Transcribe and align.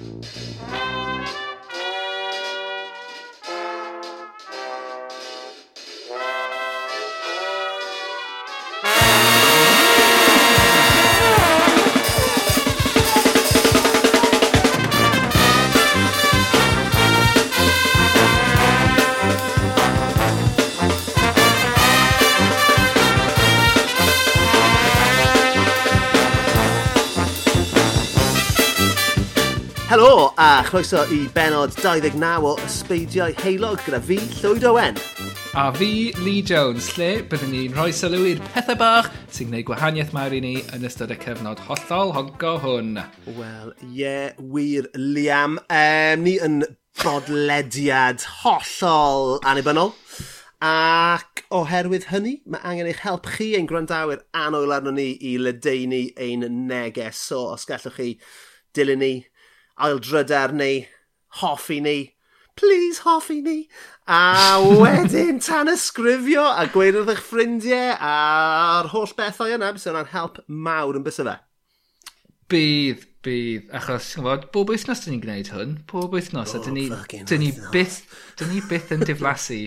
Música 0.00 1.49
chroeso 30.70 31.00
i 31.10 31.24
benod 31.34 31.72
29 31.74 32.44
o 32.46 32.50
Ysbeidiau 32.62 33.32
Heilog 33.42 33.80
gyda 33.82 33.98
fi, 34.06 34.20
Llywyd 34.38 34.62
Owen. 34.68 34.98
A 35.58 35.64
fi, 35.74 36.12
Lee 36.22 36.44
Jones, 36.46 36.92
lle 36.94 37.24
byddwn 37.26 37.50
ni'n 37.50 37.72
rhoi 37.74 37.90
sylw 37.90 38.28
i'r 38.30 38.42
pethau 38.52 38.78
bach 38.78 39.08
sy'n 39.34 39.48
gwneud 39.48 39.66
gwahaniaeth 39.66 40.12
mawr 40.14 40.36
i 40.36 40.38
ni 40.44 40.52
yn 40.76 40.86
ystod 40.86 41.10
y 41.10 41.16
cyfnod 41.24 41.58
hollol 41.66 42.12
honco 42.14 42.52
hwn. 42.62 43.00
Wel, 43.34 43.72
ie, 43.88 43.96
yeah, 43.98 44.38
wir, 44.38 44.86
Liam. 44.94 45.58
Um, 45.66 46.22
ni 46.22 46.36
yn 46.38 46.60
bodlediad 47.02 48.22
hollol 48.44 49.40
anibynnol. 49.50 49.90
Ac 50.62 51.42
oherwydd 51.50 52.12
hynny, 52.12 52.36
mae 52.46 52.62
angen 52.62 52.92
eich 52.92 53.02
help 53.02 53.26
chi 53.38 53.56
ein 53.58 53.66
gwrandawyr 53.66 54.22
anwyl 54.38 54.76
arno 54.78 54.94
ni 54.94 55.16
i 55.32 55.34
ledeini 55.42 56.12
ein 56.14 56.46
neges. 56.70 57.26
So, 57.26 57.48
os 57.56 57.66
gallwch 57.66 57.98
chi 57.98 58.12
dilyn 58.78 59.02
ni, 59.02 59.14
aildryder 59.86 60.54
ni, 60.56 60.86
hoffi 61.40 61.80
ni, 61.84 61.98
please 62.56 63.02
hoffi 63.06 63.40
ni. 63.42 63.58
A 64.06 64.58
wedyn 64.60 65.38
tan 65.44 65.70
ysgrifio 65.72 66.44
a 66.50 66.66
gweud 66.72 66.98
wrth 66.98 67.14
eich 67.14 67.22
ffrindiau 67.26 67.94
a'r 67.96 68.90
holl 68.94 69.14
bethau 69.18 69.52
yna, 69.54 69.72
bys 69.76 69.86
yna'n 69.90 70.10
help 70.14 70.42
mawr 70.48 70.98
yn 70.98 71.06
bys 71.06 71.20
fe. 71.22 71.36
Bydd, 72.50 73.04
bydd. 73.22 73.68
Achos, 73.76 74.08
chi'n 74.10 74.24
gwybod, 74.24 74.48
bob 74.54 74.72
wythnos 74.72 75.04
dyn 75.04 75.14
ni'n 75.14 75.22
gwneud 75.22 75.50
hwn. 75.54 75.76
Bob 75.90 76.16
wythnos. 76.16 76.54
Bob 76.56 76.64
a 76.64 76.66
dyn 76.66 76.76
ni, 76.78 76.88
dyn 77.30 77.44
ni, 77.44 77.52
byth, 77.70 78.00
dyn 78.40 78.50
ni 78.50 78.62
byth 78.66 78.90
yn 78.96 79.04
diflasu 79.06 79.60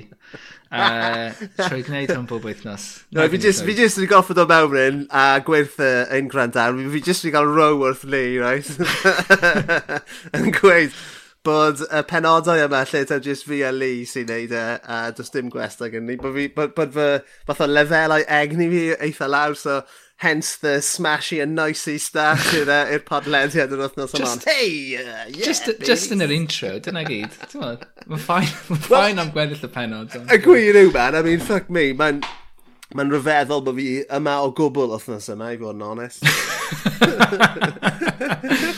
uh, 0.74 1.32
trwy 1.62 1.86
gwneud 1.88 2.12
hwn 2.12 2.28
bob 2.28 2.44
wythnos. 2.50 2.90
No, 3.16 3.24
fi 3.32 3.40
jyst 3.40 3.64
fi 3.64 3.78
jyst 3.78 4.02
yn 4.02 4.10
goffod 4.12 4.42
o 4.44 4.48
mewn 4.50 4.72
ryn 4.74 5.02
a 5.16 5.26
gwerth 5.48 5.80
ein 5.84 6.28
gwrandawn. 6.32 6.84
Fi 6.92 7.04
jyst 7.08 7.28
yn 7.30 7.36
cael 7.36 7.52
row 7.52 7.80
wrth 7.86 8.04
ni, 8.10 8.24
right? 8.44 8.68
yn 10.36 10.52
gweud 10.60 10.96
bod 11.44 11.82
y 11.84 12.04
penodau 12.08 12.62
yma 12.64 12.86
lle 12.88 13.04
ta 13.08 13.20
jyst 13.24 13.48
fi 13.48 13.62
a 13.68 13.72
Lee 13.76 14.06
sy'n 14.08 14.30
neud 14.32 14.54
e, 14.56 14.64
a 14.84 15.00
does 15.16 15.32
dim 15.34 15.50
gwestau 15.52 15.92
gen 15.92 16.08
ni, 16.08 16.16
bod, 16.20 16.36
fi, 16.38 16.48
bod, 16.56 16.72
bod 16.78 16.94
fy 16.96 17.08
fath 17.50 17.64
o 17.66 17.68
lefelau 17.68 18.24
egni 18.32 18.70
fi 18.72 18.84
eitha 18.96 19.28
lawr, 19.28 19.58
so 19.60 19.82
Hence 20.24 20.56
the 20.56 20.80
smashy 20.80 21.44
and 21.44 21.56
nicey 21.56 21.98
stuff 22.00 22.46
i'r 22.56 23.02
podlediad 23.04 23.74
yr 23.76 23.82
wythnos 23.84 24.14
yma. 24.16 24.22
Just, 24.24 24.46
hey, 24.48 24.96
uh, 24.96 25.26
yeah, 25.28 25.44
just, 25.44 25.68
baby. 25.68 25.88
just 25.90 26.14
yn 26.16 26.24
yr 26.24 26.32
intro, 26.32 26.78
dyna 26.86 27.04
gyd. 27.10 27.36
Mae'n 27.60 28.22
ffain, 28.24 28.54
ma 28.70 28.78
ffain 28.86 29.20
am 29.20 29.34
gweddill 29.36 29.68
y 29.68 29.72
penod. 29.74 30.16
Y 30.24 30.40
gwir 30.46 30.80
yw, 30.86 30.94
man. 30.96 31.20
I 31.20 31.26
mean, 31.28 31.44
fuck 31.44 31.68
me. 31.68 31.90
Mae'n 32.00 32.24
Mae'n 32.94 33.10
rhyfeddol 33.10 33.64
bod 33.66 33.74
fi 33.80 34.04
yma 34.14 34.36
o 34.46 34.52
gwbl 34.54 34.92
wythnos 34.92 35.26
yma, 35.34 35.48
i 35.56 35.58
fod 35.58 35.74
yn 35.74 35.86
onest. 35.88 36.22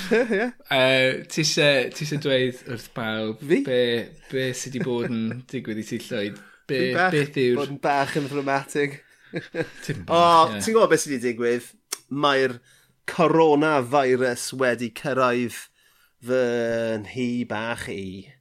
yeah. 0.16 0.52
uh, 0.72 1.20
ti 1.32 1.44
eisiau 1.44 2.20
dweud 2.24 2.62
wrth 2.70 2.90
bawb 2.96 3.44
fi? 3.44 3.60
be, 3.68 3.80
be 4.32 4.44
sydd 4.56 4.78
wedi 4.78 4.88
bod 4.88 5.10
yn 5.10 5.44
digwydd 5.52 5.82
i 5.82 5.84
ti 5.90 5.98
llwyd? 6.06 6.36
Be, 6.70 6.80
beth 6.96 7.36
yw'r... 7.42 7.60
Bod 7.60 7.74
yn 7.76 7.82
bach 7.84 8.14
yn 8.18 8.30
ddramatig 8.32 8.92
o, 9.36 10.22
yeah. 10.22 10.58
ti'n 10.60 10.74
gwybod 10.74 10.92
beth 10.92 11.04
sydd 11.04 11.16
wedi 11.16 11.30
digwydd? 11.30 11.70
Mae'r 12.26 12.58
coronavirus 13.10 14.50
wedi 14.60 14.92
cyrraedd 14.98 15.60
fy 16.26 16.42
nhi 17.04 17.30
bach 17.50 17.88
i. 17.92 18.32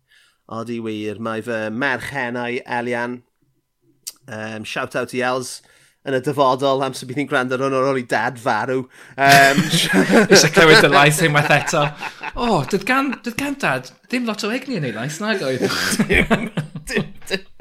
Odi 0.54 0.80
wir, 0.84 1.20
mae 1.20 1.44
fy 1.44 1.68
merchenau 1.72 2.60
Elian. 2.64 3.22
Um, 4.24 4.64
shout 4.64 4.96
out 4.96 5.12
i 5.16 5.24
Els 5.24 5.58
yn 6.04 6.16
y 6.18 6.20
dyfodol 6.20 6.82
am 6.84 6.92
sy'n 6.96 7.08
bydd 7.08 7.18
ni'n 7.22 7.28
gwrando 7.30 7.56
ar 7.56 7.62
hwnnw 7.64 7.80
o'r 7.80 8.00
dad 8.08 8.36
farw. 8.40 8.82
Um, 9.16 9.62
Eisiau 9.64 10.52
clywed 10.56 10.84
y 10.84 10.90
lais 10.92 11.20
unwaith 11.24 11.52
eto. 11.56 11.86
O, 12.34 12.48
oh, 12.48 12.58
dyd 12.68 12.84
gan, 12.88 13.14
dyd 13.24 13.38
gan 13.40 13.56
dad, 13.60 13.88
ddim 14.10 14.28
lot 14.28 14.44
o 14.44 14.52
egni 14.52 14.76
yn 14.80 14.88
ei 14.90 14.96
lais, 14.96 15.16
nag 15.24 15.44
oedd. 15.44 15.64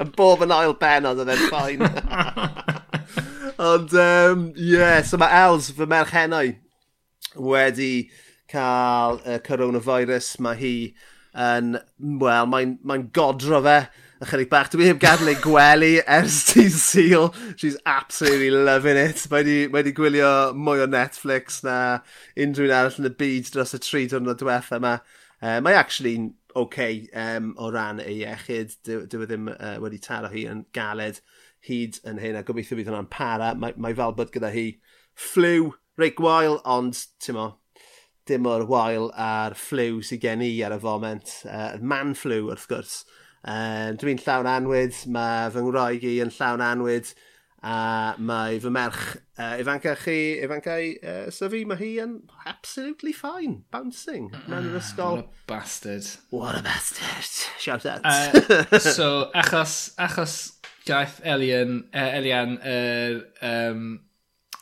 Yn 0.04 0.10
bob 0.12 0.44
yn 0.44 0.52
ail 0.52 0.74
benod 0.76 1.22
oedd 1.24 1.32
e'n 1.32 1.46
ffain. 1.48 1.80
Ond, 3.58 3.94
um, 3.94 4.52
yeah, 4.56 5.02
so 5.02 5.18
mae 5.20 5.30
Els 5.44 5.68
fy 5.70 5.86
merch 5.86 6.10
merchenau 6.10 6.54
wedi 7.38 8.08
cael 8.50 9.20
y 9.22 9.36
uh, 9.36 9.42
coronavirus. 9.46 10.32
Mae 10.42 10.58
hi 10.58 10.72
yn, 11.38 11.76
wel, 12.22 12.48
mae'n 12.50 12.74
mae 12.82 13.04
godro 13.14 13.60
fe 13.62 13.76
ychydig 14.24 14.50
bach. 14.50 14.72
Dwi 14.72 14.88
heb 14.88 14.98
gadw 15.02 15.30
ei 15.30 15.38
gwely 15.44 15.92
ers 16.02 16.40
ti'n 16.50 16.74
syl. 16.74 17.30
She's 17.54 17.78
absolutely 17.86 18.50
loving 18.50 18.98
it. 18.98 19.22
Mae 19.30 19.46
di, 19.46 19.58
mae 19.70 19.86
di 19.86 19.94
gwylio 19.94 20.32
mwy 20.58 20.82
o 20.82 20.90
Netflix 20.90 21.62
na 21.66 21.78
unrhyw'n 22.34 22.74
arall 22.74 22.98
yn 23.04 23.12
y 23.12 23.14
byd 23.22 23.52
dros 23.54 23.76
y 23.78 23.82
tri 23.84 24.08
diwrnod 24.10 24.42
diwetha 24.42 24.82
yma. 24.82 24.96
Uh, 25.38 25.60
mae 25.62 25.78
actually 25.78 26.16
okay, 26.58 27.06
um, 27.14 27.54
o 27.58 27.70
ran 27.70 28.02
ei 28.02 28.24
iechyd. 28.24 28.74
Dwi, 28.86 29.00
dwi 29.10 29.26
e 29.26 29.30
ddim 29.30 29.48
uh, 29.54 29.76
wedi 29.82 30.02
taro 30.02 30.30
hi 30.34 30.48
yn 30.50 30.66
galed 30.74 31.22
hyd 31.64 32.00
yn 32.08 32.20
hyn, 32.22 32.38
a 32.38 32.44
gobeithio 32.46 32.78
bydd 32.78 32.90
hwnna'n 32.90 33.10
para. 33.12 33.52
Mae, 33.58 33.76
mae 33.80 33.96
fel 33.96 34.14
bod 34.16 34.32
gyda 34.34 34.52
hi 34.54 34.68
fflyw 35.14 35.72
reit 36.00 36.16
gwael, 36.18 36.58
ond 36.66 36.98
ti'n 37.22 37.38
mo, 37.38 37.50
dim 38.28 38.48
o'r 38.48 38.64
wael 38.68 39.10
a'r 39.20 39.56
fflyw 39.58 40.00
sydd 40.04 40.24
gen 40.24 40.44
i 40.44 40.54
ar 40.64 40.76
y 40.76 40.80
foment. 40.82 41.36
Uh, 41.44 41.76
man 41.80 42.16
fflyw, 42.18 42.48
wrth 42.52 42.66
gwrs. 42.70 42.96
Uh, 43.44 43.92
dwi'n 44.00 44.22
llawn 44.24 44.48
anwyd, 44.48 45.04
mae 45.12 45.52
fy 45.52 45.62
ngwraig 45.64 46.08
i 46.08 46.18
yn 46.24 46.32
llawn 46.32 46.64
anwyd, 46.64 47.12
a 47.64 48.14
mae 48.20 48.58
fy 48.60 48.72
merch 48.72 49.02
uh, 49.38 49.54
Ifanca 49.60 49.94
chi, 50.00 50.16
Ifanca 50.44 50.78
i, 50.80 50.90
uh, 51.00 51.28
syfi, 51.32 51.62
mae 51.68 51.80
hi 51.80 51.90
yn 52.02 52.18
absolutely 52.48 53.12
fine, 53.16 53.62
bouncing, 53.72 54.30
mewn 54.48 54.70
i'r 54.70 54.80
ysgol. 54.80 55.20
What 55.20 55.28
a 55.28 55.46
bastard. 55.52 56.10
What 56.32 56.58
a 56.58 56.64
bastard. 56.64 57.30
Shout 57.60 57.86
out. 57.88 58.04
Uh, 58.04 58.78
so, 58.80 59.30
achos, 59.36 59.92
achos 60.00 60.38
Gaeth 60.84 61.20
Elian, 61.24 61.84
uh, 61.94 62.10
Elian 62.18 62.58
yr 62.60 63.20
uh, 63.40 63.48
um, 63.48 63.86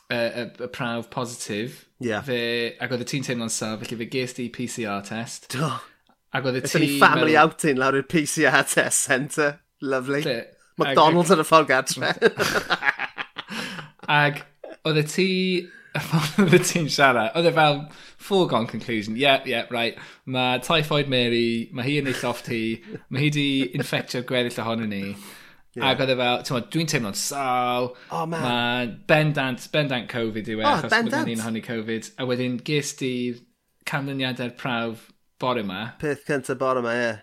uh, 0.09 0.15
uh, 0.15 0.45
y 0.59 0.69
prawf 0.71 1.09
positif. 1.11 1.83
Yeah. 1.99 2.23
Fe, 2.23 2.75
ac 2.79 2.93
oedd 2.95 3.03
y 3.03 3.09
ti'n 3.09 3.27
teimlo'n 3.27 3.51
saf, 3.51 3.81
felly 3.83 3.99
fe 4.03 4.07
gest 4.11 4.39
i 4.43 4.47
PCR 4.53 5.03
test. 5.07 5.49
Do. 5.55 5.69
Ac 6.33 6.47
oedd 6.47 6.61
y 6.61 6.63
ti'n... 6.65 6.85
ni 6.85 6.97
family 7.01 7.35
meddwl... 7.35 7.41
outing 7.43 7.79
lawr 7.81 7.99
i'r 7.99 8.07
PCR 8.07 8.63
test 8.71 9.09
centre. 9.09 9.51
Lovely. 9.83 10.23
Lle? 10.25 10.39
McDonald's 10.79 11.33
yn 11.33 11.43
y 11.43 11.45
ffordd 11.45 11.69
gartre. 11.69 12.15
Ac 14.23 14.43
oedd 14.87 15.03
y 15.03 15.07
ti... 15.11 15.29
Oedd 16.41 16.55
y 16.57 16.59
ti'n 16.65 16.87
siarad, 16.89 17.35
oedd 17.37 17.45
e 17.45 17.53
fel 17.53 17.75
foregone 18.17 18.65
conclusion. 18.65 19.13
Yeah, 19.19 19.43
yeah, 19.45 19.67
right. 19.69 19.99
Mae 20.25 20.57
typhoid 20.65 21.11
Mary, 21.11 21.69
mae 21.69 21.85
hi 21.85 21.99
yn 22.01 22.09
ei 22.09 22.17
lloft 22.17 22.49
hi, 22.49 22.79
mae 23.13 23.27
hi 23.27 23.29
di 23.35 23.45
infectio 23.77 24.23
gweddill 24.25 24.57
ohono 24.63 24.87
ni. 24.89 25.03
Yeah. 25.73 25.89
Ac 25.89 26.03
oedd 26.03 26.13
e 26.13 26.17
fel, 26.19 26.65
dwi'n 26.75 26.89
teimlo'n 26.91 27.17
sal. 27.17 27.89
Oh, 28.13 28.27
man. 28.29 28.43
Mae 28.45 28.89
bendant, 29.09 29.65
bendant 29.73 30.05
Covid 30.11 30.51
yw 30.53 30.61
e, 30.61 30.65
oh, 30.67 30.75
achos 30.75 30.93
bendant. 30.93 31.25
ni'n 31.29 31.41
honni 31.41 31.63
Covid. 31.65 32.11
A 32.21 32.27
wedyn 32.29 32.59
ges 32.67 32.93
di'r 32.99 33.41
canlyniadau'r 33.89 34.53
prawf 34.59 35.07
bore 35.41 35.63
yma. 35.65 35.83
Peth 36.01 36.27
cyntaf 36.29 36.59
bore 36.61 36.83
yma, 36.83 36.93
ie. 36.93 37.05
Yeah. 37.07 37.21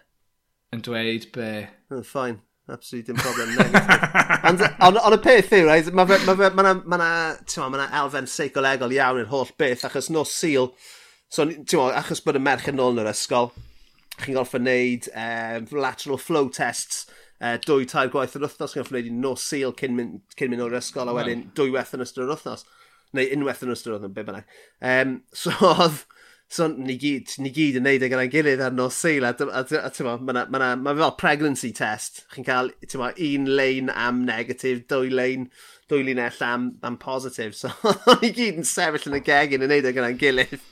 Yn 0.74 0.82
dweud 0.86 1.30
be... 1.34 1.50
Oh, 1.94 2.02
fine. 2.06 2.40
Absolutely 2.70 3.12
dim 3.12 3.22
problem. 3.22 3.48
Ond 4.46 4.62
on 4.80 4.98
on 4.98 5.16
y 5.16 5.20
peth 5.22 5.54
yw, 5.56 5.64
right, 5.66 5.88
mae 5.90 6.06
ma, 6.06 6.18
ma, 6.26 6.34
ma, 6.34 6.50
ma, 6.50 6.74
ma, 6.74 6.98
ma, 6.98 7.68
ma 7.74 7.86
elfen 8.02 8.28
seicolegol 8.30 8.94
iawn 8.94 9.22
i'r 9.24 9.30
holl 9.32 9.50
beth, 9.58 9.82
achos 9.88 10.10
nos 10.14 10.34
syl, 10.34 10.70
so, 11.26 11.46
ma, 11.46 11.88
achos 11.98 12.22
bod 12.22 12.38
y 12.38 12.42
merch 12.44 12.70
yn 12.70 12.82
ôl 12.82 12.94
yn 12.94 13.02
yr 13.02 13.10
ysgol, 13.10 13.50
chi'n 14.20 14.38
gorfod 14.38 14.62
wneud 14.62 15.10
um, 15.10 15.18
ehm, 15.24 15.66
lateral 15.82 16.22
flow 16.22 16.50
tests, 16.54 17.08
uh, 17.40 17.56
dwy 17.64 17.88
tair 17.88 18.12
gwaith 18.12 18.36
yr 18.38 18.46
wythnos, 18.46 18.76
gan 18.76 18.86
wneud 18.88 19.08
i 19.08 19.16
nos 19.16 19.44
sil 19.48 19.74
cyn 19.80 19.96
mynd, 19.96 20.22
cyn 20.36 20.52
mynd 20.52 20.64
o'r 20.66 20.78
ysgol, 20.80 21.10
a 21.10 21.16
wedyn 21.16 21.48
dwy 21.56 21.74
weth 21.74 21.96
yn 21.96 22.04
ystod 22.04 22.26
yr 22.26 22.34
wythnos, 22.34 22.66
neu 23.16 23.28
unwaith 23.36 23.64
yn 23.66 23.74
ystod 23.74 23.94
yr 23.94 23.98
wythnos, 23.98 24.16
be 24.16 24.26
bynnag. 24.28 24.56
Um, 24.92 25.20
so 25.42 25.54
oedd, 25.66 26.02
so 26.50 26.66
ni 26.74 26.96
gyd, 27.00 27.36
ni 27.38 27.52
gyd 27.54 27.78
yn 27.78 27.86
neud 27.86 28.04
e 28.04 28.10
gyda'n 28.10 28.32
gilydd 28.32 28.64
ar 28.66 28.74
nos 28.76 28.98
seil, 28.98 29.26
a, 29.26 29.34
a, 29.46 29.62
a, 29.62 29.82
a 29.84 29.92
ti'n 29.94 30.08
ma, 30.26 30.44
ma, 30.50 30.72
ma 30.76 30.96
fel 30.98 31.14
pregnancy 31.20 31.72
test, 31.76 32.24
chi'n 32.34 32.46
cael, 32.46 32.72
ma, 33.00 33.12
un 33.30 33.46
lein 33.60 33.92
am 33.94 34.24
negatif, 34.28 34.84
dwy 34.90 35.12
lein, 35.14 35.48
dwy 35.90 36.04
linell 36.08 36.42
am, 36.46 36.74
am 36.86 36.98
positif, 37.00 37.56
so 37.58 37.72
ni 38.20 38.34
gyd 38.34 38.60
yn 38.60 38.68
sefyll 38.68 39.12
yn 39.12 39.20
y 39.20 39.24
gegin 39.30 39.66
yn 39.66 39.74
neud 39.74 39.88
e 39.88 39.94
gyda'n 39.96 40.20
gilydd. 40.20 40.69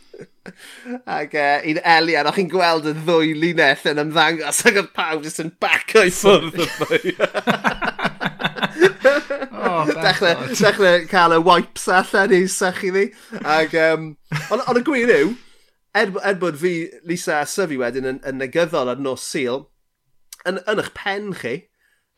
Ac 1.06 1.34
uh, 1.36 1.60
un 1.68 1.80
Elian, 1.84 2.28
o'ch 2.28 2.38
chi'n 2.38 2.50
gweld 2.50 2.88
y 2.88 2.94
ddwy 2.96 3.34
linell 3.38 3.88
yn 3.92 4.02
ymddangos 4.04 4.62
ac 4.66 4.80
oedd 4.82 4.92
pawb 4.96 5.24
jyst 5.26 5.42
yn 5.44 5.52
bac 5.62 5.94
o'i 5.98 6.12
ffwrdd 6.14 6.62
y 6.64 6.68
ddwy. 6.78 7.14
oh, 9.68 9.92
dechrau, 9.92 10.48
dechrau 10.52 11.04
cael 11.10 11.36
y 11.36 11.40
wipes 11.44 11.88
allan 12.00 12.34
i 12.34 12.42
sach 12.52 12.82
i 12.86 12.92
ddi. 12.94 13.06
Ac, 13.44 13.76
um, 13.88 14.12
ond, 14.48 14.64
ond 14.64 14.80
y 14.80 14.84
gwir 14.86 15.14
yw, 15.18 15.34
er, 15.98 16.14
er 16.24 16.38
bod 16.40 16.60
fi, 16.60 16.74
Lisa 17.08 17.42
a 17.42 17.48
Syfi 17.48 17.78
wedyn 17.80 18.08
yn, 18.14 18.22
yn 18.26 18.40
negyddol 18.42 18.92
ar 18.92 19.02
nos 19.02 19.26
Sil, 19.28 19.66
yn, 20.48 20.62
yn 20.64 20.82
eich 20.82 20.94
pen 20.96 21.34
chi, 21.36 21.58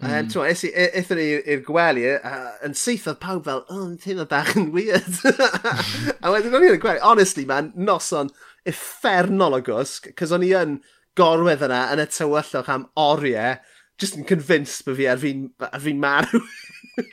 Mm. 0.00 0.12
Um, 0.20 0.28
Tewa, 0.32 0.46
eithon 0.48 1.18
e, 1.18 1.20
ni 1.20 1.26
i'r 1.52 1.64
gwely, 1.66 2.06
uh, 2.16 2.54
yn 2.64 2.76
syth 2.78 3.08
oedd 3.10 3.18
pawb 3.20 3.44
fel, 3.44 3.64
oh, 3.68 3.82
yn 3.84 3.98
teimlo 4.00 4.24
bach 4.30 4.54
yn 4.56 4.70
weird. 4.72 5.18
a 6.24 6.32
wedyn 6.32 6.56
o'n 6.56 6.64
i 6.64 6.70
yn 6.70 6.78
y 6.78 6.80
gwely, 6.80 7.02
honestly 7.04 7.44
man, 7.48 7.68
noson 7.76 8.32
effernol 8.68 9.58
o 9.58 9.60
gwsg, 9.64 10.14
cos 10.16 10.32
o'n 10.32 10.46
i 10.46 10.54
yn 10.56 10.78
gorwedd 11.20 11.66
yna 11.66 11.82
yn 11.92 12.00
y 12.00 12.08
tywyllwch 12.08 12.72
am 12.72 12.88
oriau, 13.00 13.58
just 14.00 14.16
yn 14.16 14.24
convinced 14.28 14.86
bod 14.86 14.96
fi 14.96 15.10
ar 15.12 15.20
fi'n 15.20 15.44
fi 15.84 15.94
marw. 16.00 16.40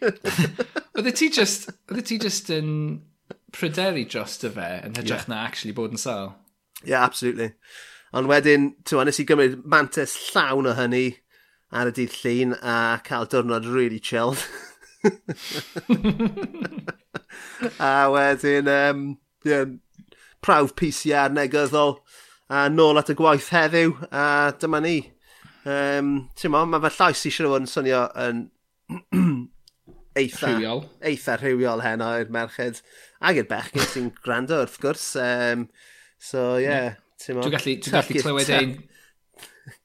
Oedde 0.97 1.13
ti 1.15 1.27
just, 1.33 1.67
oedde 1.91 2.05
ti 2.07 2.19
just 2.23 2.51
yn 2.53 2.71
pryderu 3.55 4.07
dros 4.07 4.39
dy 4.39 4.51
fe 4.55 4.71
yn 4.85 4.95
hytrach 4.95 5.27
yeah. 5.27 5.31
na 5.33 5.43
actually 5.43 5.75
bod 5.75 5.91
yn 5.95 6.01
sal? 6.01 6.37
Yeah, 6.85 7.03
absolutely. 7.03 7.51
Ond 8.15 8.31
wedyn, 8.31 8.71
ti'n 8.87 9.09
nes 9.09 9.19
i 9.19 9.27
gymryd 9.27 9.59
mantis 9.67 10.15
llawn 10.31 10.69
o 10.71 10.75
hynny, 10.77 11.09
ar 11.71 11.89
y 11.89 11.93
dydd 11.97 12.15
llun 12.21 12.55
a 12.61 12.75
cael 13.03 13.27
diwrnod 13.31 13.67
really 13.73 13.99
chilled. 13.99 14.39
a 17.79 18.07
wedyn, 18.13 18.67
um, 18.71 19.03
yeah, 19.45 19.65
prawf 20.43 20.73
PCR 20.79 21.33
negyddol 21.33 21.99
a 22.49 22.67
nôl 22.71 22.99
at 22.99 23.11
y 23.11 23.17
gwaith 23.19 23.51
heddiw 23.51 23.95
a 24.11 24.53
dyma 24.59 24.81
ni. 24.83 24.97
Um, 25.67 26.29
Ti'n 26.39 26.53
mo, 26.53 26.63
mae 26.69 26.79
fe 26.87 26.93
llais 26.95 27.25
i 27.27 27.31
siarad 27.33 27.59
yn 27.59 27.67
swnio 27.67 28.03
yn 28.23 28.45
eitha, 30.21 30.53
rhywiol. 30.53 30.85
eitha 31.03 31.35
rhywiol 31.41 31.83
heno 31.83 32.13
i'r 32.21 32.31
merched 32.31 32.79
ac 33.19 33.41
i'r 33.41 33.49
bechgyn 33.49 33.89
sy'n 33.91 34.13
gwrando 34.23 34.61
wrth 34.63 34.79
gwrs. 34.83 35.09
Um, 35.19 35.67
so, 36.15 36.53
ie. 36.61 36.69
Yeah, 36.69 36.95
Ti'n 37.19 37.41
gallu, 37.41 37.73
gallu 37.89 38.21
clywed 38.21 38.53
ein 38.53 38.77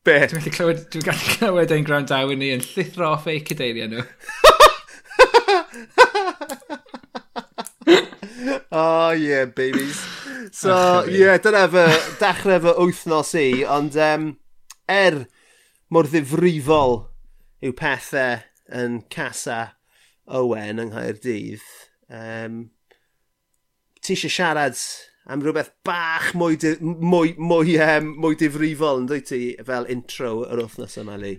Be? 0.03 0.17
Dwi'n 0.27 0.43
gallu 0.43 0.51
clywed, 0.51 0.81
dwi'n 0.91 1.05
gallu 1.07 1.35
clywed 1.37 1.73
ein 1.75 1.85
gwrandawyr 1.87 2.39
ni 2.39 2.49
yn 2.51 2.63
llithro 2.65 3.13
off 3.13 3.27
eu 3.31 3.41
cadeiriau 3.47 3.89
nhw. 3.93 4.03
oh 8.81 9.13
yeah, 9.15 9.45
babies. 9.47 10.01
So, 10.51 10.75
oh, 10.75 11.07
yeah, 11.07 11.39
dyna 11.39 11.69
fy 11.71 11.87
dechrau 12.19 12.59
fy 12.65 12.73
wythnos 12.81 13.31
i, 13.39 13.63
ond 13.63 13.95
um, 14.09 14.25
er 14.91 15.31
mor 15.95 16.11
ddifrifol 16.11 17.07
yw 17.63 17.71
pethau 17.79 18.43
yn 18.75 19.07
casa 19.07 19.79
Owen 20.27 20.83
yng 20.83 20.91
Nghaerdydd, 20.97 21.63
um, 22.11 22.75
ti 24.03 24.17
eisiau 24.17 24.35
siarad 24.35 24.75
am 25.31 25.43
rhywbeth 25.43 25.71
bach 25.87 26.33
mwy, 26.39 26.57
di, 26.59 26.75
mwy, 26.83 27.35
mwy, 27.39 27.77
um, 27.85 28.13
mwy 28.23 28.39
difrifol 28.39 29.03
yn 29.03 29.09
dweud 29.11 29.27
ti 29.29 29.41
fel 29.67 29.89
intro 29.93 30.41
yr 30.49 30.65
wythnos 30.65 30.99
yma, 31.03 31.19
Lee? 31.21 31.39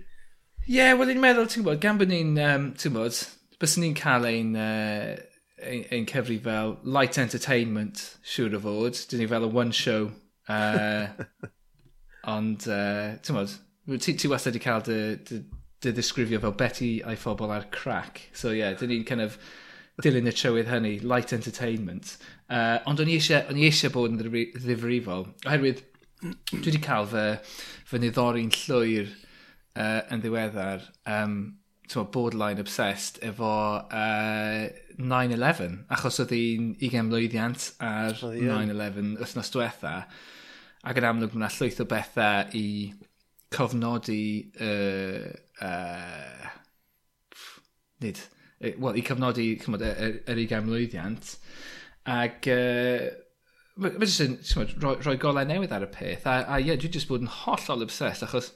Ie, 0.64 0.78
yeah, 0.78 0.94
wel 0.96 1.12
i'n 1.12 1.20
meddwl, 1.20 1.48
ti'n 1.50 1.64
gwybod, 1.64 1.80
gan 1.82 2.00
bod 2.00 2.08
ni'n, 2.08 2.36
um, 2.40 2.70
ti'n 2.80 2.94
gwybod, 2.94 3.18
bys 3.60 3.76
ni'n 3.80 3.96
cael 3.98 4.24
ein, 4.30 4.54
uh, 4.56 5.10
ein, 5.60 5.84
ein 5.92 6.06
cyfri 6.08 6.38
fel 6.44 6.78
light 6.84 7.18
entertainment, 7.20 8.00
siŵr 8.24 8.56
o 8.56 8.62
fod. 8.64 9.02
Dyn 9.10 9.20
ni 9.20 9.28
fel 9.30 9.48
y 9.50 9.52
one 9.52 9.74
show. 9.74 10.10
Uh, 10.44 11.08
ond, 12.28 12.66
uh, 12.68 13.14
ti'n 13.24 13.32
gwybod, 13.32 13.52
ti, 14.04 14.12
ti 14.20 14.28
wastad 14.28 14.52
wedi 14.52 14.60
cael 14.60 14.82
dy, 14.84 14.96
dy, 15.24 15.38
dy 15.80 15.92
ddisgrifio 15.96 16.36
fel 16.42 16.52
beti 16.60 16.90
a'i 17.00 17.16
phobl 17.16 17.54
ar 17.54 17.64
crack. 17.72 18.26
So 18.36 18.50
ie, 18.52 18.58
yeah, 18.58 18.74
dyn 18.76 18.92
ni'n 18.92 19.06
kind 19.08 19.24
of 19.24 19.38
dilyn 20.02 20.26
y 20.26 20.34
trywydd 20.34 20.70
hynny, 20.72 20.94
light 21.06 21.32
entertainment. 21.36 22.16
Uh, 22.50 22.80
ond 22.90 23.02
o'n 23.02 23.10
i 23.10 23.18
eisiau 23.18 23.92
bod 23.94 24.14
yn 24.14 24.22
ddifrifol, 24.22 25.28
oherwydd 25.46 25.84
dwi 26.24 26.62
wedi 26.62 26.80
cael 26.82 27.06
fy, 27.10 27.26
fy 27.86 28.00
niddori'n 28.02 28.50
llwyr 28.64 29.10
uh, 29.76 30.00
yn 30.12 30.24
ddiweddar 30.24 30.88
um, 31.10 31.36
to, 31.92 32.04
borderline 32.10 32.62
obsessed 32.62 33.20
efo 33.22 33.52
uh, 33.84 34.66
9-11, 34.98 35.82
achos 35.94 36.20
oedd 36.24 36.34
hi'n 36.34 36.72
20 36.80 37.08
mlynedd 37.10 37.68
ar 37.84 38.18
9-11 38.18 39.18
wythnos 39.20 39.52
diwetha, 39.54 39.96
ac 40.84 41.00
yn 41.00 41.08
amlwg 41.10 41.34
mae 41.34 41.44
yna 41.44 41.54
llwyth 41.54 41.82
o 41.84 41.88
bethau 41.88 42.54
i 42.58 42.66
cofnodi 43.54 44.24
uh, 44.64 45.28
uh, 45.62 46.54
nid 48.02 48.24
well, 48.78 48.96
i 48.96 49.04
cofnodi 49.06 49.50
chymod, 49.62 49.84
yr, 49.84 50.18
yr 50.30 50.42
ugain 50.44 50.66
mlwyddiant. 50.66 51.36
Ac 52.14 52.48
uh, 52.52 53.06
mae 53.80 54.04
jyst 54.04 54.24
yn 54.24 54.36
chymod, 54.42 54.74
rhoi, 54.82 54.98
rhoi 55.02 55.16
golau 55.20 55.46
newydd 55.48 55.74
ar 55.74 55.86
y 55.86 55.90
peth. 55.94 56.28
A, 56.30 56.42
a 56.44 56.60
ie, 56.60 56.70
yeah, 56.70 56.80
dwi 56.80 56.92
jyst 56.94 57.10
bod 57.10 57.24
yn 57.24 57.32
hollol 57.42 57.86
obsessed 57.86 58.26
achos 58.26 58.52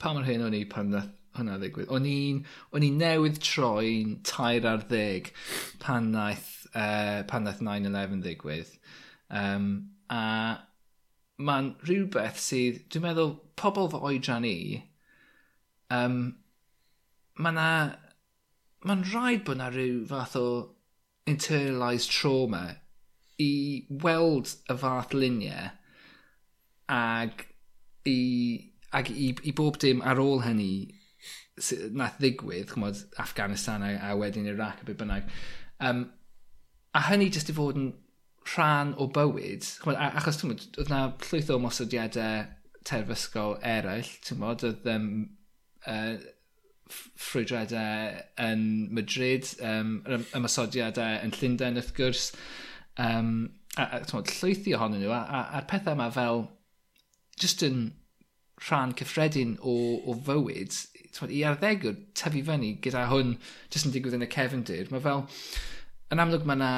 pa 0.00 0.14
mae'r 0.14 0.28
hyn 0.28 0.46
o'n 0.46 0.56
i 0.56 0.64
pan 0.70 0.92
nath 0.94 1.10
hwnna 1.38 1.58
ddigwydd. 1.60 1.90
O'n 1.94 2.08
i'n 2.08 2.40
o'n 2.74 2.86
i 2.86 2.90
newydd 2.94 3.38
troi'n 3.44 4.16
tair 4.26 4.66
ar 4.66 4.84
ddeg 4.90 5.30
pan 5.82 6.10
naeth, 6.14 6.50
uh, 6.72 7.22
pan 7.30 7.46
naeth 7.46 7.62
9-11 7.66 8.24
ddigwydd. 8.24 8.74
Um, 9.40 9.70
a 10.10 10.22
mae'n 11.40 11.72
rhywbeth 11.86 12.40
sydd, 12.42 12.82
dwi'n 12.92 13.06
meddwl, 13.06 13.34
pobl 13.60 13.90
fy 13.92 14.00
oedran 14.10 14.46
i, 14.48 14.58
um, 15.94 16.20
mae 17.40 17.54
yna 17.54 17.68
mae'n 18.86 19.04
rhaid 19.10 19.44
bod 19.46 19.60
na 19.60 19.68
rhyw 19.72 20.04
fath 20.08 20.36
o 20.40 20.46
internalised 21.30 22.12
trauma 22.14 22.62
i 23.40 23.52
weld 24.04 24.54
y 24.72 24.76
fath 24.80 25.14
luniau 25.16 25.70
ag 26.90 27.44
i, 28.08 28.20
ag 28.96 29.10
i, 29.12 29.30
i 29.46 29.52
bob 29.56 29.78
dim 29.82 30.00
ar 30.02 30.20
ôl 30.22 30.42
hynny 30.46 30.72
nath 31.92 32.16
ddigwydd, 32.20 32.70
chymod, 32.72 33.02
Afghanistan 33.20 33.82
a, 33.84 33.90
a 34.10 34.14
wedyn 34.16 34.48
Iraq 34.48 34.80
a 34.80 34.86
beth 34.88 35.00
bynnag. 35.02 35.28
Um, 35.84 36.06
a 36.96 37.02
hynny 37.10 37.28
jyst 37.32 37.52
i 37.52 37.56
fod 37.56 37.78
yn 37.78 37.90
rhan 38.54 38.94
o 38.96 39.10
bywyd, 39.12 39.66
chymod, 39.82 40.00
achos 40.00 40.40
ti'n 40.40 40.54
oedd 40.56 40.92
na 40.92 41.02
llwyth 41.26 41.52
o 41.52 41.58
mosodiadau 41.60 42.46
terfysgol 42.88 43.58
eraill, 43.66 44.08
ti'n 44.24 44.46
oedd 44.48 44.88
um, 44.94 45.10
uh, 45.84 46.16
ffrwydredau 46.90 48.18
yn 48.44 48.64
Madrid, 48.96 49.48
um, 49.64 49.96
yr 50.06 50.26
ymosodiadau 50.38 51.20
yn 51.24 51.34
Llundain 51.36 51.80
wrth 51.80 51.94
gwrs, 51.96 52.30
um, 53.00 53.32
a, 53.76 53.86
a 53.86 54.02
tmod, 54.06 54.30
llwythi 54.40 54.74
ohonyn 54.76 55.04
nhw, 55.04 55.14
a, 55.14 55.22
a, 55.22 55.42
a'r 55.58 55.68
pethau 55.70 55.96
yma 55.96 56.10
fel 56.14 56.44
just 57.40 57.64
yn 57.66 57.90
rhan 58.68 58.94
cyffredin 58.98 59.56
o, 59.62 59.74
o 60.10 60.16
fywyd, 60.26 60.76
tmod, 61.16 61.32
i 61.34 61.42
arddegwr 61.48 61.96
tyfu 62.18 62.44
fyny 62.46 62.74
gyda 62.84 63.06
hwn 63.10 63.36
just 63.72 63.88
yn 63.88 63.94
digwydd 63.94 64.18
yn 64.18 64.26
y 64.26 64.30
cefndir, 64.34 64.90
mae 64.92 65.04
fel, 65.04 65.24
yn 66.12 66.22
amlwg 66.22 66.46
mae 66.48 66.58
yna, 66.58 66.72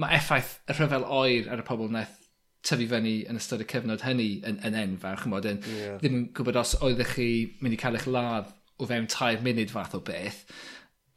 mae 0.00 0.18
effaith 0.18 0.58
y 0.68 0.76
rhyfel 0.76 1.08
oer 1.08 1.50
ar 1.52 1.64
y 1.64 1.66
pobl 1.66 1.90
wnaeth 1.90 2.18
tyfu 2.62 2.86
fyny 2.90 3.16
yn 3.26 3.38
ystod 3.40 3.62
y 3.64 3.66
cyfnod 3.70 4.04
hynny 4.06 4.28
yn, 4.46 4.60
yn 4.66 4.76
enfawr, 4.78 5.18
chymod, 5.24 5.48
yn 5.50 5.62
yeah. 5.66 5.96
ddim 5.98 6.18
yn 6.20 6.26
gwybod 6.36 6.60
os 6.60 6.76
oeddech 6.78 7.16
chi 7.16 7.30
mynd 7.60 7.74
i 7.74 7.80
cael 7.80 7.98
eich 7.98 8.06
ladd 8.06 8.52
o 8.82 8.88
fewn 8.90 9.08
tair 9.10 9.42
munud 9.44 9.70
fath 9.72 9.94
o 9.96 10.02
beth. 10.04 10.42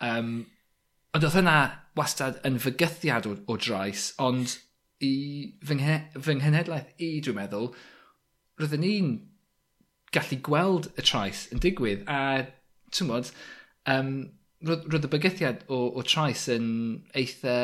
Um, 0.03 0.45
ond 1.15 1.25
oedd 1.25 1.38
hynna 1.39 1.57
wastad 1.98 2.41
yn 2.48 2.60
fygythiad 2.62 3.27
o, 3.29 3.36
o 3.48 3.57
drais, 3.57 4.10
ond 4.22 4.57
i 5.03 5.13
fy, 5.65 5.77
nghene, 5.77 6.00
fy 6.19 6.36
nghenedlaeth 6.39 6.91
i, 7.00 7.10
dwi'n 7.24 7.39
meddwl, 7.39 7.72
roedden 8.60 8.84
ni'n 8.84 9.15
gallu 10.15 10.39
gweld 10.43 10.89
y 10.95 11.03
trais 11.03 11.45
yn 11.55 11.63
digwydd, 11.63 12.05
a 12.12 12.45
ti'n 12.95 13.10
modd, 13.10 13.31
um, 13.91 14.13
roedd, 14.67 14.86
roedd 14.91 15.07
y 15.07 15.12
bygythiad 15.15 15.65
o, 15.67 15.81
o 15.95 16.05
trais 16.07 16.45
yn 16.51 16.69
eitha 17.17 17.57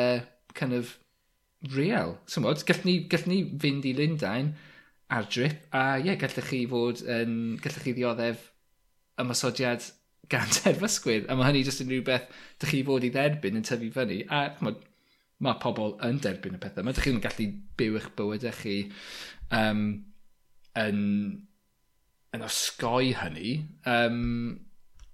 kind 0.56 0.76
of 0.76 0.96
real. 1.72 2.18
Ti'n 2.28 2.44
modd, 2.44 2.64
gallwn 2.68 2.88
ni, 2.88 2.98
gallwn 3.12 3.32
ni 3.32 3.42
fynd 3.62 3.88
i 3.88 3.94
Lundain 3.96 4.52
ar 5.12 5.28
drip, 5.28 5.68
a 5.76 5.98
ie, 6.00 6.08
yeah, 6.08 6.20
gallwch 6.20 6.48
chi 6.48 6.64
fod 6.68 7.04
yn, 7.04 7.36
gallwch 7.62 7.84
chi 7.84 7.96
ddioddef 7.96 8.48
ymosodiad 9.24 9.88
gan 10.32 10.48
terfysgwyr, 10.58 11.26
A 11.28 11.36
mae 11.36 11.50
hynny 11.50 11.64
jyst 11.66 11.84
yn 11.84 11.92
rhywbeth 11.92 12.26
dych 12.62 12.72
chi 12.72 12.82
fod 12.86 13.06
i 13.06 13.12
dderbyn 13.14 13.60
yn 13.60 13.66
tyfu 13.66 13.90
fyny. 13.94 14.22
A 14.30 14.44
mae, 14.64 14.78
mae 15.42 15.58
pobl 15.62 15.96
yn 16.06 16.20
derbyn 16.22 16.58
y 16.58 16.62
pethau. 16.62 16.86
Mae 16.86 16.96
dych 16.96 17.08
chi'n 17.08 17.22
gallu 17.22 17.48
byw 17.80 18.00
eich 18.00 18.10
bywydau 18.18 18.58
chi 18.60 18.76
um, 19.58 19.86
yn, 20.78 21.00
yn 22.32 22.46
osgoi 22.46 23.14
hynny. 23.18 23.56
Um, 23.88 24.20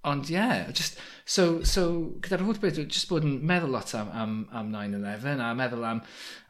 ond 0.08 0.28
ie, 0.30 0.36
yeah, 0.36 0.68
just, 0.72 1.00
so, 1.26 1.64
so 1.66 1.84
gyda'r 2.22 2.44
holl 2.46 2.60
beth, 2.62 2.78
just 2.86 3.08
bod 3.10 3.26
yn 3.26 3.40
meddwl 3.48 3.74
lot 3.74 3.90
am, 3.98 4.12
am, 4.14 4.36
am 4.56 4.70
9-11 4.72 5.42
a 5.42 5.48
meddwl 5.58 5.84
am, 5.88 6.02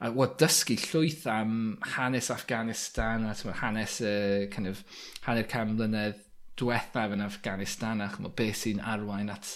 a 0.05 0.11
what 0.15 0.37
dysgu 0.43 0.77
llwyth 0.83 1.25
am 1.33 1.53
hanes 1.97 2.29
Afghanistan 2.35 3.25
a 3.27 3.35
tyma, 3.39 3.57
hanes 3.63 3.99
y 4.05 4.13
uh, 4.13 4.47
kind 4.53 4.71
of, 4.71 4.85
hanner 5.25 5.49
cam 5.49 5.73
mlynedd 5.75 6.21
diwethaf 6.59 7.15
yn 7.15 7.25
Afghanistan 7.25 8.03
ac 8.05 8.19
mae 8.23 8.35
beth 8.41 8.63
sy'n 8.63 8.83
arwain 8.95 9.31
at 9.33 9.55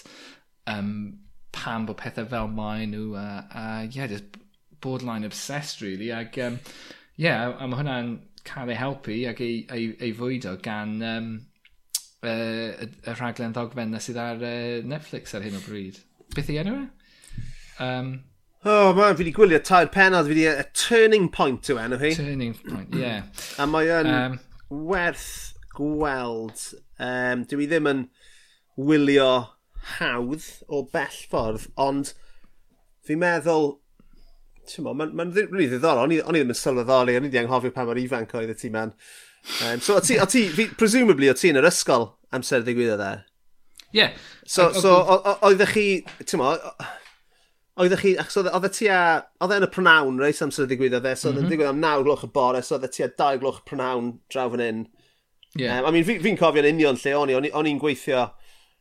um, 0.71 0.91
pam 1.53 1.87
bod 1.87 1.99
pethau 2.01 2.29
fel 2.29 2.51
maen 2.51 2.93
nhw 2.95 3.13
a, 3.19 3.27
a 3.49 3.65
yeah, 3.91 4.07
just 4.07 4.37
borderline 4.81 5.23
obsessed 5.23 5.81
really 5.81 6.11
ac 6.11 6.37
um, 6.43 6.59
yeah, 7.15 7.53
a 7.53 7.67
mae 7.67 7.81
hwnna'n 7.81 8.13
cael 8.47 8.73
ei 8.73 8.79
helpu 8.79 9.21
ac 9.29 9.41
ei, 9.43 9.63
ei, 9.71 9.87
ei 10.03 10.11
fwydo 10.17 10.57
gan 10.63 10.97
um, 11.07 11.31
uh, 12.23 12.29
y, 12.29 12.89
y 12.89 13.15
rhaglen 13.15 13.55
ddogfen 13.55 13.93
na 13.93 14.01
sydd 14.03 14.19
ar 14.19 14.43
uh, 14.43 14.81
Netflix 14.87 15.35
ar 15.37 15.45
hyn 15.45 15.59
o 15.59 15.63
bryd. 15.67 16.01
Beth 16.35 16.51
i 16.51 16.59
enw 16.63 16.77
e? 16.81 16.85
Um, 17.83 18.13
Oh 18.63 18.93
man, 18.95 19.17
fi 19.17 19.25
wedi 19.25 19.33
gwylio 19.35 19.57
tair 19.59 19.89
penod, 19.91 20.29
fi 20.29 20.37
wedi 20.37 20.45
a 20.47 20.63
turning 20.71 21.25
point 21.27 21.67
yw 21.67 21.81
enw 21.81 21.97
hi. 21.99 22.13
Turning 22.15 22.53
point, 22.55 22.93
ie. 22.95 23.01
Yeah. 23.01 23.25
a 23.59 23.67
mae 23.67 23.89
yn 23.91 24.07
um, 24.07 24.37
werth 24.87 25.52
gweld... 25.77 26.65
Um, 27.03 27.43
dwi 27.49 27.67
ddim 27.67 27.89
yn 27.89 28.03
wylio 28.79 29.31
hawdd 29.97 30.45
o 30.71 30.83
bell 30.93 31.21
ffordd, 31.29 31.69
ond 31.79 32.13
fi'n 33.07 33.21
meddwl... 33.23 33.73
Mae'n 34.79 34.95
ma, 34.95 35.07
ma 35.19 35.27
rili 35.27 35.67
ddiddorol, 35.67 36.05
o'n 36.05 36.15
i 36.15 36.21
ddim 36.23 36.53
yn 36.53 36.57
sylweddoli, 36.57 37.17
o'n 37.17 37.25
i 37.25 37.29
wedi 37.29 37.41
anghofio 37.41 37.73
pa 37.75 37.83
mor 37.87 37.99
ifanc 37.99 38.31
oedd 38.39 38.53
y 38.53 38.57
ti 38.57 38.71
man. 38.71 38.93
Um, 39.65 39.81
so, 39.83 39.97
o 39.97 40.03
ti, 40.03 40.15
o 40.23 40.25
ti, 40.29 40.45
fi, 40.55 40.69
presumably, 40.79 41.27
o 41.27 41.35
ti 41.35 41.51
yn 41.51 41.59
yr 41.59 41.67
ysgol 41.67 42.13
amser 42.33 42.63
ddigwyddodd 42.63 43.03
e? 43.03 43.13
Ie. 43.91 43.99
Yeah. 43.99 44.13
So, 44.47 44.69
o, 44.69 44.79
so 44.79 44.93
oeddech 45.49 45.73
chi, 45.75 45.87
ti'n 46.23 46.39
mo, 46.39 46.53
oeddech 47.83 48.05
chi, 48.05 48.13
achos 48.23 48.39
oedd 48.39 48.69
y 48.69 48.71
ti 48.71 48.87
a, 48.87 49.01
oedd 49.43 49.51
e 49.51 49.59
yn 49.59 49.67
y 49.67 49.71
pronawn, 49.73 50.21
reis 50.23 50.39
amser 50.45 50.69
ddigwyddodd 50.69 51.11
e, 51.11 51.15
so 51.19 51.29
oedd 51.29 51.41
mm 51.41 51.43
-hmm. 51.43 51.51
yn 51.51 51.55
digwydd 51.57 51.73
am 51.73 51.83
9 51.83 52.07
gloch 52.07 52.23
y 52.23 52.31
bore, 52.39 52.63
so 52.63 52.77
oedd 52.77 52.87
y 52.87 52.91
ti 52.95 53.03
a 53.03 53.11
2 53.11 53.43
gloch 53.43 53.59
y 53.59 53.67
pronawn 53.67 54.13
draw 54.31 54.47
fan 54.53 54.63
hyn. 54.63 54.85
Yeah. 55.55 55.79
Um, 55.79 55.85
I 55.85 55.91
mean, 55.91 56.05
fi'n 56.05 56.21
fi, 56.23 56.35
cofio'n 56.39 56.69
union 56.71 56.97
lle 56.97 57.15
o'n 57.17 57.33
i. 57.33 57.51
O'n 57.53 57.69
i'n 57.69 57.81
gweithio 57.81 58.25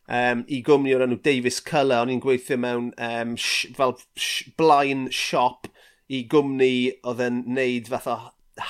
um, 0.08 0.44
i 0.48 0.62
gwmni 0.64 0.94
o'r 0.96 1.06
enw 1.06 1.20
Davis 1.24 1.60
Colour. 1.60 2.02
O'n 2.02 2.12
i'n 2.14 2.22
gweithio 2.22 2.58
mewn 2.60 2.92
um, 2.96 3.34
sh, 3.36 3.72
fel 3.76 3.96
sh, 4.16 4.52
blaen 4.58 5.08
siop 5.12 5.68
i 6.12 6.22
gwmni 6.28 6.92
oedd 7.08 7.24
yn 7.24 7.42
neud 7.56 7.90
fath 7.92 8.08
o 8.10 8.16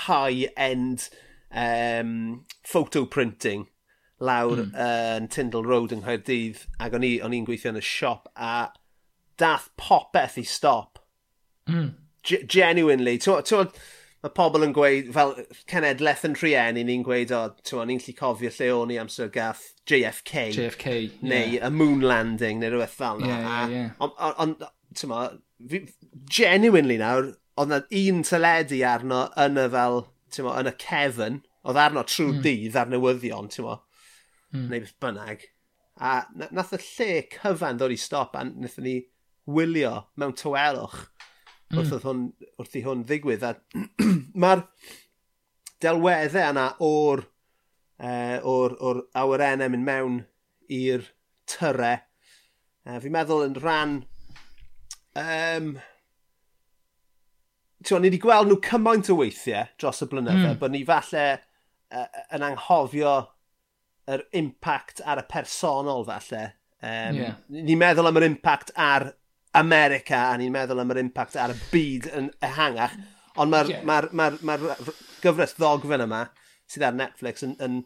high-end 0.06 1.08
um, 1.50 2.42
photo 2.66 3.04
printing 3.04 3.66
lawr 4.22 4.60
mm. 4.62 4.74
uh, 4.78 5.16
yn 5.18 5.26
Tyndall 5.32 5.66
Road 5.66 5.94
yng 5.94 6.04
Nghaerdydd 6.04 6.62
ac 6.82 6.94
o'n 6.94 7.06
i'n 7.08 7.46
gweithio 7.48 7.72
yn 7.72 7.80
y 7.80 7.86
siop 7.86 8.28
a 8.36 8.70
dath 9.40 9.70
popeth 9.80 10.38
i 10.38 10.46
stop. 10.46 11.00
Mm. 11.70 11.90
G 12.22 12.42
genuinely. 12.46 13.16
Ti'n 13.18 13.72
mae 14.22 14.30
pobl 14.36 14.62
yn 14.62 14.74
gweud, 14.76 15.08
fel 15.14 15.32
cenedlaeth 15.70 16.24
yn 16.28 16.36
trienni, 16.38 16.84
ni'n 16.86 17.02
gweud, 17.06 17.32
o, 17.34 17.42
oh, 17.50 17.86
ni'n 17.88 18.00
lli 18.04 18.14
cofio 18.14 18.52
lle 18.54 18.68
o'n 18.70 18.92
i 18.94 18.98
amser 19.02 19.30
gath 19.34 19.64
JFK. 19.90 20.44
JFK, 20.54 20.92
Neu 21.26 21.56
yeah. 21.56 21.66
y 21.66 21.70
moon 21.74 22.04
landing, 22.06 22.60
neu 22.62 22.70
rhywbeth 22.70 22.94
fel 23.00 23.22
yna. 23.22 23.32
Yeah, 23.32 23.48
yeah, 23.72 23.88
yeah. 23.98 24.34
Ond, 24.44 24.62
ti'n 24.94 25.10
ma, 25.10 25.24
genuinely 26.38 27.00
nawr, 27.02 27.32
oedd 27.58 27.72
na 27.72 27.80
un 28.02 28.22
teledu 28.28 28.78
arno 28.86 29.24
yn 29.42 29.58
y 29.58 29.66
fel, 29.74 30.04
ti'n 30.34 30.46
ma, 30.46 30.54
yn 30.62 30.70
y 30.70 30.74
cefn, 30.84 31.40
oedd 31.66 31.82
arno 31.82 32.06
trwy 32.06 32.28
mm. 32.36 32.44
dydd 32.46 32.78
ar 32.78 32.94
newyddion, 32.94 33.50
ti'n 33.50 33.66
ma, 33.66 33.80
mm. 34.54 34.68
neu 34.68 34.84
beth 34.84 34.94
bynnag. 35.02 35.48
A 35.98 36.20
nath 36.38 36.76
y 36.78 36.78
lle 36.78 37.10
cyfan 37.34 37.82
ddod 37.82 37.92
i 37.94 37.98
stop 37.98 38.38
a 38.38 38.46
wnaethon 38.46 38.86
ni 38.86 39.00
wylio 39.50 39.96
mewn 40.14 40.38
tywelwch 40.38 41.08
mm. 41.72 41.80
wrth, 41.80 42.06
hwn, 42.06 42.24
wrth 42.60 42.78
i 42.78 42.84
hwn 42.86 43.04
ddigwydd. 43.08 43.46
Mae'r 44.42 44.64
delweddau 45.82 46.52
yna 46.52 46.66
o'r, 46.84 47.24
uh, 48.02 48.38
o'r, 48.48 48.76
or 48.78 49.04
awyrennau 49.18 49.72
mynd 49.72 49.88
mewn 49.88 50.18
i'r 50.72 51.06
tyre. 51.50 51.94
Uh, 52.86 52.98
fi'n 53.02 53.14
meddwl 53.14 53.48
yn 53.48 53.56
rhan... 53.60 53.96
Um, 55.18 55.74
Tio, 57.82 57.98
ni 57.98 58.06
wedi 58.06 58.20
gweld 58.22 58.46
nhw 58.46 58.60
cymaint 58.62 59.08
o 59.10 59.16
weithiau 59.18 59.66
dros 59.80 60.04
y 60.04 60.06
blynyddoedd, 60.06 60.52
mm. 60.54 60.58
bod 60.60 60.70
ni 60.70 60.84
falle 60.86 61.24
uh, 61.34 62.20
yn 62.36 62.44
anghofio 62.46 63.16
yr 64.12 64.22
impact 64.38 65.02
ar 65.02 65.22
y 65.22 65.24
personol 65.30 66.06
falle. 66.06 66.44
Um, 66.82 67.18
yeah. 67.18 67.34
Ni'n 67.50 67.80
meddwl 67.80 68.10
am 68.10 68.18
yr 68.18 68.26
impact 68.26 68.72
ar 68.78 69.08
America 69.58 70.20
a 70.30 70.36
ni'n 70.40 70.52
meddwl 70.54 70.80
am 70.82 70.94
yr 70.94 71.02
impact 71.02 71.36
ar 71.40 71.52
y 71.54 71.58
byd 71.72 72.08
yn 72.18 72.30
ehangach. 72.44 72.94
Ond 73.40 73.52
mae'r 73.52 73.72
yeah. 73.72 73.84
ma 73.88 73.98
r, 74.02 74.08
ma 74.12 74.28
ma 74.44 74.56
gyfres 75.22 75.56
ddogfen 75.56 76.04
yma 76.04 76.26
sydd 76.72 76.84
ar 76.88 76.96
Netflix 76.96 77.44
yn, 77.46 77.54
yn, 77.64 77.80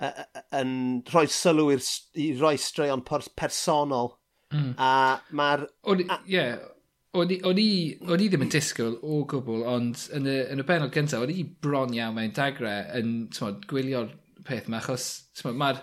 yn, 0.00 0.26
yn 0.58 0.74
rhoi 1.12 1.26
sylw 1.32 1.70
i'r 1.74 1.86
i 2.20 2.28
roi 2.40 2.54
straeon 2.60 3.04
personol. 3.06 4.14
Mm. 4.52 4.74
A 4.76 4.92
mae'r... 5.36 5.66
Ie, 6.28 6.44
o'n 7.16 7.32
i 7.60 7.68
ddim 8.00 8.44
yn 8.46 8.52
disgwyl 8.52 8.98
o 9.04 9.22
gwbl, 9.28 9.64
ond 9.68 10.06
yn 10.16 10.28
y, 10.28 10.38
yn 10.52 10.62
y 10.62 10.66
benod 10.68 10.92
gyntaf, 10.94 11.24
o'n 11.24 11.32
i 11.32 11.44
bron 11.44 11.92
iawn 11.96 12.16
mewn 12.16 12.32
dagre 12.36 12.76
yn 12.96 13.14
tmod, 13.36 13.66
gwylio'r 13.68 14.12
peth 14.48 14.68
yma, 14.70 14.80
achos 14.80 15.08
mae'r 15.44 15.58
ma, 15.60 15.72
r, 15.74 15.82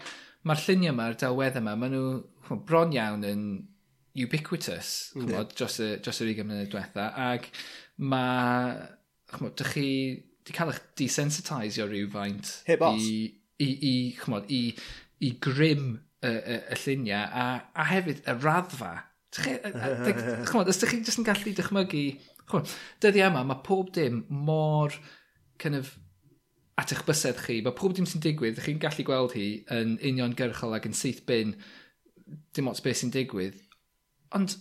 ma 0.50 0.58
lluniau 0.58 0.94
yma, 0.94 1.10
yr 1.12 1.20
delweddau 1.22 1.62
yma, 1.62 1.76
maen 1.78 1.94
nhw 1.96 2.60
bron 2.70 2.96
iawn 2.98 3.26
yn 3.30 3.44
ubiquitous 4.18 5.12
mm. 5.16 5.28
chmod, 5.28 5.54
dros, 5.58 5.80
y, 5.84 5.92
dros 6.04 6.22
yr 6.24 6.32
20 6.32 6.48
mlynedd 6.48 6.72
diwetha 6.74 7.10
ac 7.30 7.50
mae 8.02 8.74
chmod, 9.36 9.56
dych 9.60 9.74
chi 9.76 9.90
di 10.48 10.56
cael 10.56 10.74
eich 10.74 10.82
desensitisio 10.98 11.86
rhywfaint 11.90 12.56
Hip 12.70 12.84
i, 12.90 13.12
i, 13.62 13.70
i, 13.70 13.94
chmod, 14.18 14.50
i, 14.50 14.64
i 15.26 15.36
grym 15.44 15.92
y, 16.24 16.32
y, 16.32 16.58
y 16.58 16.80
lluniau 16.84 17.30
a, 17.44 17.46
a 17.76 17.88
hefyd 17.92 18.26
y 18.26 18.36
raddfa. 18.40 18.96
Chmod, 20.50 20.70
os 20.72 20.80
ydych 20.80 20.96
chi 20.96 21.02
jyst 21.06 21.22
yn 21.22 21.28
gallu 21.28 21.54
dychmygu 21.54 22.06
chmod, 22.50 22.72
dyddi 23.04 23.22
yma 23.28 23.44
mae 23.46 23.62
pob 23.66 23.92
dim 23.94 24.24
mor 24.34 24.96
kind 25.62 25.78
of 25.78 25.94
at 26.80 26.94
eich 26.96 27.04
bysedd 27.08 27.42
chi. 27.44 27.60
Mae 27.66 27.76
pob 27.78 27.94
dim 27.96 28.08
sy'n 28.10 28.24
digwydd 28.24 28.58
ydych 28.58 28.70
chi'n 28.72 28.82
gallu 28.82 29.06
gweld 29.08 29.36
hi 29.38 29.50
yn 29.76 29.98
uniongyrchol 30.12 30.76
ac 30.78 30.88
yn 30.90 30.98
syth 30.98 31.22
bin 31.30 31.54
dim 32.56 32.72
ots 32.72 32.82
beth 32.86 33.04
sy'n 33.04 33.14
digwydd. 33.14 33.60
Ond, 34.38 34.56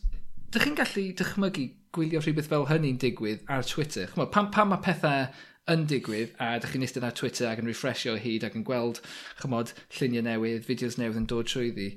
dych 0.54 0.64
chi'n 0.64 0.78
gallu 0.78 1.04
dychmygu 1.18 1.66
gwylio 1.96 2.22
rhywbeth 2.22 2.48
fel 2.52 2.66
hynny'n 2.70 3.00
digwydd 3.02 3.44
ar 3.52 3.66
Twitter? 3.68 4.08
Chymod, 4.12 4.32
pam, 4.32 4.50
pam 4.54 4.72
mae 4.72 4.84
pethau 4.84 5.26
yn 5.68 5.84
digwydd 5.90 6.32
a 6.40 6.54
dych 6.62 6.72
chi'n 6.72 6.86
eistedd 6.86 7.04
ar 7.04 7.16
Twitter 7.16 7.50
ac 7.50 7.60
yn 7.60 7.68
refreshio 7.68 8.16
hyd 8.20 8.46
ac 8.48 8.56
yn 8.56 8.64
gweld, 8.68 9.02
chymod, 9.42 9.74
lluniau 9.98 10.24
newydd, 10.24 10.64
fideos 10.68 10.96
newydd 11.00 11.20
yn 11.20 11.28
dod 11.28 11.50
trwyddi. 11.50 11.90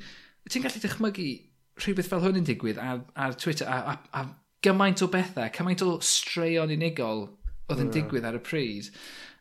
Ti'n 0.51 0.65
gallu 0.65 0.83
dychmygu 0.83 1.29
rhywbeth 1.81 2.09
fel 2.11 2.23
hwn 2.25 2.41
yn 2.41 2.47
digwydd 2.47 2.81
ar, 2.81 3.05
ar 3.15 3.37
Twitter 3.39 3.69
a, 3.71 3.93
a, 3.93 3.95
a 4.19 4.25
gymaint 4.65 5.03
o 5.05 5.07
bethau, 5.11 5.47
cymaint 5.55 5.83
o 5.85 5.93
straeon 6.05 6.73
unigol 6.75 7.29
oedd 7.71 7.79
yn 7.79 7.87
yeah. 7.87 7.95
digwydd 7.99 8.27
ar 8.27 8.37
y 8.37 8.43
pryd. 8.43 8.91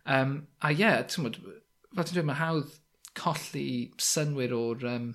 Um, 0.06 0.36
a 0.62 0.70
ie, 0.70 0.84
yeah, 0.84 1.02
ti'n 1.10 1.26
mwyd, 1.26 1.40
fel 1.96 2.06
ti'n 2.06 2.20
dweud, 2.20 2.28
mae 2.30 2.40
hawdd 2.40 2.78
colli 3.18 3.66
synwyr 4.00 4.54
o'r 4.54 4.86
um, 4.94 5.10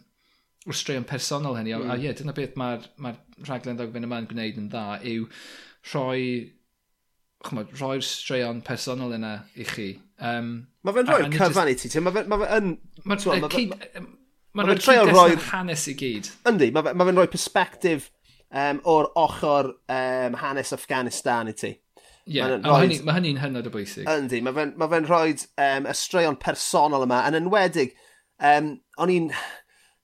straeon 0.74 1.06
personol 1.06 1.58
hynny. 1.60 1.76
Mm. 1.76 1.86
A 1.86 1.94
hmm. 1.94 2.02
ie, 2.02 2.08
yeah, 2.08 2.18
dyna 2.18 2.34
beth 2.34 2.56
mae'r 2.58 2.90
ma, 3.04 3.14
rhaglen 3.46 3.78
ddogfen 3.78 4.08
yma'n 4.08 4.30
gwneud 4.32 4.60
yn 4.62 4.70
dda, 4.74 4.86
yw 5.06 5.28
rhoi 5.92 6.22
chmod, 7.46 7.74
rhoi'r 7.78 8.04
straeon 8.06 8.62
personol 8.66 9.14
yna 9.18 9.36
i 9.54 9.68
chi. 9.70 9.90
Um, 10.18 10.52
mae 10.86 10.96
fe'n 10.96 11.10
rhoi'r 11.10 11.32
cyfan 11.36 11.72
i 11.72 11.78
ti. 11.78 11.92
Mae 12.02 12.16
fe'n 12.16 12.30
ma 12.32 12.40
fe 12.42 12.52
yn... 12.58 12.76
Mae'n 13.06 14.70
rhoi'r 14.70 14.82
cyd-destun 14.82 15.14
rhoi... 15.14 15.40
hanes 15.52 15.88
i 15.92 15.96
gyd. 16.00 16.30
Yndi, 16.50 16.72
mae 16.74 16.88
fe'n 16.88 17.02
ma 17.02 17.10
rhoi 17.12 17.28
perspektif 17.32 18.10
um, 18.50 18.80
o'r 18.90 19.12
ochr 19.20 19.74
um, 19.76 20.40
hanes 20.42 20.74
Afghanistan 20.76 21.52
i 21.52 21.56
ti. 21.58 21.74
Ie, 22.26 22.40
yeah, 22.40 22.56
mae 22.64 22.88
hynny'n 22.88 23.04
ma 23.06 23.14
hynny 23.20 23.36
hynod 23.38 23.68
o 23.70 23.74
bwysig. 23.74 24.08
Yndi, 24.10 24.42
mae 24.42 24.56
fe'n 24.56 24.74
ma 24.82 24.90
fe 24.90 25.04
rhoi 25.06 25.36
um, 25.36 25.86
y 25.92 25.96
straeon 26.00 26.40
personol 26.42 27.06
yma, 27.06 27.22
yn 27.30 27.38
enwedig, 27.44 27.94
um, 28.42 28.74
o'n 29.04 29.14
i'n 29.14 29.30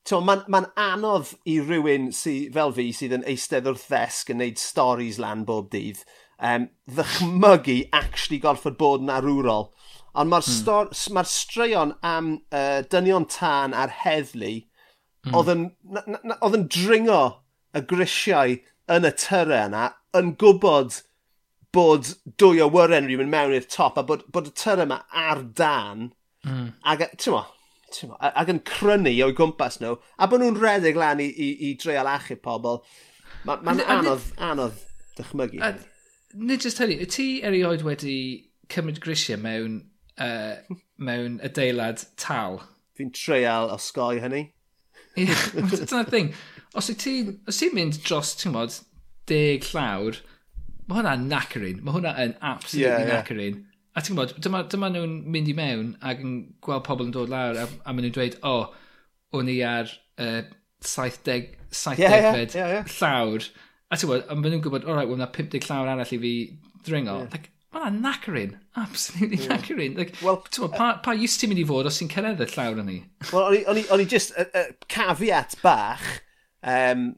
mae'n 0.10 0.44
ma, 0.50 0.64
anodd 0.82 1.36
i 1.46 1.60
rywun 1.62 2.10
sy, 2.16 2.50
fel 2.54 2.74
fi 2.74 2.90
sydd 2.96 3.14
yn 3.20 3.28
eistedd 3.30 3.70
wrth 3.70 3.88
ddesg 3.92 4.34
yn 4.34 4.42
neud 4.42 4.60
storys 4.60 5.20
lan 5.22 5.46
bob 5.46 5.70
dydd, 5.74 6.02
um, 6.42 6.68
ddychmygu 6.90 7.78
actually 7.94 8.42
gorfod 8.42 8.80
bod 8.80 9.06
yn 9.06 9.14
arwrol. 9.14 9.70
Ond 10.18 10.34
mae'r 10.34 10.48
hmm. 10.50 11.14
ma 11.16 11.24
straeon 11.24 11.94
am 12.04 12.34
uh, 12.52 12.82
dynion 12.92 13.30
tân 13.32 13.78
a'r 13.78 13.94
heddlu 14.02 14.58
hmm. 15.28 15.38
oedd 16.42 16.58
yn 16.58 16.68
dringo 16.68 17.22
y 17.78 17.86
grisiau 17.88 18.58
yn 18.92 19.08
y 19.08 19.14
tyrau 19.22 19.70
yna 19.70 19.86
yn 20.18 20.34
gwybod 20.42 21.00
bod 21.72 22.10
dwy 22.42 22.60
o 22.64 22.68
wyren 22.74 23.08
rhywun 23.08 23.32
mewn 23.32 23.56
i'r 23.56 23.68
top 23.72 24.00
a 24.02 24.04
bod, 24.04 24.26
bod 24.34 24.50
y 24.50 24.56
tyrau 24.58 24.90
yma 24.90 25.04
ar 25.16 25.46
dan. 25.56 26.10
Mm. 26.44 26.72
Ac, 26.92 27.06
e, 27.06 27.10
ti'n 27.16 27.38
mo, 27.38 27.46
ac 28.20 28.52
yn 28.54 28.62
crynu 28.68 29.14
o'i 29.26 29.36
gwmpas 29.38 29.80
nhw, 29.82 29.98
a 30.18 30.28
bod 30.30 30.44
nhw'n 30.44 30.60
redeg 30.62 31.00
lan 31.00 31.22
i, 31.24 31.28
i, 31.32 31.50
i 31.68 31.74
dreul 31.82 32.10
achub 32.12 32.42
pobl, 32.46 32.82
mae'n 33.48 33.66
ma, 33.68 33.76
ma 33.76 33.88
anodd, 33.98 34.28
anodd 34.52 34.80
dychmygu. 35.18 35.62
A, 35.66 35.74
nid 36.38 36.66
jyst 36.66 36.82
hynny, 36.82 37.00
y 37.04 37.10
ti 37.12 37.28
erioed 37.48 37.86
wedi 37.88 38.16
cymryd 38.72 39.02
grisiau 39.04 39.40
mewn, 39.42 39.82
uh, 40.22 40.78
mewn 41.02 41.40
adeilad 41.46 42.06
tal? 42.22 42.62
Fi'n 42.98 43.14
treial 43.16 43.72
osgoi 43.74 44.22
hynny. 44.24 44.46
Ie, 45.20 45.28
dyna'r 45.72 46.12
thing. 46.12 46.32
Os 46.78 46.90
i 46.92 46.96
ti, 46.96 47.16
os 47.50 47.60
ti'n 47.60 47.76
mynd 47.76 48.00
dros, 48.06 48.36
ti'n 48.40 48.56
modd, 48.56 48.78
deg 49.30 49.66
llawr, 49.72 50.22
mae 50.88 51.02
hwnna'n 51.02 51.28
nacerin. 51.32 51.82
Mae 51.84 51.98
hwnna 51.98 52.16
yn 52.24 52.38
absolutely 52.40 52.88
yeah, 52.88 53.04
yeah. 53.04 53.20
nacerin 53.20 53.60
a 53.92 54.02
ti'n 54.02 54.16
gwybod, 54.16 54.38
dyma, 54.44 54.64
dyma 54.72 54.90
nhw'n 54.94 55.18
mynd 55.34 55.52
i 55.52 55.56
mewn 55.58 55.92
ac 56.08 56.22
yn 56.24 56.36
gweld 56.64 56.86
pobl 56.88 57.10
yn 57.10 57.16
dod 57.16 57.32
lawr 57.32 57.60
a, 57.60 57.68
a 57.84 57.94
maen 57.94 58.08
nhw'n 58.08 58.16
dweud, 58.16 58.38
o, 58.48 58.54
oh, 58.62 59.40
o'n 59.40 59.52
i 59.52 59.58
ar 59.68 59.92
uh, 60.22 60.42
70, 60.82 61.58
70 61.72 62.02
yeah, 62.02 62.16
yeah, 62.16 62.38
yeah, 62.38 62.76
yeah. 62.78 62.94
llawr. 63.00 63.48
A 63.92 63.98
ti'n 63.98 64.08
gwybod, 64.08 64.28
a 64.28 64.38
maen 64.38 64.56
nhw'n 64.56 64.64
gwybod, 64.66 64.88
o 64.88 64.96
right, 64.96 65.10
wel, 65.10 65.20
na 65.20 65.28
50 65.36 65.68
llawr 65.68 65.92
arall 65.92 66.16
i 66.16 66.22
fi 66.22 66.36
ddringo. 66.86 67.18
Yeah. 67.24 67.34
Like, 67.36 67.52
Mae'n 67.72 68.02
nacarin. 68.04 68.58
Absolutely 68.76 69.38
yeah. 69.38 69.54
nacarin. 69.54 69.98
Like, 69.98 70.18
well, 70.22 70.44
ma, 70.60 70.68
pa, 70.68 70.88
pa 71.04 71.14
use 71.16 71.38
ti'n 71.40 71.54
mynd 71.54 71.62
i 71.62 71.68
fod 71.70 71.88
os 71.88 72.00
ti'n 72.02 72.10
cyrraedd 72.12 72.44
y 72.44 72.48
llawr 72.52 72.82
yn 72.84 72.90
ni? 72.92 72.98
Wel, 73.32 73.62
o'n 73.72 74.04
i 74.04 74.08
just 74.12 74.36
uh, 74.36 74.48
uh, 74.52 74.66
caveat 74.92 75.56
bach, 75.64 76.04
um, 76.64 77.14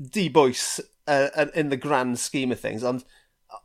dibwys 0.00 0.80
uh, 1.08 1.46
in 1.54 1.70
the 1.70 1.80
grand 1.80 2.18
scheme 2.18 2.52
of 2.52 2.60
things, 2.60 2.84
ond 2.84 3.04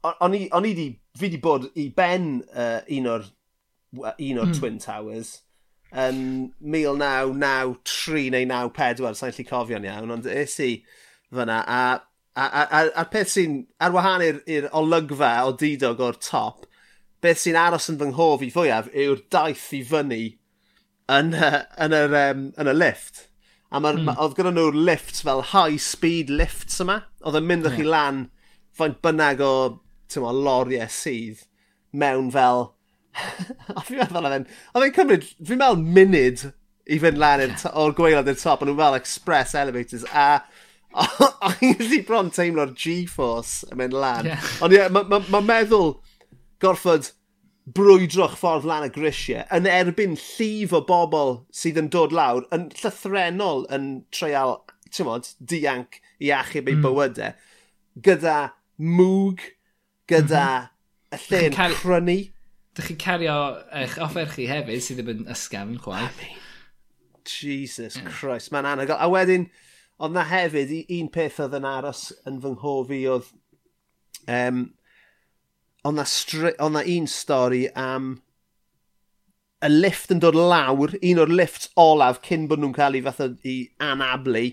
o'n 0.03 0.35
i 0.35 0.47
wedi 0.51 0.87
fi 1.15 1.27
wedi 1.27 1.41
bod 1.41 1.69
i 1.79 1.89
ben 1.95 2.43
uh, 2.51 2.81
un 2.91 3.09
o'r, 3.11 3.27
un 4.01 4.39
o'r 4.41 4.51
mm. 4.51 4.55
Twin 4.59 4.79
Towers 4.83 5.37
yn 5.95 6.51
1993 6.59 8.29
neu 8.33 8.47
94, 8.49 9.15
sa'n 9.15 9.35
lli 9.35 9.45
cofio'n 9.47 9.87
iawn, 9.87 10.13
ond 10.17 10.27
es 10.27 10.57
i 10.63 10.71
fyna, 11.33 11.61
a, 11.61 11.81
a, 12.35 12.45
a, 12.45 12.63
a, 12.63 12.81
a'r 13.01 13.11
peth 13.13 13.31
sy'n, 13.35 13.61
ar 13.79 13.93
wahan 13.95 14.25
i'r 14.25 14.67
olygfa 14.75 15.31
o 15.47 15.53
didog 15.59 16.03
o'r 16.03 16.19
top, 16.19 16.65
beth 17.23 17.45
sy'n 17.45 17.59
aros 17.59 17.87
yn 17.93 18.01
fy 18.01 18.09
nghof 18.11 18.43
i 18.43 18.51
fwyaf 18.53 18.91
yw'r 18.91 19.23
daith 19.33 19.69
i 19.77 19.81
fyny 19.87 20.25
yn, 21.15 21.31
uh, 21.37 21.63
yn, 21.85 21.95
yr, 21.95 22.19
um, 22.25 22.45
yn 22.59 22.71
y 22.71 22.75
lift. 22.75 23.25
A 23.71 23.79
hmm. 23.79 23.85
ma, 23.85 23.95
mm. 23.95 24.21
oedd 24.21 24.35
gyda 24.37 24.53
nhw'r 24.55 24.77
lifts 24.91 25.23
fel 25.25 25.43
high 25.53 25.79
speed 25.81 26.33
lifts 26.33 26.83
yma, 26.83 27.01
oedd 27.23 27.39
yn 27.39 27.49
mynd 27.49 27.69
yeah. 27.69 27.79
chi 27.79 27.87
lan 27.87 28.25
faint 28.75 28.99
bynnag 29.05 29.41
o 29.43 29.53
tymo, 30.11 30.33
loriau 30.35 30.89
sydd 30.91 31.45
mewn 31.95 32.31
fel... 32.33 32.69
a 33.77 33.81
fi'n 33.85 34.01
meddwl 34.01 34.21
oedd 34.21 34.37
e'n... 34.41 34.47
Oedd 34.75 34.87
e'n 34.87 34.95
cymryd, 34.99 35.27
fi'n 35.39 35.61
meddwl 35.61 35.83
munud 35.97 36.45
i 36.85 36.99
fynd 37.01 37.19
lan 37.21 37.41
yeah. 37.41 37.67
o'r 37.81 37.95
gweilad 37.97 38.29
i'r 38.29 38.39
top, 38.39 38.61
ond 38.61 38.71
nhw'n 38.71 38.81
fel 38.83 38.97
express 38.99 39.55
elevators, 39.57 40.05
a 40.13 40.43
o'n 41.45 41.61
i'n 41.65 41.77
gallu 41.79 42.01
bron 42.07 42.31
teimlo'r 42.33 42.73
G-force 42.77 43.65
yn 43.71 43.79
mynd 43.81 43.95
lan. 43.95 44.29
Yeah. 44.29 44.49
Ond 44.63 44.75
ie, 44.75 44.83
mae 44.93 45.07
ma, 45.11 45.21
ma 45.33 45.41
meddwl 45.43 45.95
gorfod 46.63 47.11
brwydro'ch 47.75 48.37
ffordd 48.37 48.67
lan 48.69 48.85
y 48.85 48.91
grisiau 48.93 49.45
yn 49.55 49.65
erbyn 49.69 50.13
llif 50.21 50.73
o 50.75 50.83
bobl 50.85 51.39
sydd 51.55 51.79
yn 51.81 51.89
dod 51.93 52.13
lawr 52.13 52.45
yn 52.53 52.67
llythrenol 52.77 53.65
yn 53.73 53.87
treial, 54.13 54.59
ti'n 54.93 55.09
modd, 55.09 55.31
dianc 55.41 55.97
i 56.21 56.29
achub 56.35 56.69
eu 56.69 56.77
mm. 56.77 56.85
bywydau 56.85 57.33
gyda 58.05 58.37
mwg 58.77 59.41
gyda 60.11 60.45
mhm. 60.45 60.71
y 61.15 61.21
lle'n 61.25 61.55
car... 61.55 61.75
crynu. 61.81 62.17
Dych 62.75 62.89
chi'n 62.91 62.99
cario 62.99 63.35
eich 63.71 63.95
offer 64.03 64.27
chi 64.33 64.49
hefyd 64.49 64.83
sydd 64.83 64.99
ddim 65.01 65.13
yn 65.13 65.29
ysgafn 65.31 65.77
chwaith. 65.83 66.19
I 66.19 66.25
mean, 66.25 66.41
Jesus 67.25 67.95
yeah. 67.95 68.09
Christ, 68.11 68.51
mae'n 68.53 68.67
anhygoel. 68.69 68.99
A 69.01 69.07
wedyn, 69.11 69.47
ond 70.03 70.17
na 70.17 70.25
hefyd, 70.27 70.73
un 70.97 71.11
peth 71.13 71.39
oedd 71.45 71.55
yn 71.57 71.69
aros 71.69 72.09
yn 72.27 72.41
fy 72.43 72.55
nghofi 72.57 73.01
oedd... 73.13 73.31
Um, 74.25 74.67
ond 75.85 76.01
na, 76.01 76.05
ond 76.65 76.73
na 76.73 76.81
un 76.81 77.07
stori 77.09 77.67
am 77.77 78.15
y 79.65 79.69
lift 79.69 80.11
yn 80.13 80.21
dod 80.21 80.37
lawr, 80.37 80.95
un 80.99 81.21
o'r 81.21 81.31
lifts 81.31 81.69
olaf 81.79 82.19
cyn 82.25 82.47
bod 82.49 82.61
nhw'n 82.61 82.75
cael 82.75 82.97
ei 82.97 83.03
fatha 83.05 83.29
i 83.47 83.55
anablu, 83.81 84.49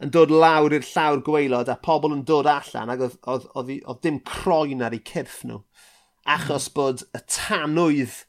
yn 0.00 0.12
dod 0.14 0.32
lawr 0.32 0.74
i'r 0.76 0.86
llawr 0.86 1.22
gweilod 1.24 1.70
a 1.72 1.76
pobl 1.84 2.14
yn 2.14 2.24
dod 2.28 2.48
allan 2.48 2.92
ac 2.92 3.04
oedd, 3.06 3.16
oedd, 3.28 3.48
oedd, 3.54 3.72
oedd 3.84 4.02
dim 4.06 4.20
croen 4.26 4.84
ar 4.84 4.96
eu 4.96 5.02
cyrff 5.12 5.42
nhw. 5.44 5.60
Achos 6.24 6.68
hmm. 6.68 6.76
bod 6.78 7.04
y 7.16 7.22
tanwydd 7.28 8.22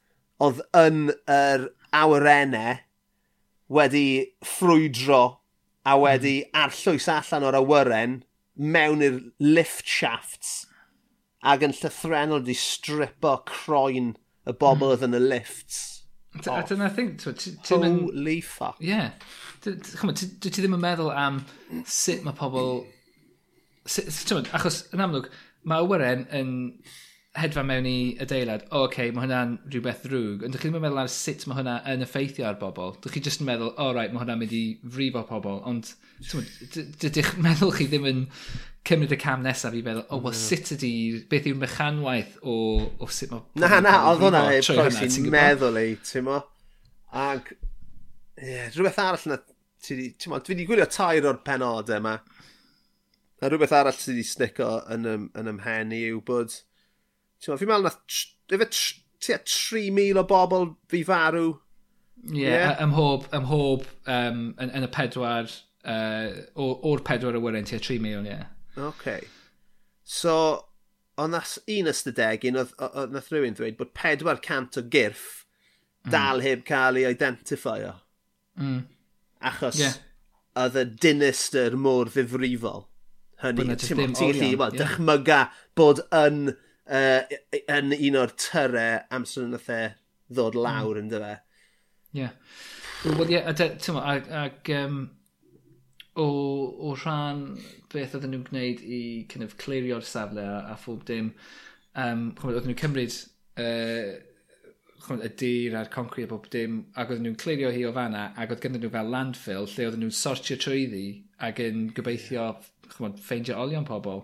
oedd 0.44 0.64
yn 0.78 1.14
yr 1.32 1.70
awyrennau 1.96 2.82
wedi 3.72 4.06
ffrwydro 4.44 5.22
a 5.88 5.96
wedi 6.00 6.36
hmm. 6.42 6.60
arllwys 6.66 7.08
allan 7.12 7.48
o'r 7.48 7.60
awyren 7.62 8.20
mewn 8.56 9.06
i'r 9.06 9.22
lift 9.40 9.88
shafts 9.88 10.66
ac 11.42 11.64
yn 11.66 11.74
llythrenol 11.78 12.44
wedi 12.44 12.58
stripo 12.58 13.38
croen 13.48 14.14
y 14.44 14.54
bobl 14.54 14.84
hmm. 14.84 14.92
oedd 14.92 15.08
yn 15.08 15.18
y 15.18 15.24
lifts. 15.24 15.80
A 16.48 16.62
dyna 16.64 16.88
thing, 16.96 17.18
ti'n... 17.20 17.58
Holy 17.68 18.40
fuck. 18.40 18.78
Yeah. 18.80 19.12
Chymod, 19.62 20.24
dwi 20.42 20.50
ti 20.50 20.64
ddim 20.64 20.78
yn 20.78 20.84
meddwl 20.84 21.14
am 21.14 21.44
sut 21.86 22.26
mae 22.26 22.38
pobl... 22.38 22.82
Chymod, 23.86 24.50
achos 24.58 24.84
yn 24.94 25.04
amlwg, 25.06 25.30
mae 25.70 25.86
awyren 25.86 26.28
yn 26.38 26.52
hedfa 27.38 27.64
mewn 27.64 27.86
i 27.88 27.98
adeilad, 28.20 28.66
o, 28.68 28.82
oh, 28.82 28.86
okay, 28.90 29.12
mae 29.16 29.24
hwnna'n 29.24 29.54
rhywbeth 29.72 30.02
ddrwg, 30.04 30.42
ond 30.44 30.50
ydych 30.52 30.66
chi 30.66 30.68
ddim 30.68 30.82
yn 30.82 30.84
meddwl 30.84 31.00
ar 31.06 31.12
sut 31.14 31.46
mae 31.48 31.62
hwnna 31.62 31.76
yn 31.94 32.04
effeithio 32.04 32.48
ar 32.50 32.58
bobl. 32.60 32.92
Ydych 32.98 33.16
chi 33.16 33.22
jyst 33.24 33.44
yn 33.44 33.48
meddwl, 33.48 33.72
o, 33.72 33.86
oh, 33.86 33.94
right, 33.96 34.12
mae 34.12 34.20
hwnna'n 34.24 34.42
mynd 34.42 34.56
i 34.58 34.64
frifo 34.98 35.24
pobl, 35.30 35.62
ond 35.70 35.94
dydych 37.06 37.32
meddwl 37.46 37.72
chi 37.78 37.88
ddim 37.88 38.10
yn 38.10 38.26
cymryd 38.88 39.16
y 39.16 39.20
cam 39.22 39.46
nesaf 39.46 39.78
i 39.78 39.84
feddwl, 39.86 40.04
o, 40.10 40.18
oh, 40.18 40.26
wel, 40.26 40.36
mm. 40.36 40.42
sut 40.42 40.74
ydy, 40.76 40.92
beth 41.32 41.48
yw'r 41.54 41.62
mechanwaith 41.62 42.36
o, 42.44 42.58
o 43.00 43.08
sut 43.08 43.32
mae... 43.32 43.48
Na, 43.64 43.80
na, 43.80 43.96
oedd 44.10 44.26
hwnna 44.26 44.44
e 44.58 44.60
pwysig 44.68 45.32
meddwl 45.32 45.80
ei, 45.80 45.96
ti'n 46.12 46.28
mo? 46.28 46.42
Ac, 47.22 47.54
ie, 47.56 48.58
yeah, 48.58 48.68
rhywbeth 48.76 49.00
arall 49.06 49.28
na 49.32 49.40
Dwi 49.88 50.12
wedi 50.50 50.68
gwylio 50.70 50.88
tair 50.90 51.28
o'r 51.30 51.42
penodau 51.46 51.98
yma. 51.98 52.18
A 53.42 53.50
rhywbeth 53.50 53.74
arall 53.74 53.98
sydd 53.98 54.14
wedi 54.14 54.28
snico 54.30 54.70
yn, 54.94 55.08
ym, 55.10 55.26
yn 55.38 55.50
ymhen 55.56 55.96
i 55.98 56.04
yw 56.12 56.22
bod... 56.26 56.54
Fi'n 57.42 57.58
meddwl 57.58 57.88
na... 57.90 57.94
Efe 58.52 58.68
tua 58.70 59.40
3,000 59.42 60.20
o 60.22 60.26
bobl 60.30 60.72
fi 60.92 61.02
farw. 61.08 61.56
Ie, 62.30 62.44
yeah, 62.44 62.54
yeah. 62.54 62.82
ym 62.84 62.92
mhob 62.94 63.88
um, 64.06 64.42
yn, 64.62 64.70
yn, 64.70 64.86
y 64.86 64.92
pedwar... 64.94 65.50
Uh, 65.82 66.44
o'r 66.62 67.02
pedwar 67.02 67.34
y 67.34 67.42
wyren 67.42 67.66
tua 67.66 67.82
3,000, 67.82 68.28
ie. 68.30 68.36
Yeah. 68.36 68.92
Okay. 68.92 69.26
So, 70.06 70.36
ond 71.18 71.34
nas 71.34 71.58
un 71.66 71.90
ystadegyn, 71.90 72.58
oedd 72.62 72.74
oedd 72.92 73.14
nath 73.16 73.30
rhywun 73.32 73.58
ddweud 73.58 73.78
bod 73.80 73.94
400 73.98 74.78
o 74.80 74.84
gyrff 74.94 75.28
dal 76.06 76.40
mm. 76.40 76.46
heb 76.46 76.64
cael 76.68 77.00
ei 77.02 77.10
identifio. 77.10 77.96
Mm 78.60 78.84
achos 79.42 79.80
yeah. 79.80 79.98
oedd 80.62 80.80
y 80.80 80.86
dinister 81.04 81.78
mor 81.80 82.12
ddifrifol. 82.12 82.86
Hynny, 83.42 83.74
ti'n 83.82 84.14
gallu 84.14 84.52
well, 84.60 84.76
yeah. 84.76 84.84
dychmyga 84.84 85.40
bod 85.78 86.04
yn, 86.14 86.52
uh, 86.86 87.40
yn 87.78 87.96
un 87.98 88.20
o'r 88.22 88.36
tyre 88.38 88.86
amser 89.14 89.48
yn 89.48 89.58
e 89.58 89.80
ddod 90.32 90.58
mm. 90.58 90.62
lawr 90.68 90.94
mm. 90.94 91.02
yn 91.02 91.10
dyfa. 91.16 91.32
Ie. 92.12 92.22
Yeah. 92.22 92.38
Wel, 93.18 93.34
ie, 93.34 93.42
ag, 93.42 94.28
ag 94.30 94.72
um, 94.78 95.00
o, 96.22 96.28
o 96.86 96.94
rhan 96.94 97.46
beth 97.92 98.14
oedden 98.18 98.36
nhw'n 98.36 98.48
gwneud 98.50 98.84
i 98.86 99.02
kind 99.32 99.48
of, 99.48 99.58
clirio'r 99.62 100.06
safle 100.06 100.44
a, 100.46 100.60
a 100.70 100.78
phob 100.78 101.02
dim, 101.08 101.32
um, 101.98 102.28
oedden 102.44 102.70
nhw'n 102.70 102.82
cymryd 102.84 103.16
uh, 103.58 104.20
chwn, 105.06 105.22
y 105.26 105.30
dir 105.42 105.76
a'r 105.80 105.90
concrete 105.94 106.30
a 106.30 106.32
bob 106.32 106.48
dim, 106.54 106.82
ac 106.96 107.12
oedden 107.12 107.28
nhw'n 107.28 107.40
clirio 107.42 107.72
hi 107.74 107.84
o 107.88 107.94
fanna, 107.96 108.28
ac 108.38 108.54
oedd 108.54 108.64
gyda 108.64 108.82
nhw 108.82 108.92
fel 108.94 109.12
landfill, 109.14 109.70
lle 109.70 109.88
oedden 109.88 110.04
nhw'n 110.06 110.18
sortio 110.18 110.58
trwyddi, 110.62 111.06
ac 111.48 111.62
yn 111.66 111.88
gobeithio, 111.98 112.48
chymod, 112.92 113.22
ffeindio 113.24 113.60
olion 113.64 113.88
pobl. 113.88 114.24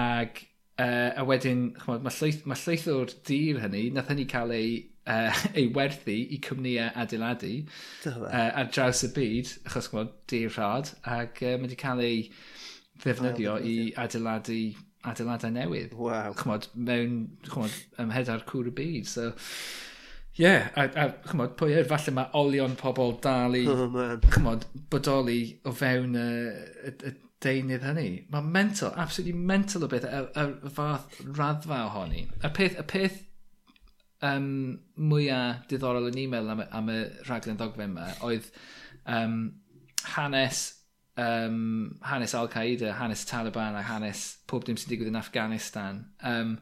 Ac 0.00 0.42
uh, 0.80 1.10
a 1.20 1.26
wedyn, 1.28 1.66
chymod, 1.82 2.04
mae 2.06 2.16
llwyth, 2.18 2.44
ma 2.48 2.58
llwyth 2.58 2.86
o'r 2.94 3.16
dir 3.28 3.60
hynny, 3.64 3.86
nath 3.94 4.12
hynny 4.12 4.26
cael 4.30 4.54
ei, 4.56 4.76
uh, 5.10 5.42
ei 5.58 5.66
werthu 5.76 6.16
i 6.16 6.40
cwmnïau 6.46 6.92
adeiladu 7.04 7.56
uh, 8.12 8.28
ar 8.30 8.70
draws 8.72 9.04
y 9.08 9.12
byd, 9.16 9.56
achos 9.68 9.90
chymod, 9.92 10.14
dir 10.32 10.52
rhad, 10.54 10.94
ac 11.04 11.42
uh, 11.44 11.56
mae 11.56 11.66
wedi 11.68 11.80
cael 11.80 12.04
ei 12.06 12.22
ddefnyddio 13.00 13.58
i 13.64 13.76
adeiladu 14.00 14.62
adeiladau 15.08 15.52
newydd. 15.54 15.94
Wow. 15.96 16.34
Chmod, 16.36 16.68
mewn, 16.74 17.20
chmod, 17.48 17.76
ymhed 18.02 18.28
ar 18.32 18.44
cwr 18.48 18.68
y 18.70 18.74
byd. 18.76 19.08
So, 19.08 19.30
Ie, 20.38 20.52
a, 20.78 20.84
a 20.86 21.06
chymod, 21.26 21.56
pwy 21.58 21.74
yw'r 21.74 21.88
falle 21.90 22.14
mae 22.14 22.30
olion 22.38 22.76
pobl 22.78 23.16
dal 23.24 23.56
i, 23.58 23.64
oh, 23.72 23.88
man. 23.90 24.20
chymod, 24.30 24.66
bodoli 24.92 25.40
o 25.66 25.74
fewn 25.76 26.14
y, 26.16 26.28
y, 26.86 26.94
y 27.10 27.14
deunydd 27.42 27.86
hynny. 27.88 28.08
Mae 28.32 28.52
mental, 28.58 28.92
absolutely 29.00 29.34
mental 29.34 29.84
o 29.84 29.90
beth, 29.90 30.06
y, 30.06 30.22
y, 30.30 30.46
y 30.68 30.72
fath 30.76 31.20
raddfa 31.26 31.82
ohoni. 31.88 32.26
Y 32.40 32.52
peth, 32.56 32.78
y 32.78 32.86
peth 32.88 33.18
um, 34.26 34.50
mwyaf 35.10 35.64
diddorol 35.70 36.10
yn 36.10 36.20
e-mail 36.24 36.52
am, 36.52 36.62
am 36.68 36.92
y 36.92 37.00
rhaglen 37.26 37.58
ddogfen 37.58 37.90
yma 37.90 38.10
oedd 38.26 38.50
um, 39.08 39.40
hanes 40.14 40.66
um, 41.20 41.96
hanes 42.06 42.36
Al-Qaeda, 42.38 42.94
hanes 43.00 43.24
Taliban 43.28 43.76
a 43.76 43.82
hanes 43.88 44.28
pob 44.48 44.64
dim 44.64 44.78
sy'n 44.78 44.92
digwydd 44.92 45.10
yn 45.12 45.20
Afghanistan. 45.20 46.04
Um, 46.22 46.54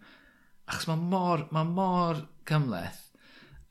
achos 0.68 0.88
mae 0.90 1.04
mor, 1.12 1.46
ma 1.54 1.66
mor 1.68 2.24
gymleth 2.48 3.07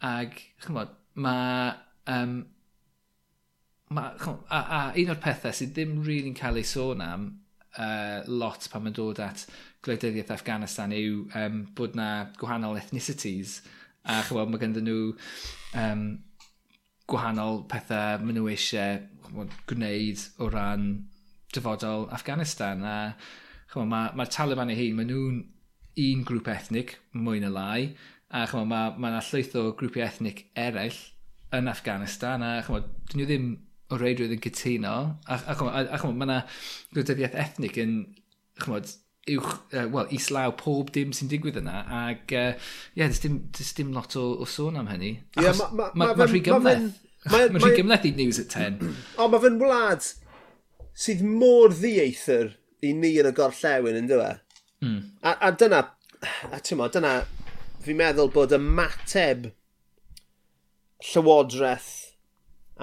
Ag, 0.04 0.38
chymod, 0.64 0.94
mae... 1.16 1.74
Um, 2.08 2.38
ma, 3.90 4.12
chymod, 4.20 4.46
a, 4.50 4.60
a, 4.60 4.80
un 5.00 5.12
o'r 5.14 5.22
pethau 5.24 5.56
sydd 5.56 5.74
ddim 5.76 5.98
rili'n 5.98 6.08
really 6.08 6.36
cael 6.38 6.60
ei 6.60 6.68
sôn 6.68 7.02
am 7.04 7.26
uh, 7.78 8.22
lot 8.28 8.68
pan 8.72 8.86
mae'n 8.86 8.96
dod 8.98 9.22
at 9.24 9.46
gwleidyddiaeth 9.86 10.34
Afghanistan 10.36 10.94
yw 10.96 11.26
um, 11.40 11.60
bod 11.78 11.98
na 11.98 12.30
gwahanol 12.40 12.80
ethnicities. 12.80 13.60
A 14.08 14.22
chymod 14.28 14.54
mae 14.54 14.62
ganddyn 14.62 14.88
nhw 14.88 15.02
um, 15.82 16.08
gwahanol 17.10 17.64
pethau 17.72 18.24
maen 18.24 18.40
nhw 18.40 18.50
eisiau 18.52 19.48
gwneud 19.70 20.24
o 20.44 20.50
ran 20.52 20.90
dyfodol 21.56 22.08
Afghanistan. 22.16 22.84
A 22.84 22.98
mae'r 23.74 23.90
ma, 23.90 24.02
ma 24.16 24.26
Taliban 24.30 24.72
eu 24.74 24.80
hun, 24.80 24.98
maen 25.00 25.12
nhw'n 25.12 25.40
un 25.98 26.24
grŵp 26.28 26.52
ethnic, 26.54 26.98
mwy 27.18 27.42
na 27.42 27.50
lai, 27.50 27.96
A 28.36 28.44
chymod, 28.50 28.68
mae 28.68 28.92
ma 29.00 29.14
yna 29.14 29.24
llwyth 29.24 29.56
o 29.56 29.70
grwpiau 29.80 30.08
ethnic 30.08 30.46
eraill 30.60 31.00
yn 31.56 31.70
Afghanistan 31.72 32.44
a 32.44 32.58
chymod, 32.66 32.90
dyn 33.08 33.22
nhw 33.22 33.28
ddim 33.30 33.50
o 33.88 34.00
reidrwydd 34.02 34.36
yn 34.36 34.44
cytuno. 34.44 34.96
A, 35.26 35.38
a, 35.38 35.56
chymod, 35.56 35.74
a, 35.74 35.84
a 35.96 36.00
chymod, 36.02 36.18
mae 36.20 36.28
yna 36.28 36.40
gwleidyddiaeth 36.96 37.38
ethnic 37.46 37.80
yn, 37.84 37.94
chymod, 38.64 38.92
uwch, 39.32 39.56
uh, 39.76 39.88
wel, 39.94 40.12
islaw 40.16 40.54
pob 40.60 40.92
dim 40.96 41.14
sy'n 41.16 41.32
digwydd 41.32 41.60
yna. 41.62 41.82
Ac, 42.02 42.32
ie, 42.32 42.44
uh, 42.52 42.70
yeah, 43.00 43.12
dys 43.12 43.24
dim, 43.24 43.42
does 43.56 43.74
dim 43.78 43.92
lot 43.96 44.16
o, 44.20 44.28
o 44.44 44.48
sôn 44.50 44.80
am 44.80 44.92
hynny. 44.92 45.18
Ie, 45.38 45.44
yeah, 45.46 45.56
mae 45.60 45.80
ma, 45.80 45.90
ma, 45.94 46.14
ma, 46.14 46.28
rhy 46.30 46.44
gymleth. 46.46 46.88
Mae 47.28 47.50
rhy 47.50 47.60
ma, 47.60 47.74
gymleth 47.76 48.06
i 48.08 48.14
News 48.16 48.38
at 48.40 48.54
10. 48.56 48.78
o, 49.20 49.26
mae 49.28 49.42
fe'n 49.44 49.58
wlad 49.60 50.06
sydd 50.98 51.24
mor 51.28 51.74
ddieithr 51.76 52.54
i 52.86 52.94
ni 52.96 53.18
yn 53.20 53.28
y 53.28 53.34
gorllewin, 53.36 53.98
yn 54.00 54.08
dweud. 54.08 54.44
Mm. 54.86 55.02
A, 55.26 55.34
a 55.48 55.52
dyna, 55.60 55.82
a 56.54 56.62
ti'n 56.64 56.84
dyna 56.94 57.18
fi'n 57.88 58.00
meddwl 58.02 58.32
bod 58.34 58.56
ymateb 58.56 59.52
Llywodraeth 61.08 61.92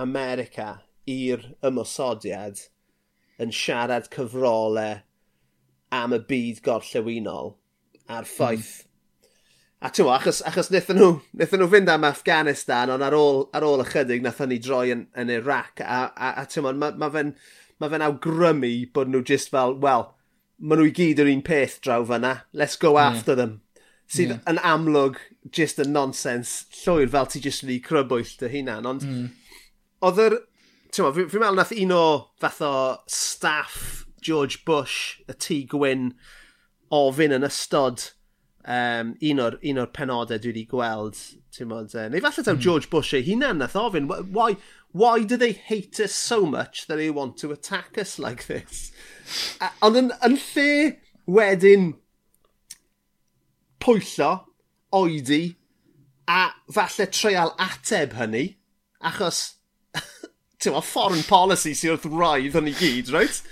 America 0.01 0.69
i'r 1.11 1.51
ymosodiad 1.67 2.63
yn 3.43 3.53
siarad 3.53 4.09
cyfrolau 4.15 5.03
am 5.95 6.15
y 6.17 6.21
byd 6.31 6.63
gorllewinol 6.65 7.55
a'r 8.09 8.25
hmm. 8.25 8.31
ffaith. 8.31 8.73
Mm. 8.81 8.91
A 9.85 9.91
ti'n 9.93 10.09
achos, 10.09 10.41
achos 10.49 10.71
wnaethon 10.71 10.97
nhw, 10.97 11.11
wnaethon 11.35 11.61
nhw 11.61 11.69
fynd 11.75 11.91
am 11.93 12.07
Afghanistan, 12.09 12.93
ond 12.95 13.05
ar 13.05 13.17
ôl, 13.19 13.43
ar 13.53 13.67
ôl 13.69 13.85
ychydig 13.85 14.23
wnaethon 14.25 14.49
ni 14.55 14.59
droi 14.65 14.87
yn, 14.95 15.05
yn 15.21 15.33
Iraq, 15.35 15.83
a, 15.85 16.07
a, 16.15 16.31
a 16.41 16.47
ti'n 16.49 16.65
ma, 16.71 16.95
ma 16.97 17.11
fe'n 17.13 17.35
ma 17.83 17.91
fe 17.93 18.01
awgrymu 18.07 18.73
bod 18.97 19.13
nhw 19.13 19.21
just 19.29 19.53
fel, 19.53 19.77
wel, 19.85 20.09
maen 20.57 20.81
nhw 20.81 20.89
i 20.89 20.95
gyd 20.97 21.21
yr 21.21 21.31
un 21.35 21.45
peth 21.45 21.77
draw 21.85 22.07
fyna, 22.09 22.39
let's 22.57 22.81
go 22.81 22.95
hmm. 22.95 23.05
after 23.05 23.35
mm. 23.35 23.43
them 23.43 23.61
sydd 24.11 24.35
yeah. 24.35 24.43
yn 24.51 24.61
amlwg 24.63 25.21
just 25.55 25.81
yn 25.83 25.95
nonsens 25.95 26.65
llwyr 26.83 27.11
fel 27.13 27.31
ti 27.31 27.43
jyst 27.45 27.65
wedi 27.65 27.81
crybwyll 27.85 28.35
dy 28.41 28.51
hunan. 28.57 28.91
Ond 28.91 29.07
mm. 29.09 29.31
oedd 30.09 30.27
yr... 30.29 30.41
Ti'n 30.95 31.11
fi'n 31.11 31.31
fi 31.33 31.41
meddwl 31.43 31.57
nath 31.59 31.73
un 31.75 31.91
o 31.91 32.05
fath 32.39 32.61
o 32.63 32.75
staff 33.11 34.05
George 34.25 34.61
Bush, 34.65 35.19
y 35.27 35.35
tŷ 35.35 35.57
gwyn, 35.73 36.13
ofyn 36.95 37.35
yn 37.35 37.47
ystod 37.49 38.13
um, 38.65 39.15
un 39.19 39.43
o'r, 39.43 39.59
un 39.67 39.81
o'r 39.83 39.91
penodau 39.97 40.39
dwi 40.39 40.53
wedi 40.53 40.65
gweld. 40.71 41.19
Mod, 41.67 41.93
uh, 41.95 42.07
neu 42.11 42.23
falle 42.25 42.45
taw 42.47 42.55
mm. 42.57 42.63
George 42.63 42.91
Bush 42.93 43.13
ei 43.15 43.25
hunan 43.27 43.61
nath 43.63 43.77
ofyn, 43.79 44.09
why, 44.35 44.55
why 44.93 45.23
do 45.23 45.37
they 45.37 45.53
hate 45.53 46.01
us 46.01 46.15
so 46.15 46.47
much 46.47 46.87
that 46.87 46.97
they 46.97 47.11
want 47.11 47.37
to 47.39 47.53
attack 47.53 47.99
us 47.99 48.19
like 48.19 48.47
this? 48.47 48.91
Ond 49.83 49.99
yn, 50.01 50.15
yn 50.25 50.39
lle 50.39 50.71
wedyn 51.27 51.93
pwyllo, 53.85 54.33
oedi, 54.97 55.57
a 56.29 56.49
falle 56.73 57.07
treial 57.13 57.53
ateb 57.61 58.17
hynny, 58.19 58.47
achos, 59.05 59.43
ti'n 60.61 60.81
foreign 60.87 61.25
policy 61.29 61.75
sy'n 61.77 61.95
wrth 61.95 62.09
raidd 62.09 62.57
hynny 62.57 62.75
gyd, 62.79 63.13
right? 63.15 63.43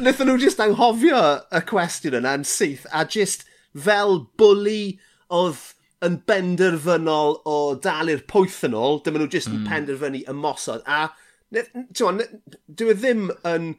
Nethon 0.00 0.28
nhw 0.28 0.38
just 0.40 0.60
anghofio 0.60 1.20
y 1.52 1.62
cwestiwn 1.68 2.18
yna 2.20 2.36
yn 2.40 2.46
syth, 2.48 2.86
a 2.92 3.04
just 3.04 3.46
fel 3.76 4.22
bwli 4.40 4.98
oedd 5.34 5.60
yn 6.04 6.20
benderfynol 6.28 7.40
o 7.48 7.56
dal 7.82 8.10
i'r 8.12 8.22
pwyth 8.30 8.60
yn 8.68 8.76
ôl, 8.78 9.00
dyma 9.04 9.20
nhw 9.20 9.30
just 9.32 9.50
mm. 9.50 9.56
yn 9.56 9.62
hmm. 9.62 9.72
penderfynu 9.72 10.22
ymosod. 10.30 10.84
A, 10.86 11.08
ti'n 11.52 12.22
dwi 12.68 12.92
e 12.92 12.98
ddim 12.98 13.28
yn 13.48 13.72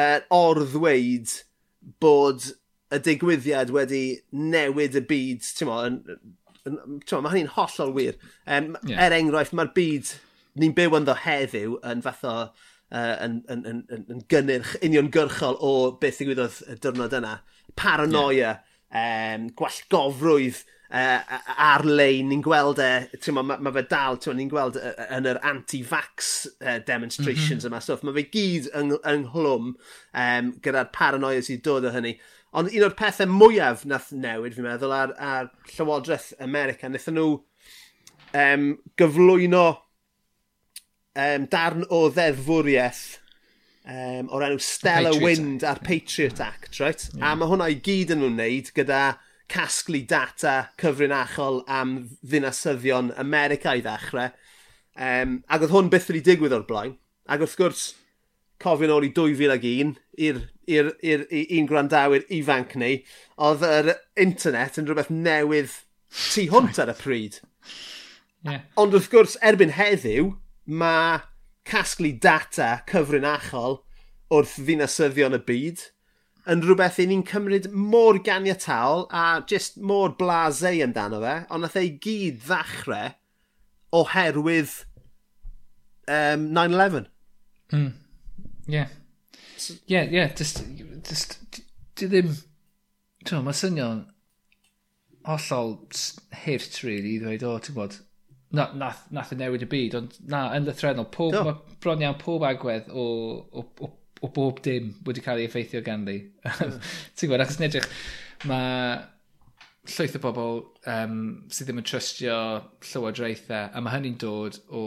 uh, 0.00 0.18
orddweud 0.34 1.36
bod 2.02 2.48
y 2.90 3.00
digwyddiad 3.06 3.70
wedi 3.74 4.04
newid 4.34 4.98
y 4.98 5.04
byd, 5.06 5.46
ti'n 5.56 5.70
mo, 5.70 5.78
mae 6.66 7.34
hynny'n 7.34 7.54
hollol 7.54 7.94
wir. 7.96 8.18
Um, 8.46 8.74
yeah. 8.86 9.06
Er 9.06 9.16
enghraifft, 9.16 9.54
mae'r 9.56 9.72
byd 9.76 10.10
ni'n 10.60 10.74
byw 10.76 10.98
ynddo 10.98 11.14
heddiw 11.24 11.78
yn 11.86 12.02
fath 12.04 12.26
o 12.26 12.34
uh, 12.90 13.14
yn, 13.24 13.40
yn, 13.52 13.62
yn, 13.70 13.84
yn, 13.94 14.04
yn 14.10 14.26
gynnyrch 14.30 14.74
uniongyrchol 14.84 15.60
o 15.62 15.72
beth 16.02 16.20
ddigwyddodd 16.20 16.60
y 16.66 16.76
diwrnod 16.82 17.16
yna. 17.20 17.38
Paranoia, 17.78 18.58
yeah. 18.90 19.34
um, 19.36 19.48
gwallgofrwydd 19.56 20.64
uh, 20.90 21.38
ar-lein, 21.70 22.28
ni'n 22.30 22.42
gweld 22.44 22.82
e, 22.82 22.90
ti'n 23.16 23.36
mo, 23.36 23.44
mae 23.46 23.62
ma 23.62 23.72
fe 23.74 23.84
dal, 23.90 24.18
ti'n 24.20 24.38
ni'n 24.40 24.50
gweld 24.50 24.78
uh, 24.80 25.06
yn 25.16 25.28
yr 25.30 25.40
anti-vax 25.52 26.32
uh, 26.58 26.78
demonstrations 26.86 27.62
mm 27.62 27.70
-hmm. 27.70 27.70
yma, 27.70 27.82
so 27.84 27.98
mae 28.06 28.18
fe 28.18 28.26
gyd 28.34 28.68
yng, 28.80 28.96
ynghlwm 29.14 29.72
um, 29.76 30.52
gyda'r 30.64 30.92
paranoia 30.96 31.46
sydd 31.46 31.64
dod 31.66 31.88
o 31.88 31.94
hynny. 31.94 32.16
Ond 32.50 32.72
un 32.74 32.82
o'r 32.82 32.96
pethau 32.98 33.30
mwyaf 33.30 33.84
nath 33.86 34.10
newid, 34.10 34.56
fi'n 34.56 34.66
meddwl, 34.66 34.94
ar, 34.94 35.14
ar 35.22 35.50
Llywodraeth 35.70 36.32
America, 36.42 36.88
wnaethon 36.90 37.14
nhw 37.18 37.28
um, 38.34 38.66
gyflwyno 38.98 39.64
um, 41.14 41.46
darn 41.52 41.86
o 41.86 42.04
ddeddfwriaeth 42.10 43.04
um, 43.86 44.30
o'r 44.34 44.46
enw 44.48 44.60
Stella 44.64 45.14
Wind 45.22 45.64
a'r 45.66 45.82
Patriot 45.86 46.42
Act, 46.42 46.80
right? 46.82 47.06
Yeah. 47.14 47.30
A 47.30 47.38
mae 47.38 47.50
hwnna 47.50 47.70
i 47.70 47.78
gyd 47.86 48.14
yn 48.16 48.24
nhw'n 48.24 48.36
wneud 48.38 48.72
gyda 48.76 49.02
casglu 49.50 50.02
data 50.10 50.56
cyfrinachol 50.80 51.62
am 51.70 51.96
ddinasyddion 52.22 53.14
America 53.18 53.74
i 53.78 53.82
ddechrau. 53.84 54.30
Um, 55.00 55.40
ac 55.46 55.64
oedd 55.64 55.74
hwn 55.74 55.90
byth 55.92 56.10
wedi 56.10 56.22
digwydd 56.26 56.54
o'r 56.54 56.66
blaen. 56.68 56.96
Ac 57.30 57.42
wrth 57.46 57.58
gwrs, 57.58 57.84
cofio 58.62 58.90
nôl 58.90 59.06
i 59.06 59.14
2001 59.16 59.94
i'r 60.26 60.42
i'r 60.70 61.24
un 61.58 61.68
gwrandawyr 61.70 62.26
ifanc 62.40 62.76
ni, 62.80 62.92
oedd 63.36 63.64
yr 63.66 63.94
internet 64.20 64.78
yn 64.80 64.88
rhywbeth 64.88 65.12
newydd 65.12 65.78
tu 66.30 66.46
hwnt 66.52 66.80
ar 66.82 66.92
y 66.92 66.96
pryd. 66.98 67.40
Yeah. 68.46 68.64
Ond 68.80 68.96
wrth 68.96 69.10
gwrs, 69.12 69.36
erbyn 69.44 69.74
heddiw, 69.76 70.34
mae 70.64 71.20
casglu 71.68 72.12
data 72.22 72.80
cyfrinachol 72.90 73.80
wrth 74.32 74.58
ddinasyddion 74.64 75.36
y 75.36 75.42
byd 75.46 75.88
yn 76.50 76.62
rhywbeth 76.64 76.98
i 77.02 77.06
ni'n 77.10 77.24
cymryd 77.28 77.68
mor 77.70 78.18
ganiataol 78.24 79.04
a 79.14 79.24
just 79.50 79.76
mor 79.76 80.14
blaseu 80.18 80.80
amdano 80.84 81.20
fe, 81.22 81.34
ond 81.52 81.66
nath 81.66 81.76
ei 81.78 81.90
gyd 82.02 82.40
ddechrau 82.46 83.12
oherwydd 84.00 84.72
um, 86.08 86.48
9-11. 86.56 87.10
Mm. 87.74 87.92
Yeah. 88.70 88.88
So, 89.60 89.74
yeah, 89.86 90.04
yeah, 90.08 90.32
just, 90.32 90.62
just, 91.04 91.36
di 92.00 92.06
ddim, 92.08 92.30
ti'n 93.28 93.42
mae 93.44 93.56
synion 93.56 94.06
hollol 95.28 95.74
hirt, 96.46 96.78
really, 96.86 97.18
i 97.18 97.20
ddweud, 97.20 97.44
o, 97.44 97.58
ti'n 97.60 97.76
bod, 97.76 97.98
na, 98.56 98.70
nath, 98.80 99.02
nath 99.12 99.34
y 99.34 99.36
newid 99.36 99.66
y 99.66 99.68
byd, 99.68 99.96
ond 99.98 100.16
na, 100.32 100.46
yn 100.56 100.64
lythrenol, 100.64 101.10
pob, 101.12 101.36
no. 101.36 101.42
mae 101.44 101.76
bron 101.84 102.06
iawn 102.06 102.16
pob 102.22 102.46
agwedd 102.48 102.88
o, 102.88 103.04
o, 103.52 103.66
o, 103.84 103.90
o 104.24 104.30
bob 104.38 104.62
dim 104.64 104.94
wedi 105.04 105.24
cael 105.26 105.42
ei 105.42 105.50
effeithio 105.50 105.84
ganddi. 105.84 106.16
Hmm. 106.46 106.78
ti'n 107.14 107.28
gwybod, 107.28 107.44
achos 107.44 107.60
yn 107.60 107.68
edrych, 107.68 107.90
mae 108.48 108.96
llwyth 109.90 110.16
o 110.16 110.22
bobl 110.24 110.62
um, 110.94 111.20
sydd 111.52 111.68
ddim 111.68 111.82
yn 111.82 111.90
trystio 111.92 112.40
llywodraethau, 112.88 113.68
a 113.76 113.84
mae 113.84 113.98
hynny'n 113.98 114.16
dod 114.24 114.56
o 114.72 114.86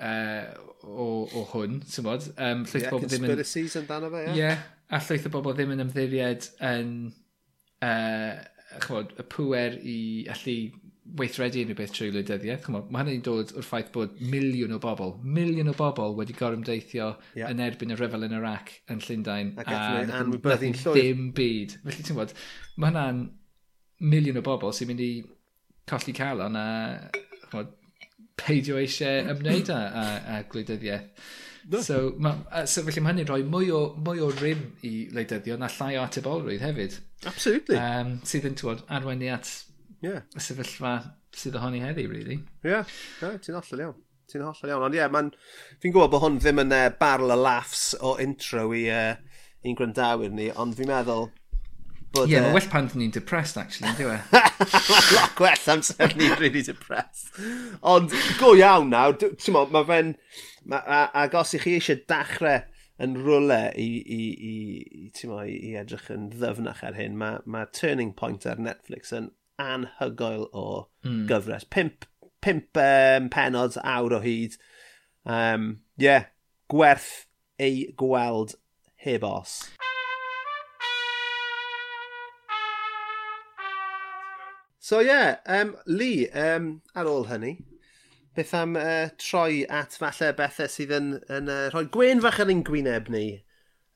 uh, 0.00 0.68
o, 0.84 1.08
o 1.28 1.46
hwn, 1.52 1.80
ti'n 1.86 2.06
bod? 2.06 2.28
Um, 2.36 2.64
llwyth 2.66 2.86
yeah, 2.86 2.94
bobl 2.94 3.08
ddim 3.08 3.26
yn... 3.26 3.34
Conspiracies 3.34 3.76
amdano 3.82 4.12
fe, 4.14 4.26
ie. 4.30 4.38
Yeah. 4.40 4.62
a 4.90 5.02
llwyth 5.04 5.28
o 5.28 5.34
bobl 5.36 5.56
ddim 5.58 5.76
yn 5.76 5.84
ymddiried 5.86 6.48
yn... 6.72 6.94
Uh, 7.80 8.40
chymod, 8.84 9.16
y 9.18 9.24
pwer 9.26 9.76
i 9.82 9.98
allu 10.30 10.52
weithredu 11.18 11.64
unrhyw 11.64 11.78
beth 11.78 11.94
trwy 11.96 12.10
wleidyddiaeth. 12.12 12.62
Chymod, 12.66 12.90
mae 12.92 13.02
hynny'n 13.02 13.24
dod 13.26 13.50
o'r 13.58 13.66
ffaith 13.66 13.88
bod 13.94 14.20
miliwn 14.22 14.76
o 14.76 14.78
bobl, 14.82 15.16
miliwn 15.24 15.72
o 15.72 15.74
bobl 15.74 16.14
wedi 16.18 16.36
gorymdeithio 16.38 17.08
yeah. 17.38 17.50
yn 17.50 17.62
erbyn 17.64 17.90
y 17.90 17.98
rhyfel 17.98 18.28
yn 18.28 18.36
Iraq 18.38 18.70
yn 18.92 19.02
Llundain. 19.02 19.50
Ac 19.58 19.72
eithaf 19.72 20.14
anwybyddu'n 20.20 20.78
llwyr. 20.84 21.00
Dim 21.00 21.26
byd. 21.34 21.74
Felly 21.86 22.06
ti'n 22.06 22.20
bod, 22.20 22.36
mae 22.76 22.92
hynna'n 22.92 23.24
miliwn 24.12 24.38
o 24.38 24.44
bobl 24.46 24.76
sy'n 24.76 24.92
mynd 24.92 25.02
i 25.02 25.10
colli 25.90 26.14
calon 26.14 26.60
a 26.60 26.66
chymod, 27.48 27.74
peidio 28.40 28.80
eisiau 28.80 29.30
ymwneud 29.34 29.70
â, 29.72 29.78
â, 29.78 30.04
â 30.34 30.42
gwleidyddiaeth. 30.50 31.30
So, 31.84 32.14
ma, 32.18 32.34
so 32.64 32.82
felly 32.86 33.02
mae 33.04 33.12
hynny'n 33.12 33.28
rhoi 33.28 33.42
mwy 33.46 33.70
o, 33.76 33.80
mwy 34.00 34.22
o 34.24 34.30
rym 34.40 34.62
i 34.86 34.92
wleidyddion 35.12 35.62
a 35.62 35.68
llai 35.76 35.92
o 35.98 36.04
atebolrwydd 36.06 36.64
hefyd. 36.64 36.96
Absolutely. 37.28 37.76
Um, 37.76 38.14
sydd 38.26 38.48
yn 38.48 38.56
tywod 38.58 38.84
arwenni 38.90 39.28
at 39.32 39.50
yeah. 40.02 40.22
y 40.34 40.42
sefyllfa 40.42 40.94
sydd 41.36 41.58
ohoni 41.60 41.82
heddi, 41.84 42.06
really. 42.10 42.40
Ie, 42.64 42.72
yeah. 42.72 42.94
no, 43.22 43.34
ti'n 43.44 43.58
hollol 43.58 43.84
iawn. 43.84 43.98
Ti'n 44.30 44.46
hollol 44.46 44.72
iawn. 44.72 44.86
Ond 44.88 44.96
ie, 44.96 45.02
yeah, 45.02 45.50
fi'n 45.82 45.94
gwybod 45.94 46.14
bod 46.14 46.24
hwn 46.24 46.40
ddim 46.40 46.64
yn 46.64 46.76
uh, 46.76 46.86
barl 47.00 47.34
y 47.34 47.38
laughs 47.38 47.90
o 48.00 48.16
intro 48.24 48.70
i 48.76 48.86
uh, 48.94 49.12
un 49.66 49.76
gwrandawyr 49.76 50.32
ni, 50.34 50.48
ond 50.56 50.76
fi'n 50.78 50.90
meddwl 50.90 51.28
But, 52.12 52.28
yeah, 52.28 52.40
uh, 52.40 52.48
mae 52.48 52.58
well 52.58 52.70
pan 52.72 52.88
dyn 52.90 53.04
ni'n 53.04 53.12
depressed, 53.14 53.58
actually, 53.60 53.92
yn 53.92 53.98
diwe. 54.00 54.16
Lock 55.14 55.40
well, 55.44 55.66
I'm 55.70 55.82
certainly 55.86 56.30
really 56.40 56.62
depressed. 56.66 57.30
Ond 57.86 58.10
go 58.40 58.56
iawn 58.58 58.90
nawr, 58.90 59.14
ti'n 59.20 59.54
mo, 59.54 59.66
mae 59.70 59.86
fe'n... 59.86 60.14
Ma, 60.70 60.82
ac 61.16 61.36
os 61.38 61.54
i 61.56 61.60
chi 61.62 61.76
eisiau 61.78 62.02
dachrau 62.10 62.64
yn 63.00 63.14
rwle 63.22 63.60
i, 63.80 63.88
i, 64.02 64.20
i, 64.50 64.54
i, 65.06 65.28
mo, 65.30 65.38
i 65.46 65.72
edrych 65.80 66.10
yn 66.12 66.28
ddyfnach 66.34 66.82
ar 66.84 66.98
hyn, 66.98 67.16
mae 67.20 67.40
ma 67.48 67.64
Turning 67.72 68.12
Point 68.16 68.44
ar 68.50 68.60
Netflix 68.60 69.14
yn 69.16 69.30
anhygoel 69.60 70.48
o 70.52 70.66
mm. 71.06 71.24
gyfres. 71.30 71.64
Pimp, 71.72 72.04
pimp 72.44 72.76
um, 72.80 73.30
penod 73.32 73.78
awr 73.80 74.18
o 74.18 74.22
hyd. 74.24 74.58
Um, 75.24 75.72
yeah, 76.00 76.28
gwerth 76.72 77.28
ei 77.60 77.86
gweld 78.00 78.58
heb 79.04 79.24
os. 79.24 79.62
So 84.90 84.98
ie, 84.98 85.06
yeah, 85.06 85.36
um, 85.46 85.76
Lee, 85.86 86.26
um, 86.34 86.64
ar 86.98 87.06
ôl 87.06 87.28
hynny, 87.28 87.52
beth 88.34 88.50
am 88.58 88.72
uh, 88.74 89.06
troi 89.22 89.60
at 89.70 89.94
falle 89.94 90.32
bethau 90.34 90.66
sydd 90.66 90.90
yn, 90.96 91.12
yn 91.30 91.50
uh, 91.52 91.68
rhoi 91.70 91.84
gwen 91.94 92.18
fach 92.24 92.40
ar 92.42 92.48
ein 92.50 92.64
gwyneb 92.66 93.06
ni? 93.14 93.20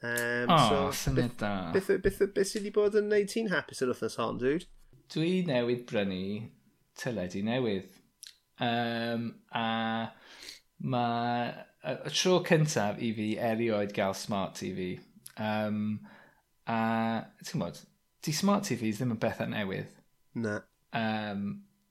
Um, 0.06 0.52
oh, 0.54 0.68
so, 0.68 0.76
syniad 0.94 1.32
da. 1.40 1.48
Beth, 1.74 1.88
beth, 1.88 2.20
beth, 2.20 2.36
beth 2.36 2.46
sydd 2.46 2.62
wedi 2.62 2.70
bod 2.76 2.94
yn 3.00 3.10
neud 3.10 3.26
ti'n 3.32 3.50
hapus 3.50 3.82
yr 3.82 3.90
wythnos 3.90 4.14
hon, 4.22 4.38
dwi'n? 4.38 4.62
Dwi 5.10 5.30
newydd 5.48 5.82
brynu 5.88 6.20
tyledu 7.02 7.42
newydd. 7.48 7.96
Um, 8.62 9.24
a 9.50 9.64
mae 10.94 11.48
y 11.82 12.14
tro 12.20 12.36
cyntaf 12.46 13.02
i 13.02 13.10
fi 13.16 13.32
erioed 13.48 13.96
gael 13.98 14.14
smart 14.20 14.54
TV. 14.62 14.92
Um, 15.42 15.98
a, 16.70 16.78
ti'n 17.42 17.56
gwybod, 17.56 17.82
di 18.22 18.36
smart 18.44 18.70
TVs 18.70 19.02
ddim 19.02 19.16
yn 19.16 19.20
bethau 19.26 19.50
newydd. 19.56 19.90
Na. 20.38 20.60
Um, 20.94 21.46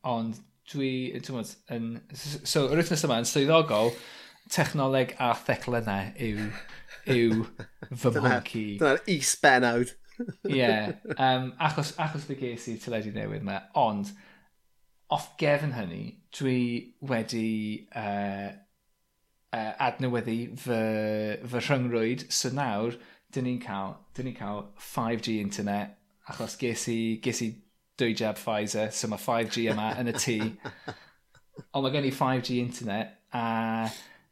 ond 0.08 0.40
dwi, 0.72 0.92
ti'n 1.24 1.42
yn... 1.76 1.90
So, 2.16 2.68
yr 2.70 2.82
wythnos 2.82 3.06
yma 3.08 3.20
yn 3.22 3.28
swyddogol, 3.28 3.94
technoleg 4.52 5.16
a 5.22 5.34
theclynau 5.40 6.12
yw, 6.22 6.48
yw 7.14 7.44
fy 8.02 8.14
mwnci. 8.18 8.66
Dyna'r 8.82 9.04
is-benawd. 9.12 9.94
Ie, 10.54 10.68
um, 11.18 11.50
achos, 11.64 11.96
achos 12.02 12.28
fe 12.28 12.38
ges 12.38 12.68
i 12.70 12.76
tyledu 12.82 13.14
newydd 13.16 13.42
yma, 13.42 13.64
ond 13.80 14.12
off 15.14 15.32
gefn 15.42 15.74
hynny, 15.76 16.04
dwi 16.38 16.60
wedi 17.10 17.88
uh, 17.98 18.52
uh, 19.54 19.74
adnewyddu 19.88 20.38
fy, 20.60 20.80
fy 21.50 21.64
rhyngrwyd, 21.66 22.28
so 22.34 22.54
nawr, 22.54 22.98
dyn 23.34 23.50
ni'n 23.50 23.60
cael, 23.64 23.98
dyn 24.16 24.30
ni 24.30 24.36
cael 24.38 24.68
5G 24.94 25.40
internet, 25.42 25.98
achos 26.30 26.56
ges 26.62 26.88
i, 26.94 27.00
ges 27.24 27.42
i 27.46 27.50
dwy 28.00 28.16
jab 28.18 28.40
Pfizer, 28.40 28.92
so 28.96 29.10
mae 29.12 29.22
5G 29.22 29.68
yma 29.74 29.92
yn 30.02 30.12
y 30.12 30.16
tŷ. 30.18 30.40
Ond 31.76 31.86
mae 31.86 31.94
gen 31.94 32.10
i 32.10 32.14
5G 32.14 32.58
internet, 32.64 33.16
a 33.34 33.46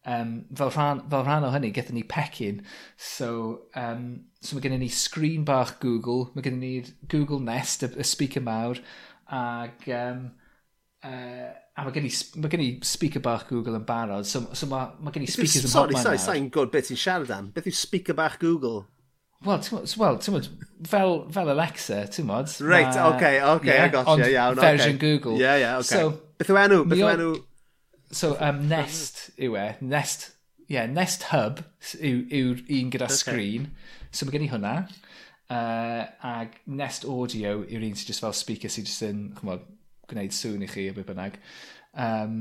um, 0.10 0.34
fel, 0.58 0.74
rhan, 0.74 1.04
fel 1.10 1.26
rhan 1.26 1.46
o 1.46 1.54
hynny, 1.54 1.72
gyda 1.76 1.94
ni 1.94 2.04
pecyn. 2.10 2.62
So, 2.98 3.32
um, 3.78 4.06
so 4.42 4.58
mae 4.58 4.66
gen 4.66 4.78
i 4.78 4.82
ni 4.82 4.92
screen 4.94 5.46
bach 5.48 5.78
Google, 5.84 6.32
mae 6.36 6.46
gen 6.46 6.58
i 6.60 6.62
ni 6.66 7.10
Google 7.12 7.42
Nest, 7.46 7.86
y, 7.86 7.92
y 7.98 8.08
speaker 8.08 8.46
mawr, 8.46 8.82
ag, 9.32 9.90
Um, 9.92 10.30
uh, 11.04 11.50
a 11.78 11.86
mae 11.86 11.94
gen, 11.96 12.06
i, 12.06 12.12
mae 12.42 12.52
gen 12.52 12.64
i 12.64 12.72
speaker 12.86 13.24
bach 13.24 13.48
Google 13.50 13.78
yn 13.80 13.86
barod, 13.88 14.28
so, 14.30 14.44
so 14.58 14.68
mae, 14.70 14.92
mae 15.02 15.16
gen 15.16 15.26
i 15.26 15.30
speakers 15.32 15.64
yn 15.66 15.72
bobman 15.72 16.02
Sorry, 16.04 16.20
sorry, 16.20 16.42
sa'n 16.42 16.50
gwybod 16.54 16.74
beth 16.74 16.92
ti'n 16.92 17.00
siarad 17.00 17.34
am. 17.36 17.52
Beth 17.56 17.70
yw 17.72 17.78
speaker 17.78 18.18
bach 18.18 18.38
Google? 18.42 18.84
Wel, 19.42 19.60
t'mod, 19.60 19.96
wel, 19.98 20.18
t'mod, 20.18 20.50
fel, 20.86 21.16
fel 21.32 21.50
Alexa, 21.50 22.04
t'mod. 22.08 22.52
Right, 22.62 22.94
ma, 22.94 23.16
okay, 23.16 23.42
okay, 23.42 23.74
yeah, 23.74 23.86
I 23.86 23.88
you, 23.88 24.26
iawn, 24.26 24.30
yeah, 24.30 24.50
okay. 24.50 24.62
version 24.62 24.98
Google. 24.98 25.40
Yeah, 25.40 25.56
yeah. 25.56 25.78
Okay. 25.78 25.96
So, 25.96 26.22
Beth 26.38 26.50
yw 26.50 26.60
enw, 26.62 26.84
beth 26.90 27.02
yw 27.02 27.10
enw? 27.10 27.32
So, 28.14 28.36
um, 28.42 28.68
Nest 28.70 29.32
yw 29.42 29.58
e, 29.58 29.66
Nest, 29.82 30.32
yeah, 30.70 30.86
Nest 30.86 31.28
Hub 31.32 31.64
yw'r 31.98 32.26
yw 32.34 32.54
un 32.78 32.94
gyda 32.94 33.10
okay. 33.10 33.18
screen. 33.18 33.68
So 34.12 34.26
mae 34.26 34.36
gen 34.36 34.46
i 34.46 34.52
hwnna. 34.52 34.76
Uh, 35.52 36.06
ag 36.26 36.56
Nest 36.66 37.06
Audio 37.06 37.60
yw'r 37.66 37.86
un 37.86 37.98
sy'n 37.98 38.10
just 38.10 38.24
fel 38.24 38.34
speaker 38.38 38.72
sy'n 38.72 38.88
just 38.88 39.06
yn, 39.06 39.24
chymod, 39.38 39.66
gwneud 40.12 40.34
sŵn 40.38 40.66
i 40.66 40.70
chi 40.72 40.88
a 40.90 40.96
beth 40.96 41.10
bynnag. 41.10 41.38
Um, 41.94 42.38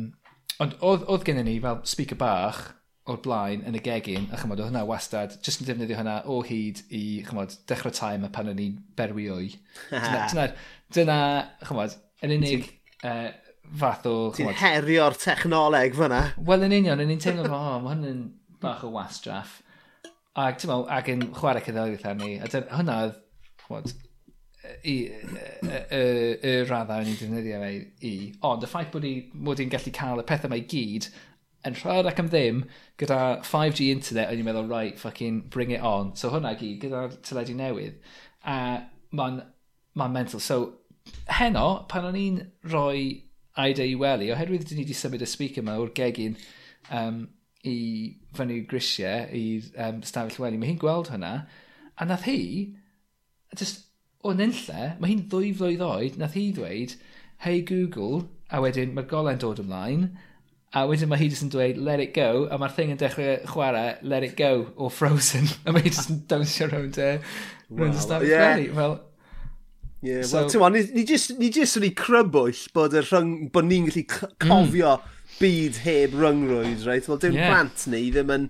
ond 0.60 0.76
oedd, 0.84 1.04
oedd 1.08 1.24
gen 1.28 1.40
i 1.42 1.46
ni 1.48 1.56
fel 1.64 1.80
speaker 1.88 2.20
bach, 2.20 2.62
o'r 3.10 3.20
blaen 3.24 3.64
yn 3.68 3.76
y 3.78 3.82
gegin, 3.84 4.28
a 4.30 4.38
chymod, 4.40 4.60
oedd 4.60 4.70
hwnna 4.70 4.84
wastad, 4.88 5.36
jyst 5.44 5.62
yn 5.62 5.68
defnyddio 5.68 5.98
hwnna 5.98 6.16
o 6.30 6.40
hyd 6.46 6.82
i, 6.88 7.02
chymod, 7.26 7.54
dechrau 7.70 7.94
time 7.94 8.30
pan 8.34 8.50
o'n 8.52 8.62
i'n 8.62 8.76
berwi 8.98 9.28
o'i. 9.34 9.48
dyna, 9.90 10.26
dyna, 10.32 10.48
dyna, 10.96 11.20
chymod, 11.66 11.96
yn 12.26 12.36
unig 12.36 12.68
uh, 13.08 13.30
fath 13.80 14.06
o... 14.10 14.14
Ti'n 14.36 14.52
herio'r 14.60 15.18
technoleg 15.20 15.96
fyna. 15.98 16.20
Wel, 16.46 16.68
yn 16.68 16.76
union, 16.80 17.02
yn 17.02 17.14
un 17.16 17.24
teimlo, 17.24 17.48
o, 17.50 17.58
oh, 17.58 17.80
mae 17.84 17.96
hwn 17.96 18.12
yn 18.12 18.22
bach 18.62 18.84
o 18.86 18.92
wastraff. 18.94 19.58
Ac, 20.38 20.60
ti'n 20.60 20.70
meddwl, 20.70 20.86
ac 20.94 21.10
yn 21.12 21.26
chwarae 21.36 21.64
cyddoedd 21.66 22.06
ar 22.06 22.20
ni, 22.20 22.36
a 22.38 22.50
dyna, 22.50 22.70
hwnna 22.78 23.00
oedd, 23.06 23.18
chymod, 23.64 23.96
i 24.84 24.94
y 25.08 26.52
raddau 26.68 27.00
o'n 27.00 27.08
i'n 27.08 27.16
defnyddio 27.18 27.60
fe 27.62 27.70
i. 28.06 28.12
Ond 28.46 28.64
y 28.66 28.68
ffaith 28.70 28.92
bod, 28.92 29.06
i, 29.08 29.14
bod 29.32 29.62
i'n 29.62 29.72
gallu 29.72 29.92
cael 29.96 30.22
y 30.22 30.26
pethau 30.28 30.52
mae 30.52 30.66
gyd 30.68 31.08
yn 31.66 31.76
rhad 31.76 32.08
ac 32.08 32.20
am 32.22 32.28
ddim, 32.32 32.62
gyda 33.00 33.20
5G 33.46 33.90
internet, 33.94 34.30
o'n 34.30 34.40
i'n 34.40 34.46
meddwl, 34.46 34.70
right, 34.70 34.98
fucking 34.98 35.42
bring 35.52 35.74
it 35.76 35.84
on. 35.84 36.14
So 36.16 36.30
hwnna 36.32 36.54
gyd, 36.60 36.78
gyda'r 36.84 37.18
teledu 37.26 37.56
newydd. 37.58 37.98
A 38.48 38.56
mae'n 39.16 39.42
ma 40.00 40.08
mental. 40.08 40.40
So, 40.40 40.60
heno, 41.40 41.84
pan 41.90 42.08
o'n 42.08 42.18
i'n 42.20 42.40
rhoi 42.70 43.02
Aida 43.60 43.84
i 43.84 43.96
wely, 43.98 44.30
oherwydd 44.32 44.68
dyn 44.68 44.78
ni 44.78 44.86
wedi 44.86 44.96
symud 44.96 45.24
y 45.24 45.28
speaker 45.28 45.64
yma 45.64 45.74
o'r 45.82 45.90
gegin 45.96 46.36
um, 46.94 47.24
i 47.66 47.76
fyny 48.36 48.60
grisiau 48.70 49.26
i'r 49.36 49.66
um, 49.86 49.98
stafell 50.06 50.44
wely, 50.44 50.60
mae 50.60 50.70
hi'n 50.70 50.80
gweld 50.80 51.10
hwnna, 51.12 51.32
a 51.98 52.06
nath 52.06 52.28
hi, 52.30 52.40
just 53.58 53.88
o 54.24 54.32
nynlle, 54.36 54.94
mae 55.00 55.12
hi'n 55.12 55.26
ddwy 55.32 55.50
flwydd 55.58 55.84
oed, 55.84 56.16
nath 56.20 56.38
hi 56.38 56.46
ddweud, 56.56 56.94
hey 57.44 57.60
Google, 57.66 58.28
a 58.48 58.62
wedyn 58.62 58.94
mae'r 58.96 59.10
golen 59.10 59.42
dod 59.42 59.60
ymlaen, 59.64 60.08
A 60.70 60.85
wedyn 60.87 61.11
mae 61.11 61.18
hi 61.18 61.26
jyst 61.26 61.42
yn 61.42 61.50
dweud, 61.50 61.78
let 61.83 61.98
it 62.02 62.12
go, 62.14 62.46
a 62.46 62.59
mae'r 62.61 62.74
thing 62.76 62.92
yn 62.94 62.98
dechrau 63.00 63.40
chwarae, 63.50 63.96
let 64.06 64.22
it 64.22 64.37
go, 64.38 64.68
o 64.78 64.90
Frozen. 64.92 65.48
a 65.66 65.74
mae 65.74 65.83
hi 65.83 65.90
jyst 65.90 66.12
yn 66.12 66.20
dawnsio 66.30 66.68
rownd 66.70 66.98
e, 67.02 67.12
rownd 67.74 67.98
y 67.98 68.02
stafell 68.04 68.30
yeah. 68.30 68.52
Ready. 68.52 68.68
Fel, 68.76 69.00
Yeah, 70.02 70.22
so, 70.22 70.38
well, 70.40 70.48
ti'n 70.48 70.72
ni, 70.72 70.80
ni 70.96 71.02
jyst 71.04 71.35
ni 71.37 71.50
jyst 71.52 71.76
yn 71.76 71.85
ei 71.85 71.92
crybwyll 71.92 72.61
bod, 72.72 72.94
y 72.96 73.02
rhwng, 73.04 73.50
bod 73.52 73.66
ni'n 73.68 73.88
gallu 73.90 74.04
mm. 74.06 74.37
cofio 74.40 74.94
mm. 74.96 75.18
byd 75.37 75.80
heb 75.85 76.14
ryngrwyd, 76.16 76.87
right? 76.88 77.09
Wel, 77.11 77.20
dim 77.20 77.37
yeah. 77.37 77.50
plant 77.52 77.85
ni 77.92 78.06
ddim 78.14 78.33
yn, 78.33 78.46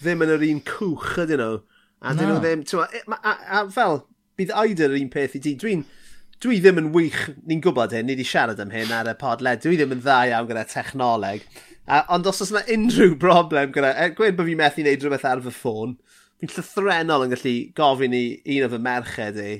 ddim 0.00 0.24
yn 0.26 0.32
yr 0.34 0.46
un 0.48 0.62
cwch 0.66 1.20
ydyn 1.22 1.38
nhw. 1.44 1.60
A 2.02 2.14
no. 2.14 2.18
dyn 2.18 2.32
nhw 2.32 2.40
ddim, 2.42 2.64
ti'n 2.66 2.82
e, 2.82 3.04
a, 3.14 3.18
a, 3.20 3.36
a, 3.60 3.62
fel, 3.76 4.00
bydd 4.38 4.50
oed 4.58 4.82
yr 4.88 4.96
un 4.98 5.12
peth 5.14 5.38
i 5.38 5.42
ti. 5.44 5.54
Dwi'n, 5.62 5.86
dwi, 5.86 6.07
dwi 6.44 6.60
ddim 6.62 6.78
yn 6.82 6.92
wych, 6.94 7.22
ni'n 7.48 7.62
gwybod 7.64 7.94
hyn, 7.96 8.06
ni 8.06 8.14
wedi 8.14 8.26
siarad 8.26 8.60
am 8.62 8.70
hyn 8.74 8.92
ar 8.94 9.10
y 9.10 9.14
podled, 9.18 9.62
dwi 9.64 9.78
ddim 9.78 9.96
yn 9.96 10.02
dda 10.04 10.18
iawn 10.30 10.48
gyda 10.50 10.64
technoleg. 10.70 11.46
A, 11.88 12.04
ond 12.14 12.28
os 12.30 12.42
oes 12.44 12.52
yna 12.52 12.62
unrhyw 12.74 13.16
broblem 13.20 13.72
gyda, 13.74 13.94
er, 13.96 14.12
gweud 14.16 14.36
bod 14.38 14.46
fi'n 14.46 14.60
methu 14.60 14.84
wneud 14.84 15.04
rhywbeth 15.04 15.26
ar 15.28 15.42
fy 15.46 15.54
ffôn, 15.56 15.96
fi'n 16.38 16.52
llythrenol 16.54 17.26
yn 17.26 17.32
gallu 17.34 17.54
gofyn 17.78 18.14
i 18.14 18.24
un 18.56 18.66
o 18.66 18.72
fy 18.74 18.82
merched 18.86 19.40
i, 19.42 19.54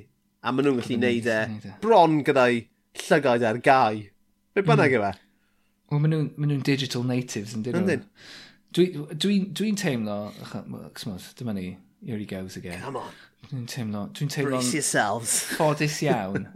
a 0.44 0.52
maen 0.52 0.68
nhw'n 0.68 0.82
gallu 0.82 0.98
wneud 1.00 1.30
e 1.34 1.72
bron 1.82 2.20
gyda'i 2.26 2.60
llygoed 3.06 3.48
ar 3.48 3.62
gau. 3.64 4.04
Be 4.54 4.66
bynnag 4.66 4.94
mm. 4.94 5.00
yw 5.00 5.08
e? 5.08 5.14
Wel, 5.88 6.04
maen 6.04 6.14
nhw'n 6.14 6.52
nhw 6.52 6.60
digital 6.68 7.06
natives 7.08 7.56
yn 7.58 7.66
dyn 7.66 7.80
nhw. 7.82 7.98
Dwi'n 8.76 9.18
dwi, 9.18 9.40
dwi 9.56 9.72
teimlo, 9.80 10.18
dyma 11.40 11.56
ni, 11.56 11.72
here 12.04 12.20
he 12.20 12.28
goes 12.28 12.60
again. 12.60 12.80
Come 12.84 13.00
on. 13.00 13.10
Dwi'n 13.46 13.66
teimlo... 13.70 14.06
Dwi'n 14.12 14.32
teimlo... 14.32 14.58
Brace 14.58 14.74
yourselves. 14.74 15.38
Ffodus 15.54 16.00
iawn. 16.06 16.48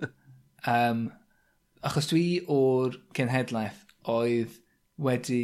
um, 0.67 1.07
achos 1.83 2.11
dwi 2.11 2.27
o'r 2.53 2.99
genhedlaeth 3.17 3.81
oedd 4.13 4.59
wedi 5.03 5.43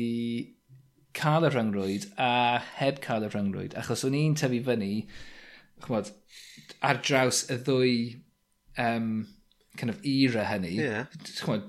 cael 1.19 1.49
y 1.49 1.51
rhyngrwyd 1.53 2.07
a 2.21 2.59
heb 2.79 3.01
cael 3.05 3.27
y 3.27 3.33
rhyngrwyd. 3.33 3.75
Achos 3.81 4.05
o'n 4.07 4.17
i'n 4.19 4.37
tyfu 4.39 4.61
fyny, 4.67 4.93
chymod, 5.85 6.13
ar 6.85 7.01
draws 7.03 7.45
y 7.51 7.59
ddwy 7.67 7.97
um, 8.79 9.27
kind 9.79 9.91
of 9.91 10.05
era 10.05 10.45
hynny. 10.45 10.77
Yeah. 10.77 11.07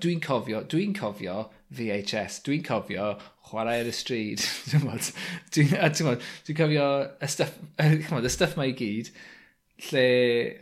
Dwi'n 0.01 0.21
cofio, 0.25 0.63
dwi'n 0.69 0.93
cofio 0.97 1.39
VHS, 1.73 2.41
dwi'n 2.45 2.63
cofio 2.65 3.09
chwarae 3.49 3.81
ar 3.83 3.89
y 3.89 3.95
stryd. 3.95 4.45
dwi'n 5.55 5.73
dwi, 5.97 6.15
dwi 6.47 6.57
cofio 6.57 6.87
y 7.21 7.31
stuff, 7.31 7.57
y 7.79 8.33
stuff 8.33 8.57
mae 8.59 8.73
i 8.73 8.77
gyd 8.77 9.13
lle 9.87 10.05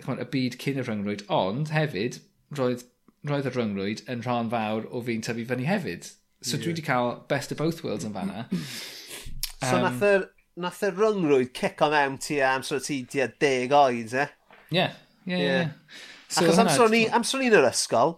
chwan, 0.03 0.21
y 0.21 0.27
byd 0.33 0.57
cyn 0.61 0.81
y 0.81 0.85
rhyngrwyd, 0.85 1.25
ond 1.33 1.71
hefyd 1.73 2.19
roedd, 2.57 2.85
roedd 3.27 3.49
y 3.49 3.53
rhyngrwyd 3.53 4.03
yn 4.11 4.23
rhan 4.25 4.51
fawr 4.53 4.87
o 4.91 5.01
fi'n 5.05 5.25
tyfu 5.25 5.45
fyny 5.49 5.67
hefyd. 5.69 6.11
So 6.41 6.55
yeah. 6.55 6.63
dwi 6.63 6.73
wedi 6.73 6.85
cael 6.85 7.13
best 7.31 7.51
of 7.51 7.61
both 7.61 7.83
worlds 7.83 8.05
yn 8.05 8.13
fanna. 8.15 8.45
so 9.63 9.73
um, 9.73 9.87
nath 9.87 10.05
y, 10.05 10.13
nath 10.61 10.83
y 10.85 10.91
ryngrwyd 10.93 11.53
cico 11.57 11.89
mewn 11.93 12.19
ti 12.21 12.39
am 12.45 12.65
sort 12.67 12.85
ti 12.89 13.01
tua 13.09 13.29
deg 13.41 13.73
oed, 13.73 14.13
e? 14.13 14.27
Ie, 14.75 14.85
ie, 15.25 15.41
ie. 15.41 15.57
Achos 16.37 16.61
amser 16.61 16.85
o'n 16.85 17.47
i'n 17.47 17.57
yr 17.57 17.69
ysgol, 17.71 18.17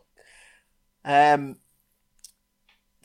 um, 1.05 1.51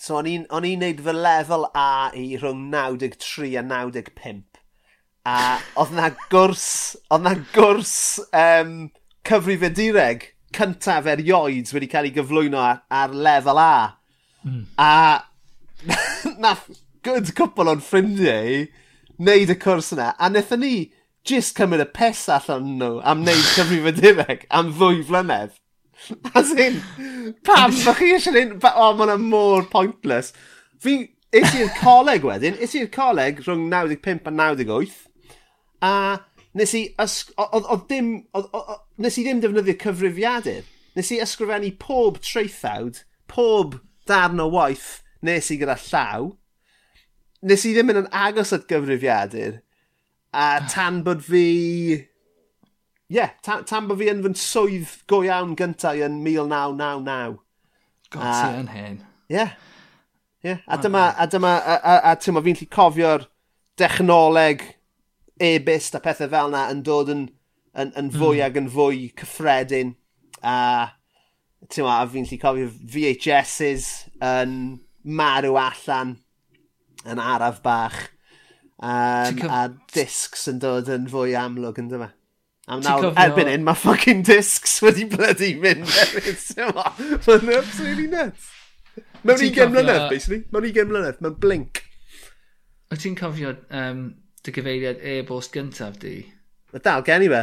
so 0.00 0.18
o'n 0.18 0.28
i'n 0.28 0.80
neud 0.82 1.02
fy 1.04 1.14
lefel 1.16 1.68
A 1.78 2.10
i 2.16 2.26
rhwng 2.40 2.66
93 2.72 3.54
a 3.60 3.62
95. 3.64 4.53
A 5.24 5.58
oedd 5.80 5.94
na 5.96 6.10
gwrs, 6.28 6.68
oedd 7.08 7.24
na 7.24 7.34
gwrs 7.54 7.94
um, 8.36 8.74
cyfrifedureg 9.24 10.26
cyntaf 10.54 11.08
erioed 11.08 11.70
wedi 11.72 11.88
cael 11.90 12.10
ei 12.10 12.14
gyflwyno 12.14 12.60
ar, 12.60 12.82
ar 12.92 13.14
lefel 13.14 13.60
A. 13.62 13.76
Mm. 14.44 14.66
A 14.76 14.90
nath 16.44 16.68
good 17.04 17.32
cwpl 17.38 17.72
o'n 17.72 17.82
ffrindiau 17.84 18.66
wneud 19.16 19.54
y 19.54 19.56
cwrs 19.64 19.92
yna. 19.96 20.12
A 20.12 20.28
wnaethon 20.28 20.62
ni 20.64 20.74
jyst 21.24 21.56
cymryd 21.56 21.86
y 21.86 21.88
pes 21.96 22.26
allan 22.32 22.74
nhw 22.80 22.98
am 23.00 23.24
wneud 23.24 23.48
cyfrifedureg 23.54 24.44
am 24.52 24.74
ddwy 24.76 25.00
flynedd. 25.08 25.56
As 26.36 26.52
in, 26.52 26.80
pam, 27.46 27.72
mae 27.84 27.96
chi 27.96 28.12
eisiau 28.12 28.36
gwneud... 28.36 28.58
O, 28.60 28.90
oh, 28.90 28.92
mae'n 28.98 29.24
mor 29.24 29.64
pointless. 29.72 30.34
Fi, 30.84 30.98
is 31.34 31.56
i'r 31.56 31.72
coleg 31.80 32.26
wedyn, 32.26 32.60
is 32.62 32.76
i'r 32.78 32.90
coleg 32.92 33.40
rhwng 33.42 33.66
95 33.72 34.28
a 34.28 34.34
98, 34.34 35.03
a 35.84 35.90
nes 36.54 36.74
i, 36.78 36.84
oedd 36.98 37.88
dim, 37.90 38.14
o, 38.34 38.44
o, 38.54 38.78
nes 39.02 39.18
i 39.18 39.26
ddim 39.26 39.42
defnyddio 39.42 39.76
cyfrifiadur. 39.82 40.62
Nes 40.94 41.10
i 41.10 41.18
ysgrifennu 41.22 41.72
pob 41.82 42.20
treithawd, 42.22 43.02
pob 43.30 43.80
darn 44.08 44.42
o 44.42 44.48
waith 44.52 45.02
nes 45.26 45.50
i 45.50 45.58
gyda 45.60 45.76
llaw. 45.88 46.30
Nes 47.44 47.66
i 47.66 47.74
ddim 47.74 47.92
yn 47.92 48.10
agos 48.14 48.54
at 48.56 48.68
gyfrifiadur. 48.70 49.60
A 50.34 50.64
tan 50.70 51.02
bod 51.06 51.24
fi... 51.26 51.46
Ie, 53.04 53.18
yeah, 53.18 53.34
tan, 53.44 53.66
tan 53.68 53.90
bod 53.90 54.00
fi 54.00 54.08
yn 54.10 54.22
fy 54.24 54.32
swydd 54.40 54.94
go 55.10 55.20
iawn 55.26 55.52
gyntaf 55.58 55.98
yn 56.06 56.22
1999. 56.24 57.36
God, 58.14 58.30
ti 58.30 58.62
yn 58.62 58.70
hen. 58.72 58.98
Ie. 59.28 59.36
Yeah. 59.36 59.54
Yeah. 60.44 60.60
A 60.68 60.76
dyma, 60.76 61.06
a 61.16 61.26
dyma, 61.26 61.54
a, 61.56 61.76
a, 61.80 61.92
a, 62.12 62.14
a 62.14 62.42
fi'n 62.44 62.58
lli 62.58 62.66
cofio'r 62.68 63.22
dechnoleg 63.80 64.64
e-byst 65.40 65.96
a 65.98 66.00
pethau 66.02 66.30
fel 66.30 66.50
yna 66.52 66.66
yn 66.72 66.82
dod 66.86 67.10
yn, 67.12 67.26
yn, 67.74 67.92
yn 67.92 68.10
hmm. 68.10 68.18
fwy 68.18 68.38
mm. 68.38 68.44
ag 68.46 68.58
yn 68.60 68.70
fwy 68.72 69.06
cyffredin. 69.20 69.94
A, 70.44 70.56
ma, 71.80 71.94
a 71.98 72.08
fi'n 72.10 72.28
lli 72.28 72.40
cofio 72.42 72.70
VHS's 72.70 73.88
yn 74.22 74.58
marw 75.04 75.56
allan 75.60 76.18
yn 77.04 77.22
araf 77.22 77.62
bach. 77.64 78.00
Um, 78.84 79.40
a 79.48 79.68
discs 79.94 80.48
yn 80.50 80.60
dod 80.62 80.90
yn 80.92 81.08
fwy 81.12 81.36
amlwg 81.38 81.80
yn 81.82 81.90
dyma. 81.92 82.10
Am 82.64 82.80
nawr, 82.80 83.10
cofio... 83.10 83.20
erbyn 83.20 83.50
hyn, 83.50 83.64
mae 83.66 83.76
fucking 83.76 84.24
discs 84.24 84.78
wedi 84.84 85.04
bloody 85.10 85.52
mynd. 85.60 85.84
Mae'n 85.84 87.56
absolutely 87.58 88.08
nuts. 88.12 88.52
Mewn 89.24 89.42
ugen 89.46 89.72
mlynedd, 89.72 90.06
basically. 90.10 90.44
Mewn 90.52 90.68
ugen 90.68 90.90
mlynedd, 90.90 91.20
mewn 91.24 91.36
blink. 91.40 91.82
O 92.92 92.98
ti'n 93.00 93.16
cofio 93.18 93.54
um, 93.72 94.04
dy 94.44 94.52
gyfeiriad 94.52 95.00
e-bost 95.00 95.54
gyntaf 95.54 95.96
di? 96.02 96.18
Mae 96.72 96.82
dal 96.84 97.04
gen 97.06 97.24
i 97.24 97.28
fe. 97.32 97.42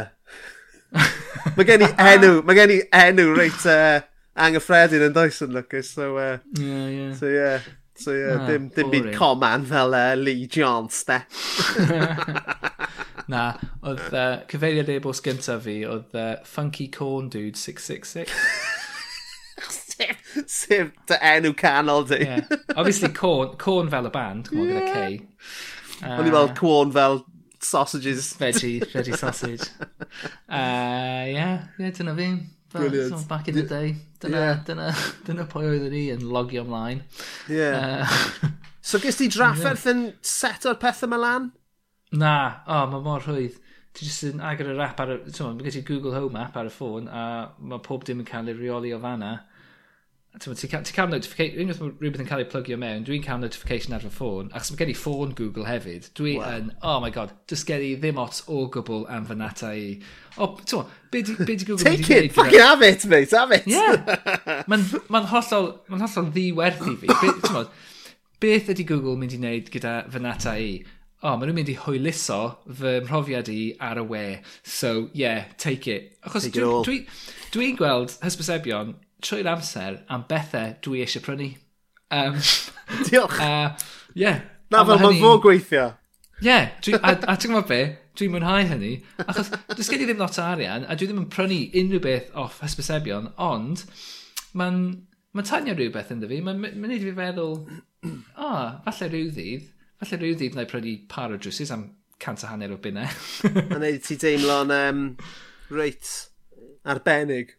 mae 1.56 1.66
gen 1.66 1.82
i 1.82 1.88
enw, 2.12 2.32
mae 2.46 2.56
gen 2.58 2.74
i 2.76 2.80
enw 2.94 3.28
reit 3.34 3.64
uh, 3.70 4.02
anghyffredin 4.38 5.08
yn 5.08 5.16
does 5.16 5.40
yn 5.42 5.56
Lucas, 5.56 5.90
so... 5.96 6.12
E, 6.14 6.28
uh, 6.34 6.38
yeah, 6.60 6.86
yeah. 6.92 7.14
So, 7.18 7.32
yeah. 7.32 7.70
So, 7.98 8.14
yeah, 8.16 8.38
na, 8.38 8.46
dim, 8.48 8.68
dim 8.74 8.90
byd 8.92 9.10
coman 9.16 9.66
fel 9.68 9.94
uh, 9.98 10.14
Lee 10.16 10.46
Jones, 10.46 11.02
de. 11.08 11.18
na, 13.32 13.42
oedd 13.82 14.06
uh, 14.14 14.38
cyfeiriad 14.50 14.94
e-bost 14.94 15.26
gyntaf 15.26 15.66
fi, 15.66 15.82
oedd 15.88 16.14
uh, 16.16 16.36
Funky 16.48 16.88
Corn 16.92 17.28
Dude 17.32 17.58
666. 17.58 18.32
Sef 20.48 20.90
dy 21.10 21.18
enw 21.34 21.52
canol 21.58 22.06
di. 22.08 22.22
yeah. 22.24 22.46
Obviously, 22.76 23.12
corn, 23.14 23.56
corn 23.60 23.90
fel 23.92 24.08
y 24.08 24.14
band, 24.14 24.50
come 24.50 24.64
on, 24.64 24.72
yeah. 24.72 24.86
gyda 24.86 24.92
K. 24.94 25.32
Uh, 26.02 26.16
O'n 26.18 26.26
i'n 26.28 26.34
weld 26.34 26.56
cwon 26.58 26.92
fel 26.94 27.22
sausages. 27.62 28.32
Veggie, 28.40 28.80
veggie 28.92 29.16
sausage. 29.18 29.70
uh, 30.48 31.22
yeah, 31.30 31.68
yeah, 31.78 31.90
dyna 31.90 32.16
fi. 32.16 32.32
Brilliant. 32.72 33.18
So, 33.18 33.28
back 33.28 33.48
in 33.48 33.54
the 33.54 33.62
day. 33.62 33.96
Dyna, 34.20 34.36
yeah. 34.36 34.62
dyna, 34.66 34.92
dyna 35.26 35.46
pwy 35.50 35.68
oeddwn 35.68 35.92
ni 35.92 36.06
yn 36.14 36.24
logio 36.32 36.64
ymlaen. 36.64 37.02
Yeah. 37.52 38.06
Uh, 38.08 38.52
so 38.92 39.00
gys 39.02 39.20
ti 39.20 39.28
drafferth 39.32 39.84
yn 39.92 40.06
yeah. 40.08 40.16
set 40.24 40.66
o'r 40.68 40.80
pethau 40.80 41.10
yma 41.10 41.20
lan? 41.20 41.50
Na, 42.12 42.34
o, 42.64 42.78
oh, 42.78 42.88
mae 42.92 43.04
mor 43.04 43.26
rhwydd. 43.26 43.60
Ti 43.92 44.06
jyst 44.08 44.24
yn 44.30 44.40
agor 44.40 44.70
yr 44.72 44.80
app 44.86 45.00
ar 45.04 45.12
y... 45.12 45.18
Ti'n 45.28 45.58
mae 45.58 45.66
gen 45.66 45.76
ti 45.76 45.84
Google 45.88 46.16
Home 46.16 46.40
app 46.40 46.56
ar 46.56 46.70
y 46.70 46.72
ffôn 46.72 47.10
a 47.12 47.24
mae 47.60 47.82
pob 47.84 48.06
dim 48.08 48.22
yn 48.22 48.28
cael 48.28 48.48
ei 48.48 48.56
reoli 48.56 48.94
o 48.96 49.00
fanna 49.02 49.34
ti'n 50.40 50.56
ti 50.56 50.68
cael, 50.70 50.84
ti 50.88 50.94
cael 50.96 51.10
notification, 51.12 51.60
unwaith 51.60 51.80
mae 51.82 51.90
rhywbeth 52.00 52.22
yn 52.24 52.28
cael 52.30 52.40
ei 52.40 52.46
plygio 52.48 52.78
mewn, 52.80 53.02
dwi'n 53.04 53.24
cael 53.24 53.40
notification 53.42 53.92
ar 53.92 54.00
fy 54.00 54.10
ffôn, 54.14 54.48
achos 54.56 54.72
mae 54.72 54.80
gen 54.80 54.92
i 54.92 54.94
ffôn 54.96 55.34
Google 55.36 55.66
hefyd, 55.68 56.08
dwi 56.16 56.38
wow. 56.38 56.54
yn, 56.56 56.70
oh 56.88 56.96
my 57.04 57.10
god, 57.12 57.34
dys 57.52 57.66
gen 57.68 57.84
i 57.84 57.90
ddim 58.00 58.20
ots 58.22 58.40
o 58.48 58.62
gwbl 58.72 59.04
am 59.12 59.28
fy 59.28 59.36
nata 59.36 59.74
i. 59.76 59.90
O, 60.38 60.46
oh, 60.46 60.56
ti'n 60.64 60.88
be 61.12 61.22
di, 61.28 61.36
be 61.42 61.52
di 61.52 61.68
Google 61.68 61.84
Take 61.84 62.00
wedi 62.08 62.30
it, 62.30 62.36
fucking 62.38 62.64
have 62.64 62.88
it, 62.88 63.04
mate, 63.12 63.36
have 63.36 63.52
it. 63.52 63.68
Yeah, 63.68 64.00
mae'n 64.72 64.88
ma 65.12 65.22
hollol, 65.34 65.68
ma 65.92 66.00
hollol 66.00 66.32
ddiwerthu 66.32 66.96
fi. 67.04 67.12
Be, 67.12 67.36
ti'n 67.44 67.70
beth 68.42 68.72
ydy 68.72 68.88
Google 68.88 69.20
mynd 69.20 69.36
i 69.36 69.42
wneud 69.42 69.70
gyda 69.74 70.00
fy 70.10 70.24
nata 70.24 70.56
i? 70.56 70.74
o, 71.22 71.30
oh, 71.30 71.36
maen 71.38 71.52
nhw'n 71.52 71.54
mynd 71.60 71.68
i 71.70 71.76
hwyluso 71.78 72.36
fy 72.66 72.96
mhrofiad 73.04 73.46
i 73.52 73.60
ar 73.78 74.00
y 74.00 74.02
we. 74.10 74.24
So, 74.66 75.06
yeah, 75.14 75.44
take 75.54 75.86
it. 75.92 76.16
Achos 76.26 76.48
dwi'n 76.48 76.82
dwi, 76.82 76.96
dwi, 77.04 77.36
dwi 77.54 77.68
gweld 77.78 78.16
hysbysebion 78.24 78.96
trwy'r 79.24 79.50
amser 79.54 80.00
am 80.12 80.26
bethau 80.28 80.76
dwi 80.84 81.02
eisiau 81.04 81.24
prynu. 81.24 81.50
Um, 82.12 82.38
Diolch. 83.08 83.38
Uh, 83.40 83.72
yeah. 84.14 84.40
Na 84.72 84.84
fel 84.88 85.00
mae'n 85.02 85.20
fo 85.20 85.36
gweithio. 85.44 85.90
Ie, 86.42 86.48
yeah, 86.48 86.72
dwi, 86.82 86.96
a, 86.98 87.14
a 87.30 87.36
ti'n 87.38 87.52
gwybod 87.52 87.68
be? 87.70 87.80
Dwi'n 88.18 88.32
mwynhau 88.34 88.66
hynny, 88.68 88.96
achos 89.24 89.48
does 89.70 89.88
gen 89.88 90.02
i 90.04 90.06
ddim 90.08 90.18
lot 90.20 90.36
o 90.36 90.42
arian, 90.44 90.82
a 90.84 90.96
dwi 90.98 91.06
ddim 91.08 91.22
yn 91.22 91.30
prynu 91.32 91.60
unrhyw 91.80 92.02
beth 92.04 92.34
off 92.42 92.58
hysbysebion, 92.60 93.30
ond 93.40 93.84
mae'n 94.58 94.82
ma 95.32 95.44
tanio 95.48 95.76
rhywbeth 95.78 96.10
ynddo 96.12 96.28
fi, 96.28 96.42
mae'n 96.44 96.60
ma 96.60 96.90
neud 96.90 96.98
i 96.98 97.06
fi 97.06 97.14
feddwl, 97.16 97.54
o, 97.62 98.10
oh, 98.10 98.66
falle 98.88 99.08
rhyw 99.08 99.30
ddydd, 99.32 99.70
falle 100.02 100.20
rhyw 100.20 100.36
ddydd 100.40 100.58
na 100.58 100.66
i 100.66 100.68
prynu 100.68 100.96
par 101.14 101.32
o 101.32 101.38
drwsys 101.40 101.72
am 101.72 101.86
cant 102.22 102.44
a 102.44 102.50
hanner 102.52 102.74
o 102.74 102.78
bunnau. 102.82 103.08
mae'n 103.48 103.82
neud 103.86 104.04
ti 104.04 104.18
deimlo'n 104.20 104.76
um, 104.76 105.02
reit 105.72 106.12
arbennig. 106.84 107.56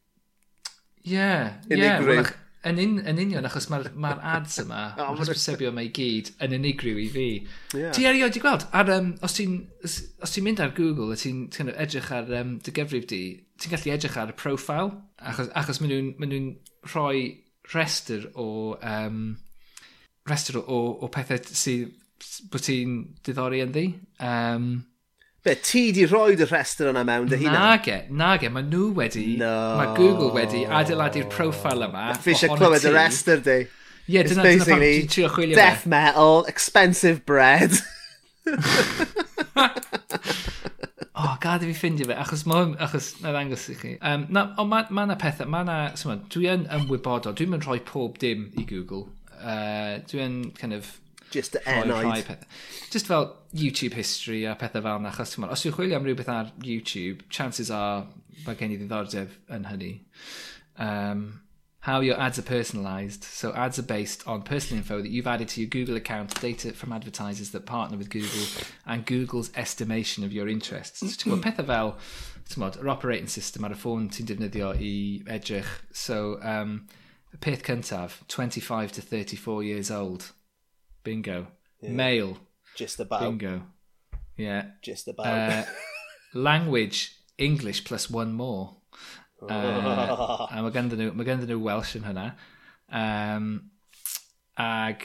Ie. 1.04 1.28
unigryw. 1.70 1.78
Yeah, 1.78 2.06
well, 2.08 2.32
yn, 2.70 2.80
un, 2.80 2.98
yn 3.12 3.20
union, 3.20 3.46
achos 3.48 3.68
mae'r 3.72 3.90
ma, 4.00 4.14
ads 4.36 4.62
yma, 4.64 4.82
oh, 4.96 5.12
mae'r 5.18 5.34
hysbysebio 5.34 5.72
mae 5.76 5.90
i 5.90 5.94
gyd 5.96 6.32
yn 6.46 6.56
unigryw 6.58 7.00
i 7.04 7.08
fi. 7.12 7.26
Yeah. 7.76 7.92
Ti 7.96 8.08
erioed 8.08 8.40
i 8.40 8.44
gweld, 8.44 8.66
ar, 8.80 8.92
um, 8.96 9.10
os 9.26 9.36
ti'n 9.38 9.58
ti 9.84 10.44
mynd 10.46 10.64
ar 10.64 10.76
Google 10.78 11.12
a 11.16 11.20
ti'n 11.20 11.48
ti 11.54 11.66
edrych 11.72 12.12
ar 12.16 12.32
um, 12.40 12.56
dy 12.64 12.76
gyfrif 12.76 13.08
di, 13.12 13.24
ti'n 13.60 13.74
gallu 13.76 13.96
edrych 13.96 14.20
ar 14.22 14.32
y 14.32 14.38
profile, 14.40 14.94
achos, 15.20 15.52
achos 15.60 15.82
maen 15.84 15.92
nhw'n 15.92 16.14
nhw, 16.24 16.40
nhw 16.40 16.94
rhoi 16.94 17.26
rester 17.74 18.30
o, 18.40 18.48
um, 18.80 19.20
rester 20.30 20.62
o, 20.62 20.64
o, 20.64 20.80
o 21.04 21.12
pethau 21.12 21.44
sydd 21.52 21.92
bod 22.52 22.64
ti'n 22.64 22.98
diddori 23.26 23.60
yn 23.64 23.76
ddi. 23.76 23.88
Um, 24.24 24.72
Be, 25.44 25.58
ti 25.60 25.92
di 25.92 26.06
roed 26.08 26.40
y 26.40 26.46
rhestr 26.48 26.88
yna 26.88 27.02
mewn 27.04 27.26
dy 27.28 27.36
hunan? 27.42 27.58
Nage, 27.58 27.98
nage, 28.16 28.48
mae 28.48 28.64
nhw 28.64 28.94
wedi, 28.96 29.26
no. 29.42 29.76
mae 29.76 29.90
Google 29.98 30.30
wedi 30.32 30.62
adeiladu'r 30.64 31.28
profil 31.34 31.84
yma. 31.90 32.14
Fi 32.16 32.32
eisiau 32.32 32.56
clywed 32.56 32.86
y 32.88 32.94
rhestr 32.94 33.44
di. 33.44 33.58
Ie, 33.66 34.14
yeah, 34.16 34.24
dyna, 34.30 34.46
dyna 34.48 34.68
pam 34.70 34.86
ti'n 34.86 35.12
trio 35.12 35.28
chwilio 35.36 35.60
Death 35.60 35.84
me. 35.84 35.98
metal, 35.98 36.48
expensive 36.48 37.26
bread. 37.28 37.76
oh, 41.20 41.36
gad 41.44 41.60
i 41.60 41.68
fi 41.74 41.76
ffindio 41.76 42.08
fe, 42.08 42.16
achos 42.24 42.48
mae 42.48 42.64
hwn, 42.64 42.80
achos 42.88 43.12
na 43.20 43.36
ddangos 43.36 43.68
i 43.68 43.76
chi. 43.84 43.94
Um, 44.00 44.24
na, 44.32 44.48
ond 44.56 44.72
mae 44.72 44.88
ma 44.88 45.04
yna 45.10 45.18
ma 45.18 45.22
pethau, 45.28 45.52
mae 45.52 45.68
yna, 45.68 46.18
dwi 46.32 46.48
yn 46.56 46.70
ymwybodol, 46.80 47.36
dwi'n 47.36 47.52
mynd 47.52 47.68
rhoi 47.68 47.82
pob 47.92 48.16
dim 48.24 48.48
i 48.56 48.64
Google. 48.72 49.10
Uh, 49.42 50.00
dwi'n 50.08 50.46
kind 50.56 50.80
of 50.80 51.03
Just 51.34 51.58
y 51.58 51.78
ennoedd. 51.80 52.48
Just 52.94 53.08
fel 53.10 53.32
YouTube 53.54 53.94
history 53.98 54.44
a 54.46 54.56
pethau 54.56 54.84
fel 54.86 55.00
yna. 55.02 55.14
Achos 55.14 55.38
os 55.50 55.66
yw'n 55.66 55.78
chwilio 55.78 55.98
am 55.98 56.06
rhywbeth 56.06 56.30
ar 56.30 56.52
YouTube, 56.62 57.24
chances 57.30 57.72
are 57.74 58.06
mae 58.46 58.60
gen 58.60 58.76
i 58.76 58.78
ddiddordeb 58.82 59.34
yn 59.58 59.72
hynny. 59.72 59.94
Um, 60.78 61.24
how 61.84 62.00
your 62.00 62.18
ads 62.20 62.40
are 62.40 62.44
personalized. 62.44 63.26
So 63.26 63.52
ads 63.54 63.78
are 63.78 63.84
based 63.84 64.26
on 64.26 64.44
personal 64.44 64.80
info 64.80 65.02
that 65.02 65.10
you've 65.10 65.28
added 65.28 65.50
to 65.50 65.62
your 65.62 65.70
Google 65.70 65.98
account, 65.98 66.40
data 66.40 66.72
from 66.72 66.94
advertisers 66.94 67.52
that 67.52 67.66
partner 67.66 67.98
with 67.98 68.10
Google, 68.10 68.46
and 68.86 69.06
Google's 69.06 69.52
estimation 69.56 70.24
of 70.24 70.32
your 70.32 70.48
interests. 70.48 71.00
So 71.02 71.08
ti'n 71.08 71.34
gwybod 71.34 71.44
pethau 71.44 71.68
fel, 71.68 71.92
ti'n 72.54 72.68
yr 72.70 72.94
operating 72.94 73.28
system 73.28 73.68
ar 73.68 73.76
y 73.76 73.80
ffôn 73.82 74.08
ti'n 74.16 74.30
defnyddio 74.30 74.72
i 74.80 74.94
edrych. 75.36 75.74
So, 75.92 76.40
um, 76.40 76.86
peth 77.42 77.68
cyntaf, 77.68 78.22
25 78.30 78.94
to 78.94 79.02
34 79.02 79.64
years 79.64 79.92
old. 79.92 80.32
Bingo. 81.04 81.48
Male. 81.82 82.38
Just 82.76 83.00
about. 83.00 83.22
Bingo. 83.22 83.64
Yeah. 84.38 84.66
Just 84.82 85.08
about. 85.08 85.28
Uh, 85.28 85.64
language, 86.34 87.16
English 87.38 87.84
plus 87.86 88.10
one 88.10 88.34
more. 88.34 88.78
Uh, 89.44 90.48
a 90.48 90.62
mae 90.64 90.72
ganddyn 90.72 91.02
nhw, 91.02 91.12
mae 91.20 91.26
ganddyn 91.28 91.50
nhw 91.52 91.58
Welsh 91.66 91.98
yn 91.98 92.06
hynna. 92.08 92.30
Um, 92.88 93.48
ag, 94.56 95.02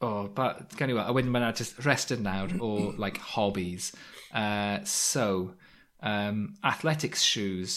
o, 0.00 0.08
oh, 0.08 0.22
ba, 0.32 0.46
gan 0.78 0.88
i 0.88 0.94
weld, 0.96 1.10
a 1.10 1.12
wedyn 1.12 1.28
mae 1.34 1.42
yna 1.42 1.50
just 1.58 1.76
restr 1.84 2.16
nawr 2.16 2.54
o, 2.64 2.70
like, 2.96 3.20
hobbies. 3.34 3.90
Uh, 4.32 4.78
so, 4.88 5.52
um, 6.00 6.54
athletics 6.64 7.20
shoes, 7.20 7.76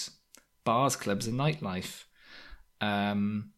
bars, 0.63 0.95
clubs 0.95 1.27
and 1.27 1.35
nightlife. 1.35 2.05
Um, 2.79 3.51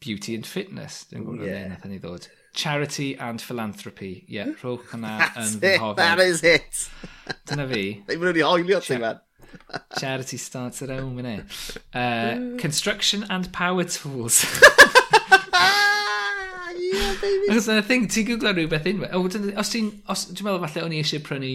beauty 0.00 0.34
and 0.34 0.46
fitness. 0.46 1.04
Dwi'n 1.12 1.28
gwybod 1.28 1.46
Yeah. 1.46 1.60
yeah. 1.60 1.68
nath 1.76 1.86
ni 1.86 2.02
ddod. 2.02 2.26
Charity 2.54 3.16
and 3.16 3.40
philanthropy. 3.40 4.24
Ie, 4.28 4.34
yeah, 4.34 4.52
rhowch 4.62 4.90
hwnna 4.92 5.14
yn 5.42 5.60
fy 5.62 5.74
hoffi. 5.78 5.96
That 6.00 6.20
is 6.24 6.42
it. 6.42 6.88
Dyna 7.46 7.66
fi. 7.70 7.84
Ddim 8.08 8.22
yn 8.22 8.30
wedi 8.32 8.44
hoelio 8.46 8.80
ti, 8.84 8.98
man. 8.98 9.20
Charity 10.00 10.36
starts 10.36 10.82
at 10.82 10.90
home, 10.90 11.16
innit? 11.22 11.44
Uh, 11.94 12.34
hmm. 12.34 12.56
construction 12.58 13.24
and 13.30 13.52
power 13.52 13.84
tools. 13.84 14.44
yeah, 16.78 17.14
baby. 17.22 17.48
Achos 17.52 17.68
yna 17.72 17.84
thing, 17.84 18.08
ti'n 18.08 18.28
googlo 18.32 18.54
rhywbeth 18.54 18.88
unwaith. 18.92 19.14
Oh, 19.14 19.24
os 19.60 19.72
ti'n, 19.72 19.92
os, 20.08 20.26
dwi'n 20.32 20.48
meddwl 20.48 20.64
falle 20.66 20.86
o'n 20.86 20.96
i 20.96 21.02
eisiau 21.02 21.24
prynu 21.24 21.54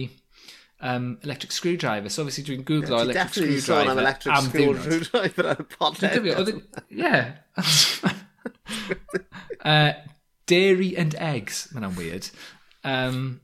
um, 0.84 1.18
electric 1.22 1.52
screwdriver. 1.52 2.08
So 2.08 2.22
obviously 2.22 2.44
dwi'n 2.44 2.64
googlo 2.64 2.98
yeah, 2.98 3.02
electric 3.10 3.30
screwdriver. 3.34 3.90
Am 3.90 3.98
electric 3.98 4.34
am 4.34 4.44
screwdriver 4.50 5.48
ar 5.48 5.56
y 5.56 5.64
Dwi'n 5.64 5.70
podled. 5.78 6.62
Ie. 6.90 7.14
Uh, 9.64 9.92
Dairy 10.46 10.94
and 10.96 11.14
Eggs. 11.16 11.68
Mae'n 11.72 11.88
am 11.88 11.96
weird. 11.96 12.30
Um, 12.84 13.40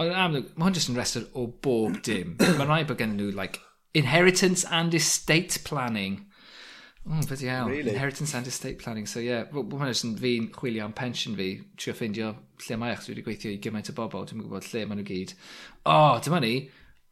ond 0.00 0.10
amlwg, 0.10 0.50
mae 0.56 0.66
hwn 0.66 0.76
jyst 0.78 0.90
yn 0.90 0.98
rester 0.98 1.28
o 1.38 1.46
bob 1.64 2.00
dim. 2.06 2.36
Mae'n 2.58 2.68
rhaid 2.68 2.90
bod 2.90 3.00
gen 3.02 3.16
nhw, 3.18 3.30
like, 3.36 3.60
inheritance 3.94 4.64
and 4.70 4.94
estate 4.94 5.60
planning. 5.64 6.24
O, 7.04 7.16
oh, 7.16 7.24
byddi 7.26 7.48
iawn. 7.48 7.70
Really? 7.70 7.90
Inheritance 7.90 8.34
and 8.34 8.46
estate 8.46 8.78
planning. 8.78 9.06
So, 9.06 9.20
ie, 9.20 9.30
yeah, 9.30 9.48
mae'n 9.52 9.90
jyst 9.90 10.06
yn 10.06 10.14
fi'n 10.20 10.48
chwilio 10.54 10.84
am 10.86 10.94
pension 10.98 11.34
fi, 11.38 11.48
trio 11.78 11.94
ffeindio 11.98 12.32
lle 12.66 12.78
mae 12.78 12.94
eich. 12.94 13.02
dwi 13.06 13.16
wedi 13.16 13.26
gweithio 13.26 13.54
i 13.54 13.58
gymaint 13.62 13.90
o 13.90 13.96
bobl, 13.96 14.26
dwi'n 14.28 14.44
gwybod 14.44 14.68
lle 14.70 14.84
maen 14.86 15.02
nhw 15.02 15.08
gyd. 15.08 15.34
O, 15.82 15.96
oh, 15.96 16.20
dyma 16.22 16.42
ni. 16.44 16.54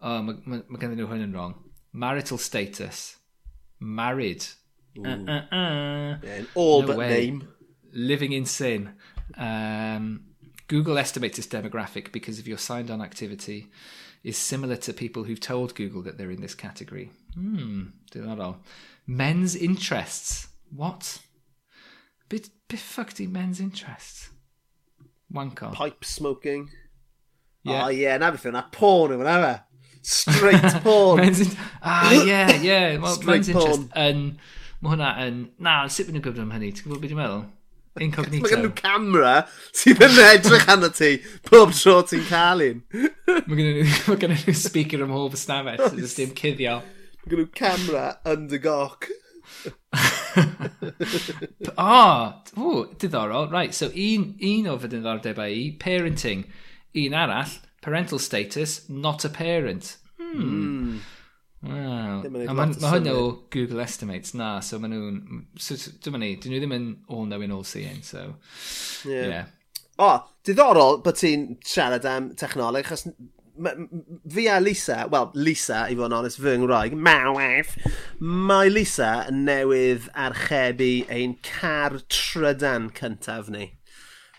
O, 0.00 0.14
oh, 0.14 0.20
mae 0.26 0.38
ma, 0.44 0.60
ma 0.66 0.82
ganddyn 0.82 1.02
nhw 1.02 1.10
hwn 1.10 1.26
yn 1.26 1.34
wrong. 1.34 1.56
Marital 1.92 2.38
status. 2.38 3.16
Married. 3.80 4.46
Uh, 4.98 5.08
uh, 5.08 5.42
uh. 5.54 6.18
Yeah, 6.22 6.42
all 6.54 6.82
no 6.82 6.86
but 6.92 6.96
way. 6.96 7.10
name. 7.10 7.48
Living 7.92 8.32
in 8.32 8.46
sin. 8.46 8.92
Um, 9.36 10.24
Google 10.68 10.98
estimates 10.98 11.36
this 11.36 11.46
demographic 11.46 12.12
because 12.12 12.38
of 12.38 12.46
your 12.46 12.58
signed 12.58 12.90
on 12.90 13.02
activity 13.02 13.68
is 14.22 14.36
similar 14.38 14.76
to 14.76 14.92
people 14.92 15.24
who've 15.24 15.40
told 15.40 15.74
Google 15.74 16.02
that 16.02 16.16
they're 16.18 16.30
in 16.30 16.40
this 16.40 16.54
category. 16.54 17.10
Hmm, 17.34 17.86
diddorol. 18.12 18.56
Men's 19.06 19.56
interests. 19.56 20.48
What? 20.74 21.18
Bit, 22.28 22.50
bit 22.68 22.78
fuck 22.78 23.14
di 23.14 23.26
men's 23.26 23.58
interests. 23.60 24.30
One 25.30 25.50
Wanko. 25.50 25.72
Pipe 25.72 26.04
smoking. 26.04 26.70
Yeah. 27.64 27.86
Oh, 27.86 27.88
yeah, 27.88 28.14
and 28.14 28.22
everything. 28.24 28.52
That 28.52 28.70
porn 28.72 29.12
or 29.12 29.18
whatever. 29.18 29.62
Straight 30.02 30.62
porn. 30.84 31.16
men's 31.20 31.40
in- 31.40 31.56
ah, 31.82 32.12
yeah, 32.24 32.52
yeah. 32.60 32.96
Well, 32.98 33.14
Straight 33.14 33.26
men's 33.26 33.48
interest 33.48 33.90
porn. 33.90 33.92
yn... 33.96 34.38
Mae 34.80 34.94
hwnna 34.94 35.08
yn... 35.26 35.40
Na, 35.60 35.74
sut 35.92 36.06
ma'n 36.08 36.16
nhw'n 36.16 36.24
gwybod 36.24 36.40
am 36.46 36.52
hynny? 36.54 36.70
Ti'n 36.72 36.86
gwybod 36.86 37.02
beth 37.02 37.10
dwi'n 37.12 37.18
meddwl? 37.20 37.42
Incognito. 37.98 38.44
Mae 38.44 38.52
gen 38.52 38.62
nhw 38.62 38.74
camera 38.78 39.32
sydd 39.74 40.02
yn 40.06 40.18
edrych 40.22 40.68
arno 40.70 40.92
ti 40.94 41.16
pob 41.48 41.72
tro 41.74 41.96
ti'n 42.06 42.22
cael 42.28 42.62
un. 42.68 42.82
Mae 43.50 43.58
gen 43.58 43.80
nhw, 43.80 44.28
nhw 44.30 44.54
speaker 44.54 45.02
ym 45.02 45.10
mhob 45.10 45.34
ystafell, 45.34 45.80
so 45.82 45.96
dys 45.96 46.14
dim 46.18 46.30
cuddio. 46.38 46.78
Mae 47.24 47.32
gen 47.32 47.42
nhw 47.42 47.50
camera 47.62 48.04
under 48.24 48.62
goc. 48.62 49.10
Ah, 51.76 52.42
oh, 52.56 52.86
diddorol. 52.96 53.50
Right, 53.50 53.74
so 53.74 53.90
un, 53.90 54.36
un 54.40 54.68
o 54.70 54.76
fy 54.78 54.90
diddordebau 54.92 55.50
i, 55.50 55.64
parenting. 55.82 56.44
Un 56.94 57.16
arall, 57.18 57.56
parental 57.82 58.22
status, 58.22 58.88
not 58.88 59.24
a 59.24 59.28
parent. 59.28 59.96
Hmm. 60.20 60.44
Mm. 60.44 61.00
Wow. 61.62 62.22
A 62.24 62.54
mae 62.56 62.72
hwn 62.72 63.08
o 63.12 63.24
Google 63.52 63.82
Estimates 63.84 64.32
na, 64.38 64.58
so 64.64 64.78
maen 64.80 64.94
nhw'n... 64.96 65.42
So, 65.60 65.76
dyma 66.04 66.20
ni, 66.22 66.32
dyn 66.40 66.54
nhw 66.54 66.62
ddim 66.62 66.76
yn 66.76 66.86
all 67.12 67.26
knowing 67.28 67.52
all 67.52 67.66
seeing, 67.68 68.00
so... 68.06 68.30
Yeah. 69.04 69.26
yeah. 69.28 69.50
O, 70.00 70.06
oh, 70.06 70.22
diddorol 70.48 71.02
bod 71.04 71.18
ti'n 71.20 71.58
siarad 71.66 72.06
am 72.08 72.30
technoleg, 72.40 72.88
achos 72.88 73.10
fi 74.32 74.46
a 74.48 74.60
Lisa, 74.60 75.06
wel, 75.12 75.30
Lisa, 75.34 75.82
i 75.90 75.96
fod 75.98 76.08
yn 76.08 76.16
honest, 76.16 76.40
fy 76.40 76.54
ngwraig, 76.62 76.96
mawef, 76.96 77.74
mae 78.20 78.70
Lisa 78.72 79.10
yn 79.28 79.44
newydd 79.44 80.08
archebu 80.16 80.92
ein 81.12 81.36
car 81.44 81.98
trydan 82.08 82.88
cyntaf 82.96 83.52
ni. 83.52 83.68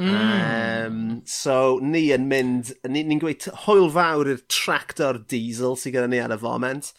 Mm. 0.01 0.15
Um, 0.17 1.21
so 1.29 1.77
ni 1.83 2.07
yn 2.15 2.25
mynd, 2.31 2.73
ni'n 2.89 3.11
ni 3.11 3.19
gweud 3.21 3.45
hwyl 3.67 3.91
fawr 3.93 4.31
i'r 4.33 4.41
tractor 4.49 5.21
diesel 5.29 5.77
sydd 5.77 5.99
gyda 5.99 6.09
ni 6.09 6.21
ar 6.23 6.33
y 6.33 6.39
foment 6.41 6.89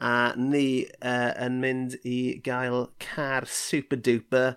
a 0.00 0.32
ni 0.36 0.86
uh, 1.04 1.32
yn 1.44 1.60
mynd 1.60 1.96
i 2.08 2.40
gael 2.44 2.88
car 3.02 3.46
super 3.46 4.00
duper 4.00 4.56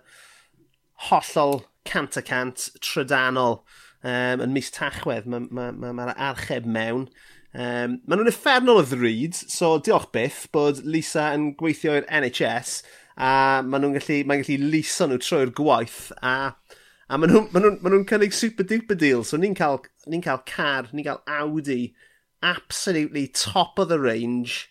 hollol 1.10 1.64
cant 1.84 2.16
a 2.16 2.22
cant 2.24 2.70
trydanol 2.80 3.60
um, 4.02 4.40
yn 4.40 4.54
mis 4.56 4.72
tachwedd. 4.72 5.28
Mae'r 5.28 5.48
ma, 5.50 5.70
ma, 5.72 5.92
ma, 5.92 6.08
ma 6.08 6.16
archeb 6.32 6.66
mewn. 6.66 7.08
Um, 7.54 8.00
maen 8.08 8.18
nhw'n 8.18 8.32
effernol 8.32 8.80
o 8.80 8.86
ddryd, 8.88 9.36
so 9.36 9.76
diolch 9.78 10.08
byth 10.14 10.46
bod 10.54 10.80
Lisa 10.82 11.28
yn 11.36 11.52
gweithio 11.60 12.00
i'r 12.00 12.08
NHS 12.10 12.80
a 13.14 13.62
maen 13.62 13.84
nhw'n 13.84 13.94
gallu, 14.00 14.18
maen 14.26 14.42
gallu 14.42 14.72
liso 14.72 15.06
nhw 15.06 15.20
trwy'r 15.22 15.52
gwaith 15.54 16.08
a, 16.18 16.34
a 17.06 17.20
maen 17.20 17.30
nhw'n 17.30 17.52
nhw, 17.54 17.76
nhw 17.84 18.02
cynnig 18.10 18.34
super 18.34 18.66
duper 18.66 18.98
deal. 18.98 19.22
So 19.22 19.38
ni'n 19.38 19.54
cael, 19.58 19.84
ni 20.10 20.18
cael 20.24 20.42
car, 20.48 20.90
ni'n 20.90 21.06
cael 21.06 21.22
Audi, 21.30 21.94
absolutely 22.42 23.28
top 23.28 23.78
of 23.78 23.88
the 23.88 24.00
range 24.00 24.70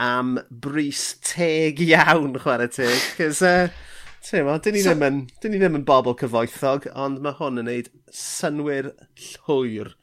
am 0.00 0.38
bris 0.50 1.14
teg 1.24 1.80
iawn, 1.84 2.34
chwarae 2.42 2.70
teg. 2.72 2.94
Cys, 3.18 3.42
uh, 3.46 3.68
ti'n 4.24 4.46
meddwl, 4.46 4.62
dyn 4.64 4.76
ni, 4.78 4.82
so, 4.84 4.92
ddim 4.92 5.06
yn, 5.08 5.20
dyn 5.42 5.54
ni 5.54 5.60
ddim 5.62 5.78
yn 5.80 5.86
bobl 5.88 6.16
cyfoethog, 6.20 6.88
ond 6.98 7.22
mae 7.24 7.36
hwn 7.38 7.62
yn 7.62 7.70
neud 7.70 7.90
synwyr 8.14 8.92
llwyr. 9.30 9.94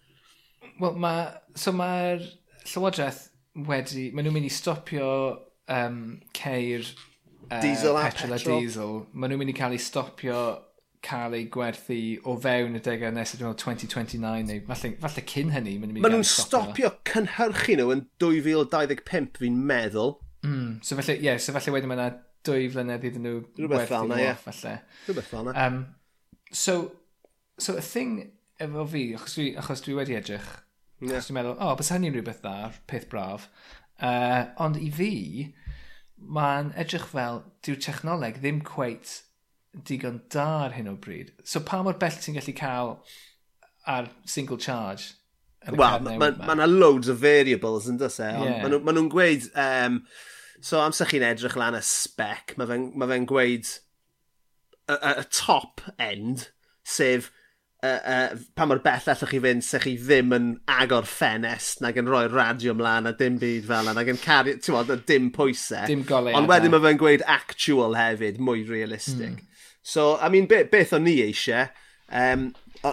Wel, 0.81 0.97
mae... 1.01 1.29
So 1.59 1.73
mae'r 1.75 2.23
Llywodraeth 2.63 3.25
wedi... 3.67 4.09
Maen 4.15 4.29
nhw'n 4.29 4.37
mynd 4.37 4.47
i 4.47 4.53
stopio 4.55 5.07
um, 5.67 6.03
ceir... 6.37 6.87
Uh, 7.51 7.59
diesel 7.59 7.97
a 7.99 8.05
petrol. 8.07 8.37
A 8.37 8.61
diesel. 8.61 8.93
Maen 9.11 9.33
nhw'n 9.33 9.43
mynd 9.43 9.51
i 9.51 9.57
cael 9.57 9.75
ei 9.75 9.83
stopio 9.83 10.39
cael 11.05 11.35
ei 11.37 11.45
gwerthu 11.51 11.99
o 12.29 12.35
fewn 12.41 12.77
y 12.77 12.81
degau 12.85 13.13
nesaf, 13.13 13.39
dwi'n 13.39 13.51
meddwl 13.51 13.61
2029 13.63 14.43
neu 14.47 14.65
falle, 14.67 14.91
falle 15.01 15.23
cyn 15.31 15.53
hynny. 15.55 15.77
Maen 15.81 16.01
nhw'n 16.03 16.27
stopio 16.27 16.91
stopio 16.91 16.91
cynhyrchu 17.09 17.77
nhw 17.79 17.93
yn 17.95 18.03
2025 18.21 19.41
fi'n 19.41 19.63
meddwl. 19.71 20.13
Mm, 20.45 20.75
so 20.85 20.97
felly, 20.97 21.17
ie, 21.17 21.27
yeah, 21.29 21.39
so 21.41 21.55
felly 21.55 21.73
wedyn 21.75 21.91
mae 21.91 21.99
yna 21.99 22.09
dwy 22.47 22.67
flynedd 22.73 23.07
iddyn 23.09 23.25
nhw 23.25 23.39
Rhywbeth 23.57 23.89
fel 23.89 24.07
yna, 24.09 24.19
ie. 24.21 24.35
Falle. 24.45 24.75
Rhywbeth 25.07 25.31
fel 25.33 25.49
yna. 25.51 25.65
Um, 25.65 25.81
so, 26.51 26.77
so 27.61 27.77
y 27.77 27.85
thing 27.85 28.15
efo 28.61 28.85
fi, 28.93 29.05
achos 29.17 29.37
dwi, 29.37 29.47
achos 29.61 29.85
dwi 29.85 29.97
wedi 29.97 30.17
edrych, 30.17 30.47
yeah. 31.01 31.17
achos 31.17 31.31
dwi'n 31.31 31.39
meddwl, 31.39 31.57
o, 31.57 31.71
oh, 31.71 31.79
bys 31.79 31.91
hynny'n 31.93 32.17
rhywbeth 32.17 32.41
dda, 32.45 32.71
peth 32.89 33.09
braf. 33.09 33.49
Uh, 34.01 34.49
ond 34.61 34.77
i 34.81 34.89
fi, 34.93 35.11
mae'n 36.21 36.73
edrych 36.81 37.09
fel, 37.09 37.43
dyw'r 37.65 37.81
technoleg 37.85 38.41
ddim 38.41 38.61
cweit 38.65 39.19
digon 39.72 40.22
da 40.32 40.47
ar 40.65 40.76
hyn 40.76 40.91
o 40.91 40.95
bryd. 40.99 41.32
So 41.43 41.63
pa 41.63 41.82
mor 41.84 41.97
bell 41.99 42.19
ti'n 42.19 42.38
gallu 42.38 42.55
cael 42.57 42.95
ar 43.88 44.09
single 44.26 44.57
charge? 44.57 45.15
Wel, 45.67 45.99
mae 46.01 46.17
yna 46.17 46.32
ma, 46.41 46.55
ma 46.57 46.65
loads 46.65 47.09
o 47.11 47.13
variables 47.13 47.86
yn 47.89 47.99
dys 48.01 48.17
e, 48.17 48.32
yeah. 48.32 48.63
ond 48.65 48.82
maen 48.82 48.97
nhw'n 48.97 49.11
gweud, 49.13 49.45
um, 49.61 49.99
so 50.65 50.82
amser 50.82 51.09
chi'n 51.11 51.26
edrych 51.28 51.57
lan 51.59 51.78
y 51.78 51.84
spec, 51.86 52.55
mae 52.57 52.69
fe'n 52.69 52.88
ma 52.97 53.07
fe 53.11 53.19
gweud 53.30 53.69
y, 53.69 54.95
y, 54.95 55.11
y 55.22 55.28
top 55.30 55.84
end, 56.01 56.47
sef 56.82 57.30
uh, 57.86 57.99
uh, 57.99 58.39
pa 58.57 58.65
mor 58.65 58.82
bell 58.82 59.05
allwch 59.13 59.36
chi 59.36 59.41
fynd 59.43 59.65
se 59.65 59.84
chi 59.84 59.93
ddim 60.01 60.34
yn 60.38 60.49
agor 60.80 61.05
ffenest 61.09 61.86
nag 61.86 62.01
yn 62.01 62.09
rhoi 62.09 62.26
radio 62.34 62.74
mlaen 62.78 63.09
a 63.09 63.13
dim 63.17 63.38
byd 63.41 63.69
fel 63.69 63.86
yna, 63.86 63.95
nag 63.97 64.09
yn 64.15 64.22
cario, 64.26 64.57
ti'n 64.57 64.78
modd, 64.78 64.95
dim 65.09 65.30
pwysau. 65.36 65.86
Dim 65.93 66.01
goleadau. 66.09 66.41
Ond 66.41 66.49
wedyn 66.49 66.74
mae 66.74 66.86
fe'n 66.88 67.01
gweud 67.01 67.26
actual 67.30 67.97
hefyd, 68.01 68.41
mwy 68.41 68.65
realistig. 68.69 69.38
Mm. 69.38 69.50
So, 69.82 70.17
I 70.17 70.29
mean, 70.29 70.45
be, 70.45 70.63
beth 70.63 70.93
o'n 70.93 71.05
ni 71.07 71.17
eisiau, 71.23 71.69
um, 72.09 72.51
y, 72.84 72.91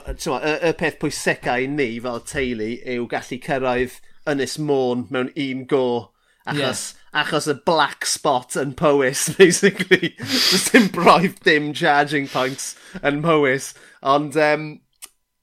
y 0.71 0.73
peth 0.79 1.01
pwysicau 1.03 1.65
i 1.65 1.69
ni 1.71 1.91
fel 2.05 2.23
teulu 2.25 2.71
yw 2.97 3.09
gallu 3.11 3.41
cyrraedd 3.45 3.99
Ynys 4.29 4.59
Môn 4.61 5.07
mewn 5.13 5.31
un 5.37 5.65
go 5.69 5.85
achos, 6.49 6.83
yeah. 6.95 7.23
achos 7.23 7.49
y 7.49 7.57
black 7.65 8.07
spot 8.07 8.57
yn 8.61 8.75
Powys, 8.77 9.29
basically. 9.39 10.15
Does 10.19 10.69
dim 10.73 10.89
broedd 10.93 11.41
dim 11.45 11.73
charging 11.73 12.29
points 12.29 12.75
yn 13.03 13.23
Powys. 13.25 13.73
Ond, 14.03 14.37
um, 14.37 14.69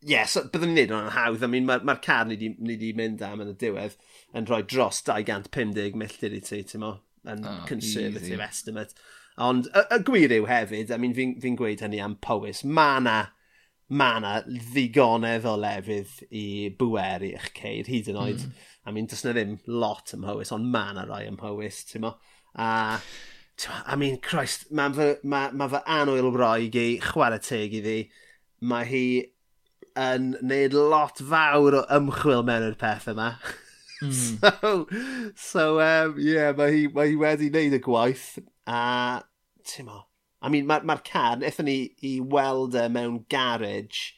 yes, 0.01 0.09
yeah, 0.11 0.29
so, 0.29 0.45
byddwn 0.49 0.73
ni'n 0.73 0.89
neud 0.91 0.95
o'n 0.99 1.11
hawdd. 1.15 1.45
I 1.45 1.51
mean, 1.51 1.67
mae'r 1.69 1.85
ma 1.87 1.97
car 2.01 2.25
ni 2.29 2.37
wedi 2.37 2.93
mynd 2.97 3.25
am 3.25 3.43
yn 3.45 3.53
y 3.53 3.57
diwedd 3.61 3.97
yn 4.35 4.49
rhoi 4.49 4.63
dros 4.67 5.01
250 5.07 5.97
milltir 5.99 6.35
i 6.35 6.41
ti, 6.45 6.63
ti'n 6.67 6.83
mo, 6.83 6.95
yn 7.25 7.45
oh, 7.45 7.61
conservative 7.69 8.37
easy. 8.37 8.49
estimate. 8.49 8.97
Ond 9.41 9.67
y, 9.67 9.83
y 9.91 9.99
gwir 10.07 10.31
yw 10.31 10.45
hefyd, 10.47 10.91
I 10.93 10.99
mean, 11.01 11.15
fi'n 11.15 11.35
fi, 11.43 11.55
gweud 11.59 11.83
hynny 11.83 11.99
am 12.03 12.15
Powys, 12.23 12.63
mae 12.63 13.01
yna 13.01 13.17
ma 13.87 14.15
na 14.19 14.37
ddigonedd 14.47 15.45
o 15.45 15.55
lefydd 15.61 16.23
i 16.33 16.45
bweru 16.79 17.29
eich 17.35 17.51
ceir, 17.57 17.89
hyd 17.91 18.09
yn 18.13 18.21
oed. 18.21 18.45
Mm. 18.45 18.63
I 18.85 18.93
mean, 18.95 19.09
does 19.09 19.25
na 19.25 19.33
ddim 19.35 19.59
lot 19.67 20.13
ym 20.15 20.23
Mhywys, 20.23 20.53
ond 20.55 20.71
ma 20.71 20.87
na 20.93 21.05
rai 21.09 21.25
ym 21.27 21.37
Mhywys, 21.41 21.83
ti'n 21.89 22.05
mo? 22.05 22.15
A, 22.55 22.97
mo, 23.59 23.83
I 23.85 23.95
mean, 23.99 24.17
Christ, 24.23 24.71
mae 24.71 24.93
fy, 24.95 25.11
ma, 25.23 25.49
ma 25.51 25.69
fy 25.69 25.83
anwyl 25.99 26.31
roig 26.33 26.79
i, 26.79 26.87
chwarae 27.03 27.41
teg 27.43 27.75
i 27.77 27.83
ddi, 27.85 27.99
mae 28.65 28.89
hi 28.89 29.05
yn 29.99 30.33
neud 30.43 30.73
lot 30.75 31.21
fawr 31.23 31.81
o 31.81 31.85
ymchwil 31.99 32.43
mewn 32.47 32.69
i'r 32.71 32.79
peth 32.79 33.07
yma. 33.11 33.35
Mm. 34.01 34.15
so, 34.49 34.73
so 35.35 35.67
um, 35.83 36.17
yeah, 36.19 36.51
mae 36.57 36.73
hi, 36.73 36.83
mae 36.95 37.13
hi 37.13 37.21
wedi 37.21 37.51
neud 37.53 37.77
y 37.77 37.83
gwaith, 37.85 38.27
A, 38.67 39.21
ti'n 39.65 39.87
mo, 39.89 40.03
I 40.45 40.49
mean, 40.49 40.67
mae'r 40.69 40.85
ma, 40.85 40.97
car, 41.05 41.41
eithon 41.45 41.69
ni 41.69 41.77
i 42.05 42.15
weld 42.21 42.75
e 42.77 42.87
mewn 42.91 43.23
garage, 43.31 44.13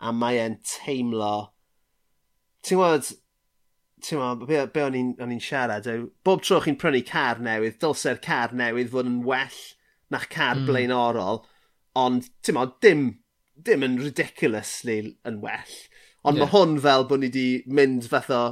a 0.00 0.12
mae 0.14 0.40
e'n 0.40 0.58
teimlo... 0.64 1.50
Ti'n 2.64 2.80
gwybod, 2.80 3.10
ti'n 4.04 4.20
gwybod, 4.20 4.46
be, 4.48 4.62
be 4.74 4.84
o'n 4.84 4.96
i'n 5.34 5.42
siarad, 5.44 5.88
yw, 5.92 6.08
bob 6.26 6.44
tro 6.44 6.60
chi'n 6.64 6.78
prynu 6.80 7.02
car 7.06 7.42
newydd, 7.44 7.78
dylse'r 7.82 8.20
car 8.24 8.54
newydd 8.56 8.92
fod 8.94 9.10
yn 9.10 9.22
well 9.26 9.60
na'ch 10.12 10.28
car 10.32 10.56
mm. 10.56 10.68
blaenorol, 10.70 11.42
ond, 11.98 12.30
ti'n 12.40 12.56
gwybod, 12.56 12.78
dim, 12.84 13.04
dim 13.68 13.84
yn 13.84 13.98
ridiculously 14.00 15.00
yn 15.28 15.42
well. 15.44 15.76
Ond 16.24 16.38
yeah. 16.38 16.46
mae 16.46 16.52
hwn 16.54 16.80
fel 16.84 17.06
bod 17.10 17.22
ni 17.22 17.28
wedi 17.30 17.46
mynd 17.70 18.08
fath 18.10 18.32
o 18.34 18.42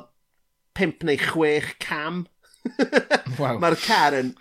5 0.76 1.09
neu 1.09 1.18
6 1.22 1.74
cam. 1.82 2.26
wow. 3.39 3.57
Mae'r 3.62 3.78
car 3.80 4.16
yn 4.16 4.34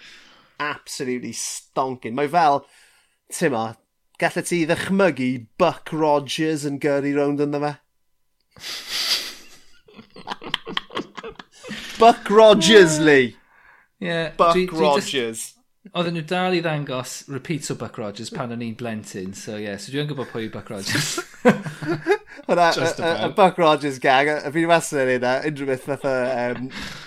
absolutely 0.60 1.34
stonking. 1.34 2.14
Mae 2.18 2.30
fel, 2.32 2.66
ti'n 3.34 3.51
ma, 3.53 3.66
gallai 4.22 4.43
ti 4.45 4.66
ddychmygu 4.70 5.32
Buck 5.62 5.86
Rogers 5.93 6.66
yn 6.68 6.80
gyrru 6.84 7.12
rownd 7.18 7.43
ynddo 7.45 7.60
fe? 7.66 7.74
Buck 11.99 12.30
Rogers, 12.30 12.99
Lee! 12.99 13.36
Yeah, 13.99 14.32
Buck 14.38 14.56
dwi, 14.56 14.68
dwi 14.68 14.82
Rogers. 14.82 15.53
Oedden 15.93 16.16
nhw 16.18 16.26
dal 16.28 16.56
i 16.58 16.62
ddangos 16.66 17.12
repeats 17.30 17.70
o 17.72 17.76
Buck 17.80 17.97
Rogers 18.01 18.32
pan 18.34 18.51
o'n 18.51 18.64
i'n 18.66 18.76
blentyn, 18.78 19.34
so 19.38 19.56
ie, 19.56 19.64
yeah, 19.68 19.78
so 19.80 19.93
dwi'n 19.93 20.10
gwybod 20.10 20.28
pwy 20.32 20.47
yw 20.47 20.51
Buck 20.53 20.70
Rogers. 20.74 21.10
Hwna, 22.47 22.72
y 22.74 23.30
Buck 23.38 23.58
Rogers 23.62 23.99
gang, 24.03 24.28
a 24.34 24.49
fi'n 24.49 24.58
wedi 24.58 24.70
wastad 24.70 25.06
yn 25.06 25.12
hynna, 25.14 25.34
e 25.39 25.41
unrhyw 25.51 25.70
beth 25.70 25.86
fatha, 25.91 26.16
e, 26.26 26.28
um, 26.56 26.62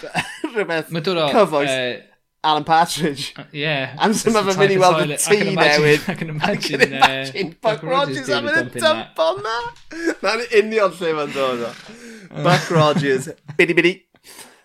rhywbeth 0.54 0.94
cyfoes. 0.94 1.74
Uh, 1.74 2.07
Alan 2.44 2.64
Partridge. 2.64 3.34
Uh, 3.36 3.44
yeah. 3.52 3.96
Amser 3.98 4.30
some 4.30 4.46
fe'n 4.46 4.60
mynd 4.60 4.74
i 4.74 4.78
weld 4.78 5.00
y 5.02 5.16
tŷ 5.18 5.38
newydd. 5.56 6.04
I 6.06 6.14
can 6.14 6.30
imagine. 6.30 6.52
I 6.54 6.56
can 6.62 6.82
imagine. 6.86 7.56
Buck 7.60 7.82
Rogers 7.82 8.30
am 8.30 8.46
yn 8.52 8.60
y 8.60 8.82
dump 8.84 9.18
on 9.24 9.42
na. 9.42 9.56
Na'n 10.22 10.44
union 10.60 10.94
lle 11.00 11.16
mae'n 11.18 11.34
dod 11.34 11.66
o. 11.66 11.72
Buck 12.46 12.70
Rogers. 12.70 13.28
Biddy 13.58 13.74
biddy. 13.74 13.94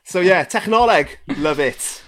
So 0.05 0.21
yeah, 0.21 0.45
technoleg. 0.45 1.17
Love 1.37 1.59
it. 1.59 2.02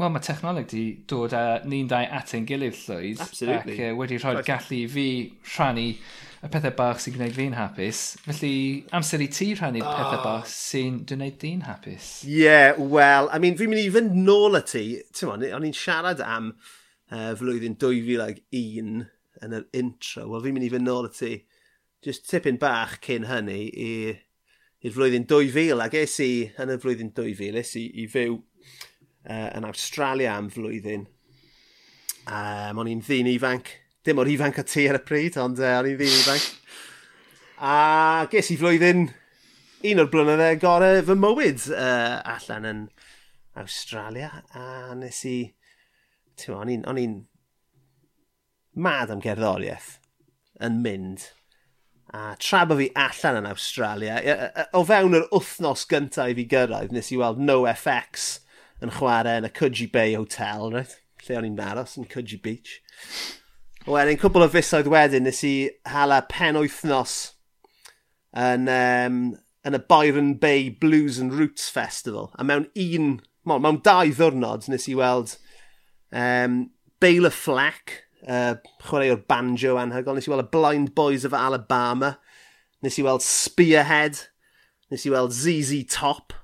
Wel, 0.00 0.08
mae 0.08 0.24
technoleg 0.24 0.70
di 0.70 0.82
dod 1.04 1.34
â 1.36 1.60
ni'n 1.68 1.88
dau 1.90 2.06
at 2.16 2.30
ein 2.32 2.46
gilydd 2.48 2.78
llwyd. 2.86 3.18
Absolutely. 3.20 3.74
Ac 3.76 3.80
uh, 3.90 3.96
wedi 3.98 4.16
rhoi 4.16 4.38
right. 4.38 4.46
gallu 4.48 4.78
fi 4.88 5.08
rhannu 5.52 5.88
y 5.92 6.48
pethau 6.50 6.72
bach 6.78 7.02
sy'n 7.02 7.18
gwneud 7.18 7.34
fi'n 7.36 7.56
hapus. 7.58 8.00
Felly, 8.24 8.54
amser 8.96 9.20
i 9.20 9.28
ti 9.28 9.50
rhannu'r 9.52 9.84
oh. 9.84 9.90
Ah. 9.90 9.98
pethau 10.00 10.22
bach 10.24 10.48
sy'n 10.48 11.02
gwneud 11.10 11.36
di'n 11.42 11.66
hapus. 11.66 12.06
Ie, 12.24 12.38
yeah, 12.40 12.80
wel, 12.80 13.28
I 13.28 13.40
mean, 13.42 13.58
fi'n 13.60 13.68
mynd 13.68 13.82
i 13.82 13.90
fynd 13.92 14.16
nôl 14.16 14.56
y 14.56 14.62
ti. 14.70 14.84
Ti'n 15.12 15.28
mon, 15.28 15.44
o'n 15.58 15.68
i'n 15.68 15.76
siarad 15.76 16.24
am 16.24 16.54
uh, 16.56 17.34
flwyddyn 17.36 17.76
2001 17.82 19.04
yn 19.44 19.56
yr 19.58 19.66
intro. 19.76 20.24
Wel, 20.30 20.44
fi'n 20.46 20.56
mynd 20.56 20.70
i 20.70 20.72
fynd 20.72 20.88
nôl 20.88 21.10
y 21.10 21.12
ti. 21.18 21.34
Just 22.02 22.24
tipyn 22.32 22.56
bach 22.62 22.96
cyn 23.04 23.28
hynny 23.28 23.60
i'r 23.76 24.96
flwyddyn 24.96 25.28
2000. 25.28 25.84
Ac 25.84 26.00
es 26.00 26.16
i, 26.24 26.32
yn 26.64 26.72
y 26.72 26.78
flwyddyn 26.80 27.12
2000, 27.12 27.60
es 27.60 27.76
i, 27.76 27.84
i 28.00 28.08
fyw 28.10 28.40
uh, 29.28 29.48
yn 29.56 29.66
Australia 29.68 30.36
am 30.36 30.50
flwyddyn. 30.52 31.06
Um, 32.26 32.82
o'n 32.82 32.90
i'n 32.90 33.02
ddyn 33.02 33.30
ifanc, 33.32 33.70
dim 34.06 34.20
o'r 34.22 34.30
ifanc 34.30 34.60
o 34.62 34.66
ti 34.66 34.86
ar 34.90 35.00
y 35.00 35.02
pryd, 35.06 35.38
ond 35.42 35.62
uh, 35.62 35.78
o'n 35.80 35.90
i'n 35.90 35.98
ddyn 35.98 36.20
ifanc. 36.20 36.46
A 37.62 38.26
ges 38.30 38.52
i 38.54 38.58
flwyddyn, 38.60 39.08
un 39.90 40.02
o'r 40.02 40.10
blynyddau 40.12 40.60
gorau 40.62 41.02
fy 41.06 41.18
mywyd 41.18 41.66
uh, 41.74 42.22
allan 42.34 42.70
yn 42.70 42.86
Australia. 43.58 44.30
A 44.54 44.94
nes 44.98 45.22
i, 45.28 45.36
o'n 46.50 46.72
i'n, 46.72 46.86
o'n 46.90 47.02
i'n 47.02 47.20
mad 48.82 49.12
am 49.12 49.22
gerddoriaeth 49.22 49.96
yn 50.62 50.82
mynd. 50.84 51.30
A 52.12 52.34
tra 52.36 52.66
bod 52.68 52.80
fi 52.82 52.90
allan 52.98 53.38
yn 53.40 53.48
Australia 53.48 54.18
o 54.76 54.82
fewn 54.84 55.16
yr 55.16 55.28
wythnos 55.32 55.86
gyntaf 55.88 56.28
i 56.28 56.36
fi 56.36 56.44
gyrraedd, 56.50 56.92
nes 56.92 57.08
i 57.14 57.18
weld 57.20 57.40
NoFX 57.40 58.26
yn 58.82 58.92
chwarae 58.98 59.40
yn 59.40 59.48
y 59.48 59.52
Coogee 59.54 59.90
Bay 59.92 60.16
Hotel, 60.18 60.70
right? 60.74 60.98
lle 61.22 61.38
o'n 61.38 61.46
i'n 61.46 61.62
aros 61.62 61.96
yn 62.00 62.08
Coogee 62.10 62.40
Beach. 62.42 62.80
Wedyn, 63.86 64.18
cwbl 64.20 64.46
o 64.46 64.50
fusoedd 64.50 64.90
wedyn, 64.90 65.26
nes 65.26 65.42
i 65.46 65.54
hala 65.90 66.22
pen 66.30 66.58
wythnos 66.58 67.16
yn, 68.38 68.68
um, 68.70 69.22
yn 69.66 69.78
y 69.78 69.82
Byron 69.90 70.34
Bay 70.42 70.68
Blues 70.70 71.18
and 71.22 71.34
Roots 71.34 71.68
Festival. 71.70 72.30
A 72.38 72.46
mewn 72.46 72.68
un, 72.78 73.16
mo, 73.46 73.58
mewn 73.62 73.80
dau 73.86 74.10
ddwrnod 74.10 74.68
nes 74.70 74.88
i 74.90 74.96
weld 74.98 75.36
um, 76.14 76.64
Bela 77.02 77.32
Flack, 77.34 78.04
uh, 78.26 78.54
chwaraewr 78.86 79.24
banjo 79.30 79.78
anhygol. 79.82 80.18
Nes 80.18 80.30
i 80.30 80.34
weld 80.34 80.46
y 80.46 80.52
Blind 80.54 80.94
Boys 80.98 81.26
of 81.26 81.34
Alabama. 81.34 82.16
Nes 82.82 82.98
i 82.98 83.06
weld 83.06 83.26
Spearhead. 83.26 84.26
Nes 84.90 85.06
i 85.06 85.14
weld 85.14 85.34
ZZ 85.34 85.82
Top. 85.90 86.34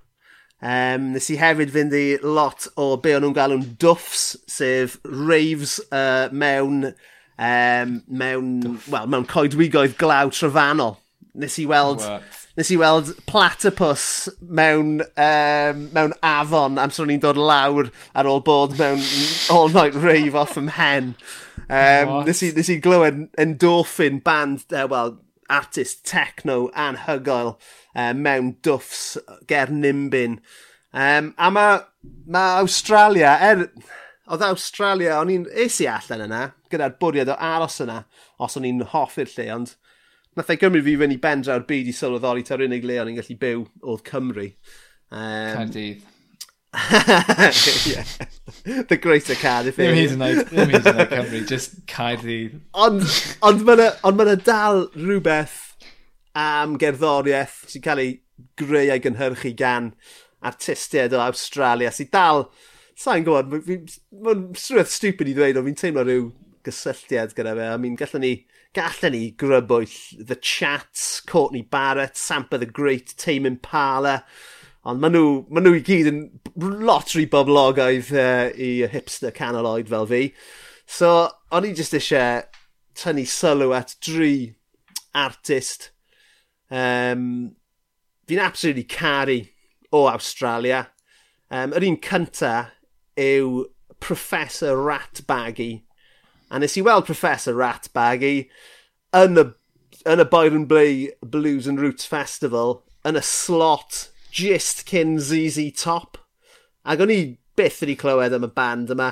Um, 0.58 1.12
nes 1.14 1.28
i 1.30 1.36
hefyd 1.38 1.70
fynd 1.70 1.92
i 1.94 2.06
lot 2.24 2.66
o 2.74 2.96
be 2.98 3.12
o'n 3.14 3.22
nhw'n 3.22 3.36
galw'n 3.36 3.66
duffs, 3.78 4.32
sef 4.50 4.96
raves 5.06 5.76
uh, 5.94 6.26
mewn, 6.34 6.92
um, 7.38 7.92
mewn, 8.10 8.50
well, 8.90 9.06
mewn 9.06 9.26
coedwigoedd 9.30 9.94
glaw 10.00 10.32
trofannol. 10.34 10.96
Nes 11.38 11.54
i 11.62 11.66
weld, 11.70 12.02
What? 12.02 12.38
nes 12.58 12.72
i 12.74 12.78
weld 12.80 13.12
platypus 13.30 14.26
mewn, 14.42 14.96
um, 15.14 15.84
mewn 15.94 16.16
afon 16.26 16.80
amser 16.82 17.04
o'n 17.06 17.12
i'n 17.14 17.22
dod 17.22 17.38
lawr 17.38 17.92
ar 18.18 18.26
ôl 18.26 18.42
bod 18.42 18.74
mewn 18.80 18.98
all-night 19.54 19.94
rave 20.02 20.34
off 20.34 20.58
ym 20.58 20.72
hen. 20.74 21.12
Um, 21.68 22.24
nes 22.26 22.42
i, 22.42 22.50
nes 22.56 22.72
i 22.74 22.80
glywed 22.82 23.28
endorphin 23.38 24.18
band, 24.26 24.64
uh, 24.74 24.88
well, 24.90 25.20
artist 25.52 26.04
techno 26.08 26.68
anhygoel 26.76 27.54
uh, 27.56 28.12
mewn 28.14 28.54
dwffs 28.64 29.18
ger 29.50 29.72
nimbyn. 29.72 30.38
Um, 30.92 31.32
a 31.36 31.50
mae 31.52 31.80
ma 32.26 32.44
Australia, 32.62 33.34
er, 33.44 33.66
oedd 34.28 34.44
Australia, 34.46 35.18
o'n 35.20 35.32
i'n 35.32 35.46
esi 35.66 35.88
allan 35.90 36.26
yna, 36.28 36.42
gyda'r 36.72 36.96
bwriad 37.00 37.32
o 37.32 37.36
aros 37.36 37.80
yna, 37.84 38.02
os 38.40 38.56
o'n 38.58 38.68
i'n 38.68 38.84
hoffi'r 38.92 39.32
lle, 39.34 39.48
ond 39.54 39.74
nath 40.38 40.52
ei 40.52 40.60
gymryd 40.60 40.86
fi 40.86 40.96
fynd 41.00 41.16
i 41.16 41.20
bendra'r 41.22 41.66
byd 41.68 41.90
i 41.90 41.96
sylweddoli 41.96 42.46
ta'r 42.46 42.64
unig 42.68 42.86
le 42.86 43.00
o'n 43.02 43.12
i'n 43.12 43.18
gallu 43.18 43.40
byw 43.40 43.64
oedd 43.82 44.06
Cymru. 44.08 44.48
Um, 45.08 45.52
Caerdydd. 45.56 46.06
yeah. 47.86 48.04
The 48.88 48.98
Greater 49.00 49.34
Cardiff 49.34 49.78
area. 49.78 50.08
Ddim 50.08 50.72
hyd 50.74 50.88
yn 50.90 50.98
oed, 51.00 51.12
Cymru, 51.14 51.40
just 51.48 51.78
Caerdydd. 51.88 52.58
Ond 52.76 53.04
on 53.48 53.62
mae 53.64 53.88
on 54.04 54.20
yna 54.24 54.36
dal 54.44 54.84
rhywbeth 54.92 55.56
am 56.38 56.76
gerddoriaeth 56.80 57.62
sy'n 57.72 57.84
cael 57.84 58.02
ei 58.02 58.10
greu 58.60 58.92
a'i 58.92 59.00
gynhyrchu 59.02 59.54
gan 59.58 59.94
artistiaid 60.44 61.16
o 61.16 61.22
Australia 61.24 61.90
sy'n 61.94 62.12
dal, 62.12 62.44
sa'n 62.98 63.24
gwybod, 63.26 63.56
mae'n 64.12 64.44
rhywbeth 64.52 64.92
stupid 64.92 65.32
i 65.32 65.34
ddweud, 65.38 65.58
ond 65.58 65.70
fi'n 65.70 65.80
teimlo 65.80 66.04
rhyw 66.04 66.28
gysylltiad 66.68 67.32
gyda 67.38 67.56
fe. 67.56 67.72
I 67.72 67.80
mean, 67.80 67.96
gallwn 67.98 68.24
ni, 68.26 68.34
gallwn 68.76 69.16
ni 69.16 69.24
grybwyll 69.40 69.96
The 70.20 70.36
Chats, 70.36 71.22
Courtney 71.24 71.62
Barrett, 71.62 72.20
Sampa 72.20 72.60
the 72.60 72.68
Great, 72.68 73.14
Tame 73.16 73.48
Impala, 73.48 74.20
Ond 74.88 75.02
maen 75.02 75.12
nhw, 75.12 75.32
maen 75.52 75.66
nhw 75.66 75.76
i 75.76 75.84
gyd 75.84 76.08
yn 76.08 76.22
lot 76.88 77.12
rhy 77.12 77.26
boblogaidd 77.28 78.08
uh, 78.16 78.48
i 78.56 78.70
hipster 78.88 79.34
canaloid 79.36 79.90
fel 79.90 80.08
fi. 80.08 80.22
So, 80.88 81.28
o'n 81.52 81.66
i 81.68 81.74
jyst 81.76 81.96
eisiau 81.98 82.46
tynnu 82.96 83.26
sylw 83.28 83.74
at 83.76 83.94
dri 84.04 84.54
artist. 85.12 85.90
Um, 86.70 87.56
Fi'n 88.28 88.40
absolutely 88.44 88.84
caru 88.84 89.38
o 89.92 90.06
Australia. 90.08 90.88
Um, 91.50 91.72
yr 91.76 91.84
un 91.84 92.00
cynta 92.04 92.54
yw 93.20 93.66
Professor 94.00 94.76
Ratbaggy. 94.76 95.82
A 96.50 96.58
nes 96.60 96.76
i 96.80 96.84
weld 96.84 97.08
Professor 97.08 97.56
Ratbaggy 97.56 98.48
yn 99.16 99.40
y, 99.40 99.50
yn 100.08 100.24
y 100.24 100.28
Byron 100.28 100.68
Blee 100.68 101.10
Blues 101.20 101.68
and 101.68 101.80
Roots 101.80 102.08
Festival 102.08 102.82
yn 103.08 103.20
y 103.20 103.24
slot 103.24 104.06
just 104.32 104.84
cyn 104.88 105.18
ZZ 105.20 105.70
Top. 105.76 106.18
Ac 106.84 107.02
o'n 107.04 107.12
i 107.12 107.20
byth 107.58 107.82
wedi 107.82 107.96
clywed 107.98 108.36
am 108.36 108.46
y 108.46 108.52
band 108.54 108.92
yma. 108.94 109.10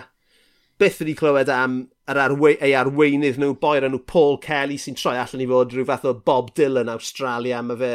Byth 0.80 1.00
wedi 1.02 1.16
clywed 1.18 1.50
am 1.52 1.80
yr 2.10 2.20
arwe 2.22 2.54
ei 2.62 2.74
arweinydd 2.78 3.40
nhw, 3.42 3.56
boer 3.60 3.86
nhw 3.88 4.02
Paul 4.06 4.38
Kelly 4.42 4.78
sy'n 4.80 4.98
troi 4.98 5.16
allan 5.18 5.42
i 5.42 5.50
fod 5.50 5.74
rhyw 5.74 5.88
fath 5.88 6.06
o 6.06 6.14
Bob 6.14 6.52
Dylan 6.58 6.92
Australia. 6.92 7.62
Mae 7.62 7.80
fe 7.80 7.92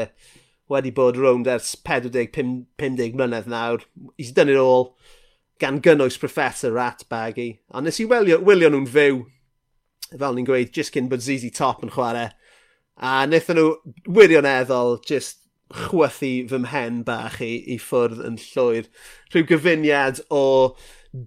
wedi 0.71 0.93
bod 0.95 1.19
rownd 1.19 1.49
ers 1.51 1.73
40-50 1.87 3.15
mlynedd 3.15 3.49
nawr. 3.51 3.85
He's 4.17 4.31
done 4.31 4.49
it 4.49 4.59
all 4.59 4.95
gan 5.61 5.81
gynnwys 5.81 6.19
Professor 6.19 6.71
Ratbaggy. 6.73 7.59
A 7.71 7.81
nes 7.81 7.99
i 8.01 8.07
wylio, 8.09 8.39
wylio 8.41 8.71
nhw'n 8.73 8.87
fyw, 8.89 9.19
fel 10.11 10.37
ni'n 10.37 10.47
gweud, 10.47 10.71
jyst 10.75 10.95
cyn 10.95 11.09
bod 11.11 11.23
ZZ 11.23 11.51
Top 11.55 11.83
yn 11.85 11.93
chwarae. 11.93 12.31
A 13.01 13.21
wnaethon 13.27 13.59
nhw 13.59 13.67
wirioneddol, 14.17 14.97
just 15.05 15.40
chwythu 15.75 16.31
fy 16.51 16.59
mhen 16.63 17.01
bach 17.07 17.39
i, 17.43 17.53
i 17.73 17.77
ffwrdd 17.81 18.23
yn 18.27 18.39
llwyr. 18.41 18.89
Rhyw 19.31 19.47
gyfuniad 19.49 20.21
o 20.33 20.43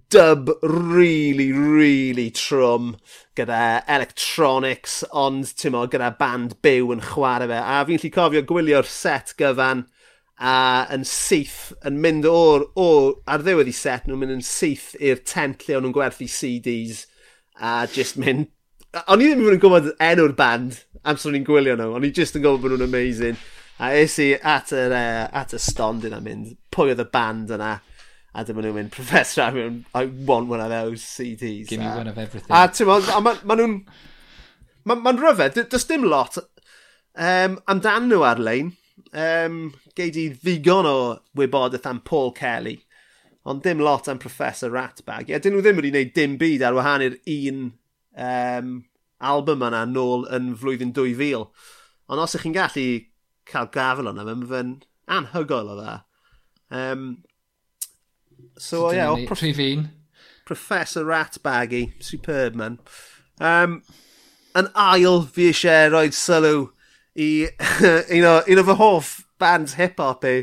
dub 0.09 0.49
really, 0.63 1.51
really 1.51 2.29
trwm 2.33 2.95
gyda 3.37 3.83
electronics, 3.91 5.03
ond 5.13 5.51
ti'n 5.59 5.75
mo, 5.75 5.83
gyda 5.91 6.13
band 6.19 6.57
byw 6.65 6.95
yn 6.95 7.03
chwarae 7.11 7.49
fe. 7.51 7.59
A 7.59 7.83
fi'n 7.87 8.01
lli 8.01 8.11
cofio 8.13 8.45
gwylio'r 8.49 8.89
set 8.89 9.35
gyfan 9.39 9.85
a 10.35 10.55
yn 10.91 11.05
syth, 11.07 11.75
yn 11.87 12.01
mynd 12.03 12.25
o'r, 12.27 12.65
o, 12.75 12.89
ar 13.29 13.45
ddiwedd 13.45 13.71
i 13.71 13.75
set, 13.75 14.07
nhw'n 14.07 14.23
mynd 14.23 14.37
yn 14.39 14.43
syth 14.45 14.93
i'r 14.99 15.21
tent 15.23 15.67
lle 15.67 15.77
o'n 15.77 15.85
nhw'n 15.87 15.95
gwerthu 15.95 16.27
CDs 16.31 17.05
a 17.55 17.85
just 17.91 18.19
mynd... 18.21 18.49
O'n 19.11 19.19
i 19.19 19.27
ddim 19.27 19.47
yn 19.51 19.59
gwybod 19.59 19.93
enw'r 19.99 20.33
band 20.39 20.79
amser 21.05 21.29
o'n 21.29 21.37
i'n 21.39 21.45
gwylio 21.47 21.75
nhw, 21.77 21.93
o'n 21.95 22.07
i 22.07 22.11
just 22.15 22.37
yn 22.37 22.43
gwybod 22.43 22.63
bod 22.63 22.75
nhw'n 22.75 22.87
amazing. 22.87 23.39
A 23.79 23.91
es 23.99 24.15
i 24.23 24.33
at 24.39 24.71
y, 24.71 24.85
uh, 24.87 25.25
at 25.35 25.53
y 25.55 25.59
stond 25.59 26.05
yna 26.07 26.21
mynd, 26.23 26.55
pwy 26.71 26.93
oedd 26.93 27.03
y 27.03 27.07
band 27.11 27.51
yna? 27.55 27.75
A 28.35 28.43
dyma 28.43 28.63
nhw'n 28.63 28.75
mynd, 28.75 28.91
Professor, 28.91 29.45
I, 29.45 29.51
mean, 29.55 29.85
I 29.95 30.05
want 30.05 30.49
one 30.51 30.59
of 30.63 30.69
those 30.69 31.03
CDs. 31.03 31.67
Give 31.67 31.79
me 31.79 31.87
one 31.87 32.07
of 32.07 32.17
everything. 32.17 32.51
A 32.51 32.67
ti'n 32.67 32.87
ma, 32.87 32.99
maen 33.23 33.39
ma 33.47 33.57
nhw'n... 33.59 33.77
Mae'n 34.85 35.01
ma, 35.01 35.13
ma 35.15 35.47
does 35.49 35.87
dim 35.89 36.03
lot 36.05 36.37
um, 36.37 37.59
amdan 37.71 38.09
nhw 38.09 38.23
ar-lein. 38.27 38.73
Um, 39.15 39.59
Gei 39.95 40.11
di 40.11 40.27
ddigon 40.33 40.87
o 40.87 40.97
wybodaeth 41.39 41.87
am 41.87 42.01
Paul 42.03 42.33
Kelly, 42.35 42.75
ond 43.47 43.63
dim 43.63 43.79
lot 43.79 44.09
am 44.11 44.19
Professor 44.19 44.71
Ratbag. 44.71 45.31
Ie, 45.31 45.39
dyn 45.39 45.55
nhw 45.55 45.63
ddim 45.63 45.79
wedi 45.79 45.93
gwneud 45.93 46.13
dim 46.15 46.35
byd 46.41 46.65
ar 46.67 46.75
wahan 46.75 47.05
i'r 47.05 47.17
un 47.31 47.61
um, 48.27 48.71
album 49.31 49.63
yna 49.69 49.85
nôl 49.87 50.27
yn 50.35 50.51
flwyddyn 50.59 50.91
2000. 50.95 51.47
Ond 52.11 52.23
os 52.23 52.35
ych 52.37 52.43
chi'n 52.43 52.55
gallu 52.55 52.87
cael 53.49 53.69
gafel 53.73 54.09
o'na, 54.11 54.25
mae'n 54.27 54.45
fy'n 54.49 54.73
anhygoel 55.17 55.71
o 55.73 55.77
dda. 55.79 55.95
Um, 56.71 57.05
so, 58.57 58.67
so 58.67 58.91
ie, 58.91 58.97
yeah, 58.97 59.11
o... 59.11 59.25
prof... 59.27 59.39
fi'n. 59.39 59.89
Professor 60.45 61.03
Ratbaggy, 61.03 61.93
superb 62.03 62.55
man. 62.55 62.79
Um, 63.41 63.79
yn 64.55 64.69
ail, 64.77 65.23
fi 65.33 65.49
eisiau 65.49 65.89
rhoi 65.91 66.11
sylw 66.13 66.67
i 67.17 67.29
un, 68.15 68.27
o, 68.29 68.35
un 68.45 68.61
o 68.61 68.65
fy 68.67 68.75
hoff 68.79 69.15
bands 69.41 69.73
hip-hop 69.79 70.25
i, 70.29 70.35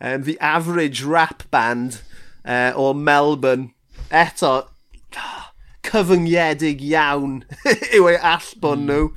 um, 0.00 0.26
The 0.28 0.36
Average 0.44 1.02
Rap 1.04 1.48
Band 1.50 2.02
uh, 2.44 2.72
o 2.76 2.92
Melbourne. 2.92 3.72
Eto, 4.12 4.68
cyfyngiedig 5.86 6.82
iawn 6.84 7.40
yw 7.96 8.10
ei 8.12 8.20
allbon 8.34 8.84
mm. 8.84 8.90
nhw. 8.90 9.08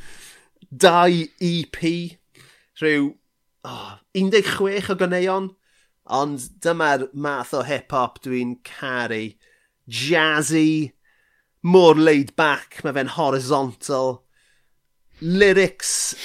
Dau 0.70 1.24
EP, 1.44 1.80
rhyw 2.80 3.14
oh, 3.64 4.00
16 4.14 4.90
o 4.90 4.96
ganeuon, 4.96 5.50
ond 6.10 6.48
dyma'r 6.64 7.08
math 7.14 7.54
o 7.54 7.64
hip-hop 7.68 8.20
dwi'n 8.24 8.58
caru. 8.66 9.34
Jazzy, 9.90 10.94
mor 11.62 11.96
laid 11.96 12.36
back, 12.36 12.82
mae 12.84 12.96
fe'n 12.98 13.14
horizontal. 13.16 14.24
Lyrics, 15.22 16.16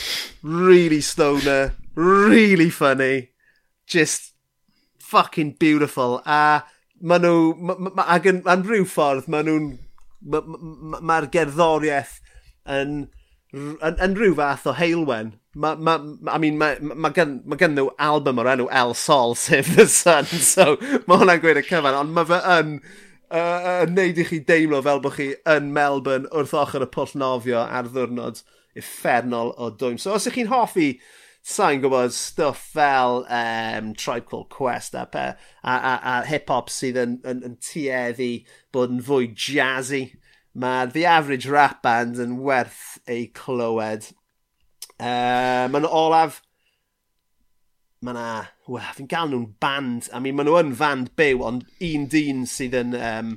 really 0.43 1.01
stoner, 1.01 1.74
really 1.95 2.70
funny. 2.70 3.30
Just 3.87 4.32
fucking 4.99 5.57
beautiful. 5.59 6.22
A 6.24 6.64
ma 7.01 7.18
nhw, 7.18 7.57
ma, 7.59 7.76
ma, 7.91 8.07
ac 8.16 8.28
yn, 8.30 8.43
yn 8.49 8.64
rhyw 8.64 8.87
ffordd, 8.89 9.28
ma 9.28 9.43
nhw'n, 9.45 9.72
mae'r 10.24 10.47
ma, 10.49 10.61
ma, 10.95 11.01
ma 11.11 11.22
gerddoriaeth 11.32 12.20
yn, 12.70 12.95
yn, 13.53 13.99
yn 13.99 14.16
rhyw 14.16 14.37
fath 14.39 14.70
o 14.70 14.76
heilwen 14.78 15.35
Ma, 15.55 15.75
ma, 15.77 15.95
I 16.27 16.39
mean, 16.39 16.59
mae 16.59 16.79
ma 16.81 17.11
gen, 17.15 17.39
ma 17.47 17.57
gen 17.57 17.77
nhw 17.77 17.89
album 18.03 18.41
o'r 18.43 18.51
enw 18.57 18.69
El 18.75 18.95
Sol, 18.99 19.35
Save 19.39 19.77
the 19.77 19.87
Sun, 19.87 20.27
so 20.27 20.75
mae 21.07 21.21
hwnna'n 21.21 21.43
gweud 21.43 21.61
y 21.61 21.65
cyfan, 21.67 21.99
ond 22.01 22.15
mae 22.17 22.27
fe 22.31 22.41
yn 22.57 22.73
uh, 22.81 23.39
uh, 23.39 23.85
neud 23.91 24.19
i 24.19 24.27
chi 24.29 24.41
deimlo 24.49 24.83
fel 24.83 25.03
bod 25.05 25.15
chi 25.19 25.31
yn 25.55 25.71
Melbourne 25.77 26.31
wrth 26.35 26.57
ochr 26.59 26.87
y 26.87 26.91
pwll 26.91 27.15
nofio 27.23 27.63
ar 27.63 27.91
ddwrnod 27.91 28.43
effernol 28.79 29.55
o 29.57 29.71
dwym. 29.71 30.01
So 30.03 30.17
os 30.17 30.27
ych 30.27 30.41
chi'n 30.41 30.51
hoffi 30.51 30.89
sa'n 31.45 31.83
gwybod 31.83 32.15
stuff 32.17 32.61
fel 32.75 33.23
um, 33.29 33.93
Tribe 33.95 34.27
Called 34.27 34.49
Quest 34.51 34.95
e, 34.97 35.05
a, 35.05 35.27
a, 35.63 35.75
a, 35.77 35.95
a 36.15 36.15
hip-hop 36.27 36.73
sydd 36.73 36.99
yn, 37.01 37.19
yn, 37.29 37.43
yn 37.45 37.57
tueddu 37.63 38.31
bod 38.73 38.95
yn 38.95 39.03
fwy 39.05 39.31
jazzy. 39.31 40.07
mae 40.55 40.87
The 40.87 41.05
Average 41.11 41.51
Rap 41.51 41.83
Band 41.83 42.21
yn 42.23 42.39
werth 42.47 43.01
ei 43.11 43.27
clywed 43.35 44.13
Uh, 45.01 45.66
Mae'n 45.72 45.88
olaf... 45.88 46.42
Mae 48.05 48.16
na... 48.16 48.28
Wel, 48.68 48.92
fi'n 48.97 49.09
gael 49.09 49.32
nhw'n 49.32 49.49
band. 49.61 50.11
I 50.12 50.20
mean, 50.20 50.36
maen 50.36 50.49
nhw 50.49 50.61
yn 50.61 50.74
fand 50.76 51.11
byw, 51.18 51.42
ond 51.45 51.66
un 51.84 52.07
dyn 52.12 52.45
sydd 52.51 52.76
yn... 52.80 52.95
Um, 52.99 53.34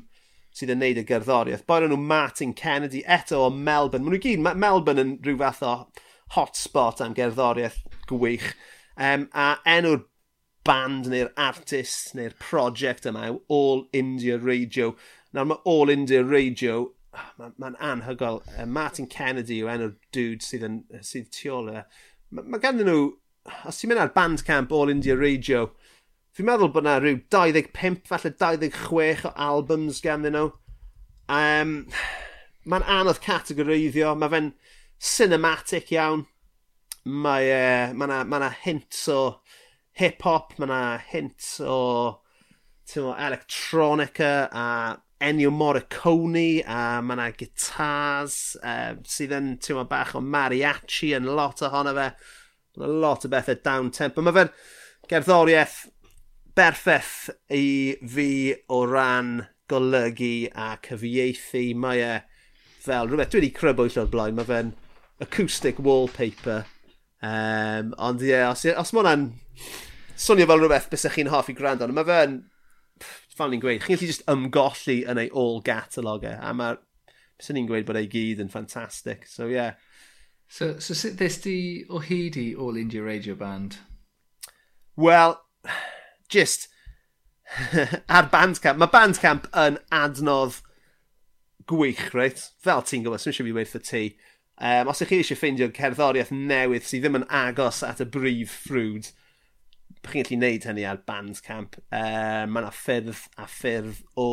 sydd 0.57 0.73
yn 0.73 0.81
neud 0.81 0.97
y 0.97 1.05
gerddoriaeth. 1.05 1.65
Boen 1.69 1.87
nhw 1.91 1.99
Martin 2.01 2.53
Kennedy 2.57 3.03
eto 3.05 3.43
o 3.45 3.49
Melbourne. 3.53 4.05
Maen 4.05 4.17
nhw 4.17 4.23
gyd, 4.23 4.43
Melbourne 4.47 5.03
yn 5.03 5.15
rhyw 5.25 5.39
fath 5.43 5.63
o 5.65 5.73
hotspot 6.35 7.03
am 7.03 7.15
gerddoriaeth 7.17 7.83
gwych. 8.09 8.51
Um, 8.97 9.27
a 9.37 9.57
enw'r 9.69 10.01
band 10.67 11.07
neu'r 11.11 11.29
artist 11.39 12.15
neu'r 12.17 12.33
prosiect 12.41 13.05
yma 13.07 13.29
yw 13.29 13.37
All 13.53 13.85
India 13.95 14.39
Radio. 14.41 14.95
Nawr 15.35 15.51
mae 15.51 15.61
All 15.69 15.93
India 15.93 16.23
Radio 16.25 16.79
mae'n 17.39 17.55
ma 17.61 17.71
anhygol. 17.91 18.41
Uh, 18.53 18.65
Martin 18.65 19.07
Kennedy 19.11 19.61
yw 19.61 19.71
enw'r 19.73 19.95
dude 20.15 20.45
sydd 20.45 20.65
yn 20.67 20.81
sydd 21.05 21.31
tu 21.35 21.51
ôl 21.53 21.71
Mae 22.27 22.43
ma, 22.43 22.59
ganddyn 22.59 22.89
nhw, 22.89 23.03
os 23.69 23.77
ti'n 23.79 23.93
mynd 23.93 24.01
ar 24.03 24.11
Bandcamp 24.15 24.73
All 24.75 24.91
India 24.91 25.15
Radio, 25.15 25.69
fi'n 26.35 26.49
meddwl 26.49 26.73
bod 26.75 26.83
yna 26.83 26.97
rhyw 26.99 27.21
25, 27.31 28.01
falle 28.09 28.33
26 28.35 29.23
o 29.29 29.31
albums 29.47 30.01
ganddyn 30.03 30.35
nhw. 30.35 30.49
Um, 31.31 31.71
mae'n 32.67 32.87
anodd 32.97 33.21
categoreiddio, 33.23 34.11
mae 34.19 34.33
fe'n 34.33 34.51
cinematic 34.99 35.93
iawn. 35.95 36.25
Mae 37.07 37.47
uh, 37.55 37.95
ma 37.95 38.11
na, 38.11 38.21
ma 38.27 38.41
na 38.43 38.51
hint 38.65 38.99
o 39.13 39.21
hip-hop, 39.97 40.57
mae 40.59 40.67
yna 40.67 40.81
hint 41.13 41.53
o 41.63 41.79
electronica 43.15 44.31
a 44.51 44.67
Ennio 45.19 45.49
Morricone, 45.49 46.61
a 46.69 47.01
mae 47.01 47.17
yna 47.17 47.31
gitars, 47.37 48.55
uh, 48.61 48.69
ehm, 48.69 48.99
sydd 49.09 49.33
yn 49.33 49.47
teimlo 49.63 49.87
bach 49.89 50.13
o 50.17 50.21
mariachi 50.21 51.13
yn 51.17 51.29
lot 51.37 51.63
ohono 51.65 51.95
fe. 51.97 52.11
mae 52.77 52.89
lot 53.01 53.25
o 53.25 53.29
bethau 53.33 53.57
down 53.65 53.89
tempo. 53.89 54.21
Mae 54.21 54.35
fe'n 54.35 54.51
gerddoriaeth 55.09 55.77
berffeth 56.57 57.31
i 57.49 57.97
fi 58.05 58.29
o 58.69 58.83
ran 58.85 59.47
golygu 59.69 60.51
a 60.53 60.75
cyfieithu. 60.85 61.73
Mae 61.73 62.03
e 62.05 62.13
fel 62.85 63.09
rhywbeth 63.09 63.33
dwi 63.33 63.41
wedi 63.41 63.53
crybwyll 63.57 63.97
o'r 64.03 64.11
blaen. 64.13 64.37
Mae 64.37 64.45
fe'n 64.45 64.73
acoustic 65.25 65.81
wallpaper. 65.81 66.67
Um, 67.25 67.95
ond 67.97 68.21
ie, 68.21 68.29
yeah, 68.35 68.51
os, 68.51 68.61
os 68.69 68.93
mae 68.93 69.01
hwnna'n 69.01 69.25
swnio 70.13 70.45
fel 70.49 70.61
rhywbeth 70.61 70.91
bys 70.91 71.09
chi'n 71.15 71.33
hoffi 71.33 71.57
gwrando, 71.57 71.89
mae 71.89 72.05
fe'n 72.05 72.37
fel 73.37 73.51
ni'n 73.53 73.63
gweud, 73.63 73.83
chi'n 73.83 73.95
gallu 73.95 74.09
just 74.09 74.25
ymgolli 74.31 75.01
yn 75.09 75.21
ei 75.21 75.31
all 75.33 75.61
catalogau, 75.65 76.37
a 76.37 76.53
mae, 76.57 76.77
sy'n 77.41 77.59
ni'n 77.59 77.69
gweud 77.69 77.87
bod 77.87 77.99
ei 77.99 78.09
gyd 78.11 78.41
yn 78.43 78.51
ffantastig, 78.53 79.27
so 79.29 79.49
yeah. 79.51 79.77
So, 80.47 80.77
so 80.79 80.95
sut 80.95 81.17
ddys 81.19 81.41
di 81.43 81.57
o 81.91 81.99
hyd 81.99 82.37
i 82.39 82.47
All 82.55 82.79
India 82.79 83.03
Radio 83.03 83.35
Band? 83.35 83.81
Wel, 84.95 85.35
just, 86.31 86.69
ar 88.17 88.29
Bandcamp, 88.31 88.79
mae 88.79 88.91
Bandcamp 88.93 89.49
yn 89.65 89.77
adnodd 89.93 90.61
gwych, 91.67 92.09
reit? 92.15 92.41
Fel 92.63 92.83
ti'n 92.87 93.03
gwybod, 93.05 93.21
sy'n 93.21 93.35
siŵr 93.35 93.49
fi 93.49 93.55
weithio 93.59 93.83
ti. 93.83 94.03
Um, 94.57 94.89
os 94.89 95.03
ych 95.03 95.11
chi 95.11 95.19
eisiau 95.21 95.37
ffeindio 95.37 95.67
cerddoriaeth 95.75 96.31
newydd 96.33 96.87
sydd 96.87 97.03
ddim 97.05 97.19
yn 97.19 97.27
agos 97.29 97.83
at 97.85 98.01
y 98.01 98.07
brif 98.09 98.55
ffrwd, 98.63 99.11
chi'n 100.11 100.23
gallu 100.23 100.39
neud 100.41 100.67
hynny 100.67 100.85
ar 100.87 100.99
Bandcamp. 101.07 101.77
Uh, 101.91 102.43
mae 102.49 102.63
yna 102.63 102.73
ffyrdd 102.73 103.23
a 103.37 103.47
ffyrdd 103.51 104.03
o 104.19 104.27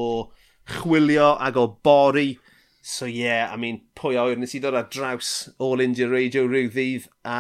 chwilio 0.80 1.34
ag 1.42 1.58
o 1.60 1.68
bori. 1.84 2.34
So 2.84 3.06
ie, 3.08 3.24
yeah, 3.24 3.48
I 3.52 3.56
mean, 3.56 3.80
pwy 3.96 4.18
oer, 4.20 4.36
nes 4.36 4.52
i 4.56 4.60
ddod 4.60 4.76
ar 4.76 4.90
draws 4.92 5.32
All 5.58 5.80
India 5.80 6.08
Radio 6.10 6.44
rhyw 6.48 6.68
ddydd, 6.72 7.08
a... 7.24 7.38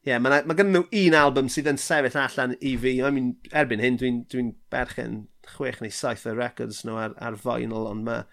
Ie, 0.00 0.10
yeah, 0.10 0.20
mae 0.20 0.44
ma 0.48 0.56
gen 0.56 0.70
nhw 0.72 0.86
un 0.96 1.16
album 1.16 1.48
sydd 1.52 1.68
yn 1.68 1.80
sefyll 1.80 2.16
allan 2.20 2.54
i 2.60 2.74
fi. 2.80 2.94
I 3.04 3.10
mean, 3.12 3.34
erbyn 3.52 3.82
hyn, 3.84 3.98
dwi'n 4.00 4.22
dwi, 4.28 4.44
n, 4.44 4.44
dwi 4.44 4.44
n 4.46 4.54
berchen 4.72 5.18
chwech 5.50 5.80
neu 5.80 5.92
saith 5.92 6.26
o 6.28 6.34
records 6.36 6.82
nhw 6.84 6.96
ar, 7.00 7.16
ar 7.20 7.36
vinyl, 7.40 7.88
ond 7.90 8.06
mae 8.06 8.24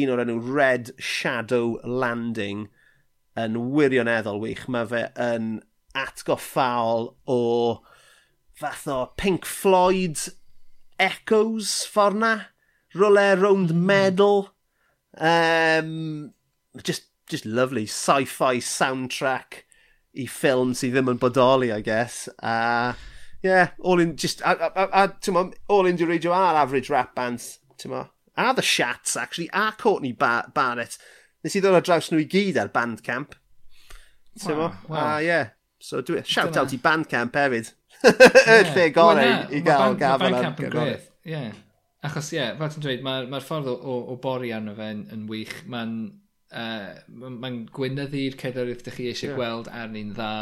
un 0.00 0.12
o'r 0.12 0.22
enw 0.24 0.36
Red 0.42 0.92
Shadow 0.98 1.76
Landing 1.82 2.66
yn 3.38 3.58
wirioneddol 3.74 4.40
wych. 4.42 4.66
Mae 4.72 4.88
fe 4.90 5.02
yn 5.22 5.50
atgoffaol 5.96 7.12
o 7.30 7.40
fath 8.56 8.86
o 8.88 9.12
Pink 9.16 9.44
Floyd 9.44 10.18
Echoes 10.98 11.84
ffordd 11.84 12.20
na. 12.22 12.34
Rwle 12.96 13.40
Round 13.40 13.74
Medal. 13.74 14.50
Um, 15.18 16.32
just, 16.82 17.10
just 17.28 17.44
lovely 17.44 17.84
sci-fi 17.84 18.56
soundtrack 18.56 19.62
i 20.16 20.24
ffilm 20.30 20.72
sydd 20.76 20.94
ddim 20.96 21.12
yn 21.12 21.20
bodoli, 21.20 21.70
I 21.74 21.82
guess. 21.84 22.28
Uh, 22.40 22.94
yeah, 23.42 23.70
all 23.80 24.00
in, 24.00 24.16
just, 24.16 24.40
a, 24.40 24.56
a, 24.56 24.88
a, 25.04 25.08
a 25.12 25.50
all 25.68 25.86
in 25.86 25.96
radio 25.96 26.32
ar 26.32 26.56
average 26.56 26.88
rap 26.90 27.14
bands, 27.14 27.58
tyma. 27.78 28.08
A 28.36 28.54
The 28.54 28.62
Shats, 28.62 29.16
actually, 29.16 29.50
a 29.52 29.72
Courtney 29.72 30.12
Bar 30.12 30.52
Barrett. 30.54 30.98
Nes 31.44 31.56
i 31.56 31.60
ddod 31.60 31.78
o 31.78 31.80
draws 31.84 32.10
nhw 32.10 32.20
i 32.24 32.28
gyd 32.28 32.58
ar 32.60 32.72
Bandcamp. 32.72 33.36
Tyma. 34.40 34.56
Wow, 34.56 34.80
wow. 34.88 35.14
Uh, 35.16 35.18
yeah. 35.24 35.52
So, 35.78 36.00
do 36.00 36.16
it. 36.16 36.26
shout 36.26 36.56
out 36.56 36.72
i 36.72 36.80
Bandcamp 36.80 37.36
hefyd 37.36 37.72
y 38.04 38.58
lle 38.72 38.90
gorau 38.94 39.54
i 39.54 39.62
gael 39.66 39.96
gafel 40.00 40.38
ar 40.38 40.52
gyrraedd. 40.58 41.08
Ie. 41.26 41.46
Achos 42.06 42.28
ie, 42.36 42.44
fel 42.58 42.70
ti'n 42.72 42.84
dweud, 42.84 43.02
mae'r 43.06 43.28
ma 43.32 43.40
ffordd 43.42 43.72
o, 43.72 43.74
o, 43.74 43.98
o 44.12 44.16
bori 44.22 44.52
arno 44.54 44.76
fe 44.76 44.92
yn, 44.94 45.02
yn 45.14 45.26
wych. 45.30 45.54
Mae'n 45.72 45.94
uh, 46.54 46.90
mae'n 47.08 47.60
gwynyddu'r 47.74 48.38
cerddoriaeth 48.40 48.84
ydych 48.84 48.98
chi 49.00 49.08
eisiau 49.10 49.32
yeah. 49.32 49.38
gweld 49.40 49.70
arni'n 49.72 50.12
dda. 50.16 50.32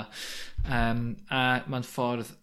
Um, 0.69 1.05
a 1.33 1.45
mae'n 1.71 1.87
ffordd 1.89 2.35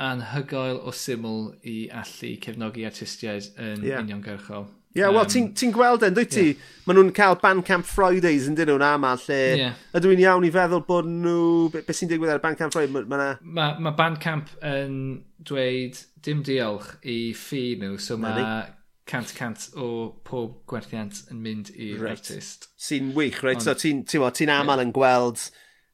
anhygoel 0.00 0.80
o 0.88 0.94
syml 0.96 1.50
i 1.68 1.76
allu 1.92 2.34
cefnogi 2.44 2.86
artistiaid 2.88 3.50
yn 3.60 3.84
yeah. 3.84 4.00
uniongyrchol. 4.00 4.68
Ie, 4.90 5.04
yeah, 5.04 5.14
um, 5.14 5.26
ti'n 5.30 5.52
ti 5.54 5.68
gweld 5.70 6.02
e'n, 6.02 6.16
dwi 6.16 6.26
ti? 6.26 6.46
Yeah. 6.50 6.70
Maen 6.88 6.98
nhw'n 6.98 7.12
cael 7.14 7.36
Bandcamp 7.38 7.86
Fridays 7.86 8.48
yn 8.50 8.56
dyn 8.58 8.72
nhw'n 8.72 8.82
ama, 8.82 9.12
lle... 9.22 9.38
Yeah. 9.60 9.76
Ydw 9.94 10.10
i'n 10.16 10.24
iawn 10.24 10.46
i 10.48 10.50
feddwl 10.54 10.82
bod 10.88 11.06
nhw... 11.06 11.68
Beth 11.70 11.86
be 11.86 11.94
sy'n 11.94 12.10
digwydd 12.10 12.32
ar 12.34 12.42
Bandcamp 12.42 12.74
Fridays? 12.74 12.90
Mae 12.96 13.06
ma, 13.06 13.30
ma, 13.40 13.68
ma 13.86 13.94
Bandcamp 13.94 14.50
yn 14.66 14.98
dweud 15.46 16.02
dim 16.26 16.42
diolch 16.46 16.96
i 17.06 17.20
ffi 17.38 17.64
nhw, 17.78 17.94
so 18.02 18.18
mae 18.18 18.42
cant 19.10 19.32
cant 19.34 19.70
o 19.78 19.86
pob 20.26 20.60
gwerthiant 20.70 21.24
yn 21.30 21.40
mynd 21.42 21.72
i'r 21.74 22.02
right. 22.02 22.18
artist. 22.18 22.70
Sy'n 22.78 23.14
wych, 23.14 23.40
reit? 23.46 23.62
So 23.62 23.74
ti'n 23.78 24.04
ti, 24.06 24.18
ti 24.18 24.50
aml 24.50 24.74
yeah. 24.74 24.84
yn 24.84 24.94
gweld 24.94 25.46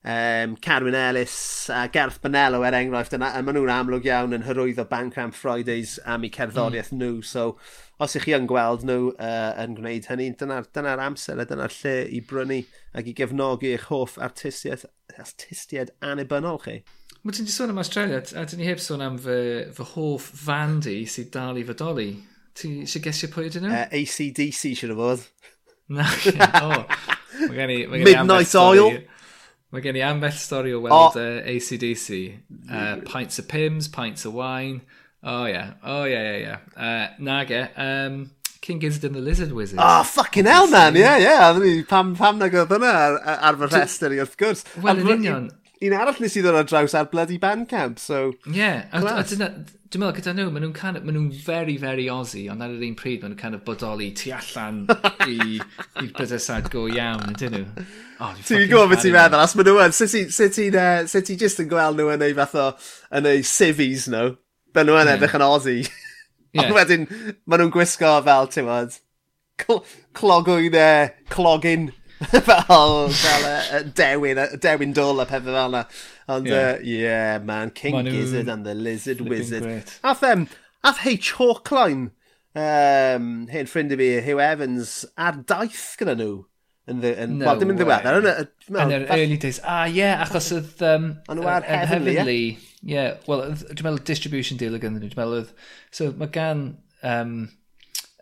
um, 0.06 0.56
Carwyn 0.62 0.94
Ellis 0.94 1.70
a 1.72 1.88
Gareth 1.92 2.20
Bonello 2.22 2.62
er 2.62 2.76
enghraifft, 2.78 3.16
a 3.16 3.20
maen 3.20 3.56
nhw'n 3.56 3.72
amlwg 3.74 4.06
iawn 4.08 4.36
yn 4.36 4.46
hyrwyddo 4.46 4.86
Bandcamp 4.90 5.34
Fridays 5.34 5.98
am 6.04 6.26
eu 6.26 6.32
cerddoriaeth 6.32 6.92
mm. 6.94 7.00
nhw, 7.02 7.24
so 7.26 7.56
os 8.02 8.16
ych 8.18 8.26
chi 8.26 8.34
yn 8.36 8.48
gweld 8.50 8.84
nhw 8.84 9.10
uh, 9.14 9.52
yn 9.62 9.76
gwneud 9.78 10.08
hynny, 10.10 10.28
dyna'r 10.40 10.68
dyna, 10.76 10.96
amser 11.06 11.40
a 11.40 11.46
dyna'r 11.48 11.72
lle 11.78 11.96
i 12.12 12.20
brynu 12.20 12.60
ac 12.96 13.08
i 13.08 13.14
gefnogi 13.16 13.72
eich 13.72 13.88
hoff 13.90 14.18
artistiaid, 14.22 14.84
artistiaid 15.16 15.94
annibynnol 16.04 16.60
chi. 16.64 16.80
Mae 17.26 17.34
ti'n 17.34 17.48
sôn 17.50 17.72
am 17.72 17.80
Australia, 17.82 18.20
a 18.36 18.44
dyn 18.46 18.60
ni 18.62 18.68
heb 18.68 18.82
sôn 18.82 19.02
am 19.02 19.16
fy, 19.18 19.38
fy 19.74 19.88
hoff 19.94 20.28
fandi 20.44 21.00
sydd 21.10 21.32
dal 21.34 21.58
i 21.58 21.64
fodoli. 21.66 22.10
Ti 22.56 22.72
eisiau 22.84 23.04
gesio 23.08 23.32
pwy 23.32 23.48
ydyn 23.48 23.66
nhw? 23.66 23.72
Uh, 23.74 23.98
ACDC 23.98 24.76
siwr 24.78 24.94
o 24.94 24.98
fod. 25.00 25.24
Na, 25.96 26.06
o. 26.66 26.84
Midnight 27.50 28.54
Oil. 28.60 29.00
Mae 29.74 29.82
gen 29.82 29.98
i 29.98 30.04
ambell 30.06 30.36
stori 30.38 30.72
o 30.76 30.78
weld 30.84 31.18
oh. 31.18 31.18
uh, 31.18 31.40
ACDC. 31.50 32.20
Uh, 32.70 33.00
pints 33.08 33.40
of 33.42 33.48
Pims, 33.50 33.90
pints 33.92 34.24
of 34.28 34.36
Wine. 34.36 34.82
Oh, 35.22 35.44
yeah. 35.46 35.74
oh, 35.82 36.04
yeah, 36.04 36.36
yeah. 36.36 36.58
Yeah. 36.76 36.84
Uh, 36.86 37.08
nage, 37.20 37.70
um, 37.76 38.30
King 38.60 38.78
Gizzard 38.78 39.04
and 39.04 39.14
the 39.14 39.20
Lizard 39.20 39.52
Wizard. 39.52 39.78
Oh, 39.82 40.02
fucking 40.02 40.44
hell, 40.44 40.68
man, 40.68 40.94
yeah. 40.94 41.16
Yeah. 41.18 41.82
Pam, 41.88 42.16
pam 42.16 42.38
na 42.38 42.48
godd 42.48 42.72
yna 42.76 42.90
ar, 42.90 43.20
ar 43.50 43.60
fy 43.60 43.70
rhestr 43.70 44.14
i 44.14 44.20
wrth 44.22 44.36
gwrs. 44.40 44.64
Wel, 44.82 45.02
yn 45.02 45.12
union. 45.18 45.48
Un 45.84 45.92
arall 45.92 46.16
nes 46.24 46.32
i 46.38 46.40
ddod 46.40 46.56
ar 46.56 46.64
draws 46.64 46.94
ar 46.96 47.10
bloody 47.12 47.36
Bandcamp, 47.38 47.98
so... 48.00 48.32
Yeah, 48.48 48.86
a, 48.96 49.02
a 49.20 49.24
dyna, 49.28 49.50
dwi'n 49.92 50.00
meddwl 50.00 50.14
gyda 50.16 50.32
nhw, 50.32 50.46
maen 50.54 50.64
nhw'n 50.64 50.72
kind 50.78 50.96
of, 50.96 51.04
maen 51.04 51.18
nhw'n 51.18 51.42
very, 51.44 51.74
very 51.76 52.06
Aussie, 52.08 52.46
ond 52.48 52.64
ar 52.64 52.72
yr 52.72 52.86
un 52.86 52.96
pryd 52.96 53.20
maen 53.20 53.34
nhw'n 53.34 53.42
kind 53.42 53.58
of 53.58 53.60
bodoli 53.66 54.08
tu 54.16 54.32
allan 54.32 54.86
i, 55.28 55.60
i 56.00 56.06
bydysad 56.16 56.70
go 56.72 56.86
iawn, 56.88 57.28
ydyn 57.34 57.58
nhw. 57.58 57.84
Oh, 58.24 58.32
ti'n 58.40 58.64
gwybod 58.70 58.94
beth 58.94 59.04
ti'n 59.04 59.18
meddwl, 59.18 59.44
as 59.44 59.52
maen 59.58 59.68
nhw 59.68 59.84
yn, 59.84 59.92
sut 60.00 60.56
ti'n 60.56 61.44
just 61.44 61.60
yn 61.60 61.68
gweld 61.68 62.00
nhw 62.00 62.08
yn 62.16 62.24
ei 62.24 62.38
fath 62.40 62.56
o, 62.56 62.70
yn 63.20 63.28
ei 63.34 63.44
civvies 63.44 64.08
nhw, 64.08 64.32
Dyn 64.76 64.90
nhw 64.90 64.96
yn 65.00 65.08
edrych 65.08 65.34
yn 65.38 65.44
Aussie. 65.44 65.84
Yeah. 66.52 66.66
Ond 66.66 66.74
wedyn, 66.76 67.06
maen 67.48 67.62
nhw'n 67.62 67.70
gwisgo 67.72 68.10
fel, 68.26 68.48
ti'n 68.52 68.66
bod, 68.68 68.98
cl 69.62 69.78
e, 70.76 70.90
clogin, 71.32 71.86
fel, 72.48 73.08
fel 73.08 73.46
uh, 73.48 73.80
dewin, 73.96 74.40
uh, 74.42 74.56
dewin 74.60 74.92
dol 74.96 75.22
a 75.24 75.26
pethau 75.28 75.56
fel 75.56 75.78
yna. 75.78 75.82
Ond, 76.28 76.50
yeah. 76.50 76.74
Uh, 76.74 76.78
yeah, 76.82 77.38
man, 77.38 77.70
King 77.70 77.96
Manu 77.96 78.12
Gizzard 78.12 78.48
and 78.52 78.66
the 78.66 78.74
Lizard 78.74 79.22
Wizard. 79.22 79.62
Great. 79.62 79.98
Ath, 80.04 80.22
um, 80.22 80.46
ath 80.84 81.00
hei 81.06 81.16
Chalkline, 81.16 82.10
um, 82.52 83.30
hyn 83.52 83.72
ffrind 83.72 83.96
i 83.96 84.00
fi, 84.02 84.10
Hugh 84.28 84.44
Evans, 84.44 85.06
ar 85.16 85.40
daith 85.40 85.96
gyda 86.00 86.18
nhw 86.20 86.44
yn, 86.90 87.02
yn, 87.02 87.36
no 87.40 87.48
well, 87.48 87.60
dim 87.60 87.72
yn 87.74 87.80
ddiweddar. 87.80 88.18
Yn, 88.20 88.90
yr 88.94 89.06
early 89.16 89.38
days. 89.42 89.60
Ah, 89.64 89.84
ie, 89.88 89.98
yeah, 90.00 90.22
achos 90.24 90.52
oedd... 90.56 90.82
Um, 90.86 91.10
Ond 91.32 91.44
ar 91.50 91.66
Heavenly, 91.66 92.16
ie? 92.16 92.38
Ie, 92.86 92.94
yeah, 92.94 93.18
wel, 93.26 93.44
dwi'n 93.66 93.88
meddwl 93.88 94.04
distribution 94.06 94.60
deal 94.60 94.78
o 94.78 94.80
gynddyn 94.82 95.02
nhw. 95.02 95.12
Dwi'n 95.12 95.22
meddwl 95.22 95.40
oedd... 95.42 95.52
So, 95.94 96.12
mae 96.20 96.32
gan 96.34 96.66
um, 97.02 97.36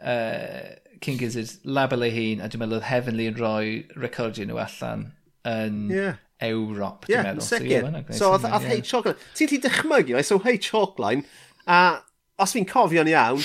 uh, 0.01 0.75
King 1.05 1.21
Gizzard 1.21 1.55
label 1.65 2.07
ei 2.09 2.15
hun, 2.17 2.45
a 2.45 2.49
dwi'n 2.49 2.65
meddwl 2.65 2.81
oedd 2.81 2.89
Heavenly 2.89 3.31
yn 3.31 3.41
rhoi 3.41 3.67
recordio 3.95 4.49
nhw 4.49 4.61
allan 4.67 5.09
yn... 5.49 5.81
Yeah. 5.93 6.21
Ewrop, 6.45 7.05
dwi'n 7.07 7.15
yeah, 7.15 7.29
meddwl. 7.29 7.45
Sicr. 7.47 7.62
So, 7.62 7.71
yeah, 7.71 8.17
so 8.19 8.31
oedd 8.35 8.43
yeah. 8.49 8.65
Hey 8.67 8.83
Chalkline... 8.85 9.21
Ti'n 9.39 9.49
ti 9.53 9.59
dychmygu, 9.62 10.17
so 10.27 10.41
Hey 10.43 10.59
Chalkline, 10.61 11.23
a 11.71 11.79
os 12.43 12.53
fi'n 12.53 12.67
cofio'n 12.69 13.09
iawn, 13.09 13.41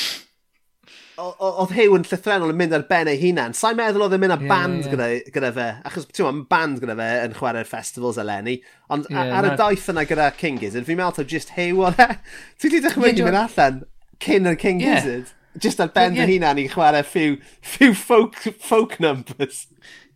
oedd 1.19 1.73
Hew 1.75 1.95
yn 1.97 2.05
llythrenol 2.07 2.53
yn 2.53 2.59
mynd 2.59 2.75
ar 2.75 2.85
ben 2.89 3.09
ei 3.11 3.19
hunan. 3.21 3.55
Sa'n 3.57 3.77
meddwl 3.77 4.05
oedd 4.05 4.15
yn 4.17 4.23
mynd 4.23 4.35
ar 4.35 4.43
yeah, 4.43 4.51
band 4.51 4.85
yeah. 4.85 4.91
Gyda, 4.93 5.07
gyda 5.35 5.51
fe, 5.55 5.67
achos 5.89 6.07
ti'n 6.09 6.27
meddwl, 6.27 6.43
band 6.51 6.81
gyda 6.83 6.95
fe 6.99 7.09
yn 7.25 7.35
chwarae'r 7.37 7.69
festivals 7.69 8.19
eleni, 8.21 8.59
ond 8.93 9.09
yeah, 9.11 9.33
ar 9.39 9.49
y 9.49 9.53
daith 9.59 9.89
yna 9.93 10.05
gyda 10.09 10.29
King 10.37 10.59
Gizzard, 10.61 10.87
fi'n 10.87 10.99
meddwl 10.99 11.27
just 11.29 11.55
Hew 11.57 11.83
oedd 11.87 12.01
e. 12.03 12.09
Ti 12.59 12.69
wedi 12.69 12.83
dychmygu 12.85 13.27
mynd 13.27 13.41
allan 13.43 13.81
cyn 14.25 14.51
yr 14.51 14.59
King 14.59 14.83
yeah. 14.83 14.99
Gizzard? 14.99 15.35
Just 15.59 15.81
ar 15.83 15.91
ben 15.95 16.15
yeah. 16.15 16.29
hunan 16.29 16.61
i 16.61 16.67
chwarae 16.71 17.03
few, 17.03 17.39
few 17.61 17.95
folk, 17.97 18.37
folk 18.61 18.99
numbers. 19.03 19.65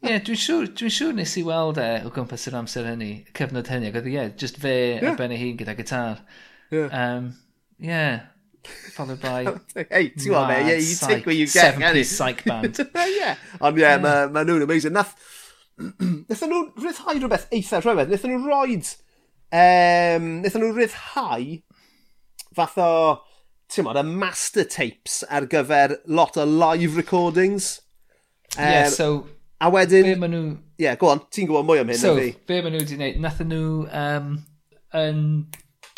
Ie, 0.03 0.11
yeah, 0.11 0.19
dwi'n 0.23 0.39
siŵr, 0.39 0.67
dwi 0.75 0.91
siŵr 0.91 1.15
nes 1.15 1.37
i 1.39 1.45
weld 1.47 1.79
e 1.79 1.87
o 2.03 2.11
gwmpas 2.13 2.49
yr 2.49 2.59
amser 2.59 2.89
hynny, 2.89 3.13
cyfnod 3.37 3.71
hynny, 3.71 3.89
ac 3.89 4.01
oedd 4.01 4.09
ie, 4.11 4.17
yeah, 4.17 4.33
just 4.39 4.59
fe 4.59 4.75
yeah. 4.97 5.13
ar 5.13 5.17
ben 5.19 5.31
ei 5.31 5.39
hun 5.39 5.55
gyda 5.61 5.77
gitar. 5.79 6.19
Ie. 6.67 6.81
Yeah. 6.83 6.91
Um, 6.99 7.29
yeah 7.79 8.32
followed 8.67 9.21
by... 9.21 9.45
hey, 9.89 10.09
two 10.09 10.35
on 10.35 10.49
me, 10.49 10.69
yeah, 10.69 10.77
you 10.77 10.95
take 10.95 11.25
what 11.25 11.35
you 11.35 11.45
get, 11.45 11.75
Seven-piece 11.75 12.17
psych 12.17 12.43
band. 12.43 12.77
yeah, 12.95 13.35
ond 13.59 13.77
ie, 13.77 13.81
yeah, 13.81 13.97
mae 13.97 14.29
ma 14.33 14.43
nhw'n 14.45 14.65
amazing. 14.65 14.93
Nath, 14.95 15.13
nath 15.79 16.43
nhw 16.47 16.63
rhyddhau 16.79 17.17
rhywbeth 17.17 17.47
eitha 17.55 17.81
rhywbeth, 17.83 18.11
nath 18.13 18.25
nhw 18.29 18.39
roed, 18.47 18.89
um, 19.53 20.27
nath 20.43 20.57
nhw 20.59 20.71
rhyddhau 20.77 21.47
fath 22.57 22.79
o, 22.81 22.89
ti'n 23.73 23.87
modd, 23.87 24.01
y 24.01 24.05
master 24.23 24.67
tapes 24.69 25.21
ar 25.29 25.47
gyfer 25.49 25.97
lot 26.07 26.37
o 26.37 26.45
live 26.45 26.99
recordings. 26.99 27.75
Um, 28.57 28.69
yeah, 28.69 28.89
so... 28.93 29.13
A 29.63 29.69
wedyn... 29.71 30.09
Be 30.09 30.15
maen 30.19 30.33
nhw... 30.35 30.47
Ie, 30.77 30.87
yeah, 30.89 30.95
go 30.99 31.07
on, 31.13 31.21
ti'n 31.31 31.47
gwybod 31.49 31.67
mwy 31.67 31.81
am 31.81 31.91
hyn, 31.93 31.99
so, 32.01 32.15
fi. 32.19 32.33
be 32.49 32.61
maen 32.61 32.75
nhw 32.75 32.83
wedi 32.83 32.97
gwneud, 32.97 33.19
nath 33.23 33.39
nhw 33.47 33.67
um, 33.87 34.33
yn 34.99 35.21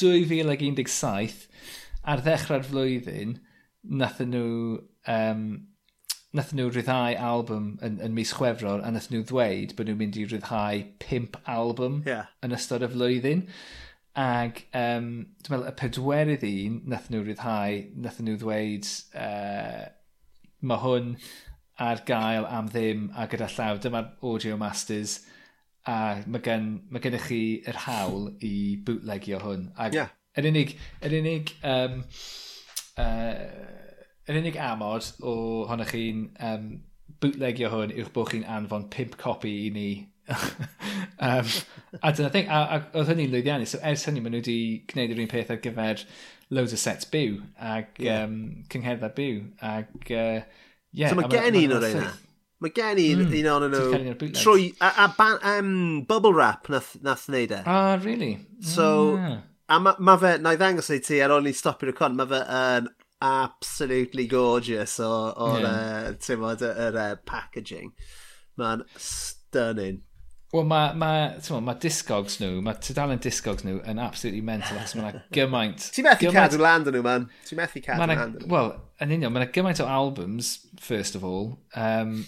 2017, 0.02 1.48
ar 2.06 2.22
ddechrau'r 2.26 2.66
flwyddyn, 2.68 3.40
nathyn 4.02 4.34
nhw, 4.34 4.52
um, 5.12 5.46
nathyn 6.36 6.60
nhw 6.62 6.70
rhyddhau 6.72 7.18
album 7.30 7.72
yn, 7.86 7.98
yn 8.04 8.16
mis 8.18 8.34
Chwefror 8.38 8.84
a 8.84 8.92
nathyn 8.94 9.20
nhw 9.20 9.26
ddweud 9.30 9.76
bod 9.78 9.90
nhw'n 9.90 10.00
mynd 10.02 10.20
i 10.20 10.28
rhyddhau 10.28 10.86
pimp 11.02 11.40
album 11.50 12.02
yeah. 12.08 12.32
yn 12.46 12.56
ystod 12.58 12.86
y 12.86 12.92
flwyddyn. 12.94 13.46
Ac 14.16 14.62
um, 14.78 15.10
dwi'n 15.44 15.54
meddwl 15.56 15.70
y 15.72 15.76
pedwerydd 15.82 16.48
un 16.50 16.80
nathyn 16.94 17.18
nhw 17.18 17.26
rhyddhau, 17.26 17.82
nathyn 18.06 18.30
nhw 18.30 18.40
ddweud 18.42 18.92
uh, 19.20 19.86
mae 20.66 20.84
hwn 20.84 21.16
ar 21.86 22.02
gael 22.08 22.48
am 22.48 22.70
ddim 22.72 23.10
a 23.16 23.26
gyda 23.32 23.50
llaw. 23.52 23.80
Dyma'r 23.82 24.14
Audio 24.24 24.58
Masters 24.60 25.20
a 25.86 26.22
mae, 26.26 26.42
gen, 26.46 26.70
mae 26.90 27.04
gennych 27.04 27.28
chi 27.30 27.42
yr 27.68 27.82
hawl 27.86 28.30
i 28.46 28.56
bootlegio 28.86 29.42
hwn. 29.44 29.68
Ac 29.76 29.98
yeah. 29.98 30.14
Yr 30.36 30.50
unig, 30.50 30.76
yr 31.06 31.16
unig, 31.20 31.54
um, 31.64 32.02
uh, 33.00 33.32
yr 34.28 34.42
unig 34.42 34.60
amod 34.60 35.08
o 35.24 35.36
honno 35.70 35.88
chi'n 35.88 36.26
um, 36.44 36.68
bootlegio 37.24 37.72
hwn 37.72 37.94
yw'ch 37.96 38.12
bod 38.16 38.34
chi'n 38.34 38.44
anfon 38.58 38.90
pimp 38.92 39.16
copi 39.22 39.54
i 39.68 39.72
ni. 39.76 39.88
um, 41.28 41.48
a 42.02 42.12
dyna 42.12 42.32
thing, 42.34 42.50
a, 42.50 42.62
a 42.76 42.82
oedd 42.98 43.14
hynny'n 43.14 43.32
lwyddiannus. 43.32 43.76
So 43.76 43.82
ers 43.86 44.06
hynny, 44.10 44.24
maen 44.26 44.36
nhw 44.36 44.44
wedi 44.44 44.60
gwneud 44.92 45.16
yr 45.16 45.24
un 45.24 45.32
peth 45.32 45.56
ar 45.56 45.64
gyfer 45.64 46.04
loads 46.54 46.76
o 46.76 46.80
sets 46.82 47.08
byw 47.10 47.40
ac 47.74 48.04
yeah. 48.04 48.26
um, 48.26 48.66
cyngherddau 48.74 49.16
byw. 49.16 49.42
Ac, 49.64 49.96
uh, 50.12 50.40
yeah, 50.92 51.12
so 51.12 51.20
mae 51.22 51.32
gen 51.32 51.60
i 51.62 51.66
un 51.70 51.80
o'r 51.80 51.90
ein 51.94 52.06
Mae 52.64 52.72
gen 52.72 53.00
i 53.02 53.10
mm, 53.12 53.26
un 53.26 53.34
hmm, 53.34 53.50
o'n 53.52 53.74
nhw 53.74 54.14
trwy... 54.40 54.70
A, 54.80 54.92
a, 55.04 55.10
ban, 55.18 55.36
um, 55.52 55.74
bubble 56.08 56.32
wrap 56.34 56.70
nath, 56.72 56.94
nath 57.04 57.26
wneud 57.28 57.52
e. 57.52 57.60
Ah, 57.68 58.00
really? 58.02 58.38
So, 58.64 59.18
yeah. 59.20 59.42
A 59.70 59.80
mae 59.82 59.98
ma 60.06 60.14
fe, 60.22 60.36
na 60.42 60.54
i 60.54 60.60
ddangos 60.62 60.92
i 60.94 61.00
ti 61.02 61.18
ar 61.26 61.34
ôl 61.34 61.48
ni 61.48 61.54
stopio'r 61.56 61.96
con, 61.98 62.18
mae 62.20 62.30
fe 62.30 62.42
yn 62.54 62.90
absolutely 63.26 64.28
gorgeous 64.30 65.00
o, 65.02 65.12
o'r, 65.48 65.64
yeah. 65.64 66.10
uh, 66.12 66.18
ti'n 66.22 66.42
bod, 66.44 66.66
yr 66.66 67.00
uh, 67.02 67.14
packaging. 67.26 67.96
Mae'n 68.62 68.84
stunning. 69.02 70.04
Wel, 70.54 70.68
mae 70.70 70.94
ma, 70.96 71.10
ma, 71.34 71.60
ma 71.66 71.76
discogs 71.82 72.38
nhw, 72.40 72.62
mae 72.64 72.78
tydalen 72.84 73.20
discogs 73.24 73.66
nhw 73.66 73.80
yn 73.90 74.00
absolutely 74.00 74.44
mental, 74.46 74.78
achos 74.78 74.96
mae'n 75.00 75.18
gymaint... 75.36 75.90
Ti'n 75.96 76.06
methu 76.08 76.28
gymaint... 76.28 76.54
cadw 76.54 76.62
land 76.62 76.92
nhw, 76.94 77.02
man. 77.08 77.28
Ti'n 77.50 77.60
methu 77.60 77.82
cadw 77.84 78.04
ma 78.04 78.10
land 78.12 78.38
nhw. 78.38 78.52
Wel, 78.54 78.72
yn 79.02 79.18
union, 79.18 79.34
mae'n 79.36 79.50
gymaint 79.56 79.82
o 79.84 79.90
albums, 79.90 80.54
first 80.80 81.18
of 81.18 81.26
all. 81.26 81.56
Um, 81.74 82.20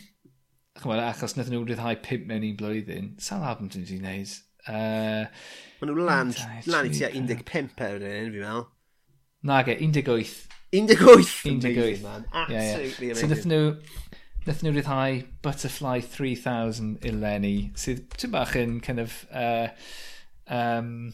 chymod, 0.81 1.05
achos 1.05 1.37
wnaethon 1.37 1.59
nhw 1.59 1.63
rhyddhau 1.69 2.01
pimp 2.03 2.25
mewn 2.31 2.49
un 2.49 2.57
blwyddyn. 2.57 3.13
Sa'n 3.21 3.45
album 3.45 3.69
dyn 3.69 3.85
nhw 3.85 3.93
wedi 3.93 4.01
gwneud? 4.01 4.35
Uh, 4.67 5.29
Mae 5.77 5.89
nhw 5.91 6.05
lan, 6.07 6.33
lan 6.65 6.87
i 6.89 6.93
tua 6.95 7.11
15 7.13 7.85
ewn 7.87 8.05
yn 8.09 8.31
fi 8.33 8.41
meddwl. 8.41 8.67
Nage, 9.47 9.75
18. 9.77 10.31
18! 10.73 11.27
18, 11.45 12.01
man. 12.03 12.25
Absolutely 12.33 12.55
yeah, 12.55 12.77
yeah. 12.77 13.13
amazing. 13.13 13.15
So 13.15 13.27
nath 13.31 13.45
nhw, 13.51 13.61
nath 14.47 14.63
nhw 14.65 14.73
ryddhau 14.75 15.21
Butterfly 15.45 16.01
3000 16.01 16.97
eleni, 17.11 17.55
sydd 17.77 18.07
tyn 18.17 18.33
bach 18.33 18.55
yn 18.57 18.79
kind 18.81 19.03
of, 19.03 19.19
uh, 19.29 19.69
um, 20.49 21.13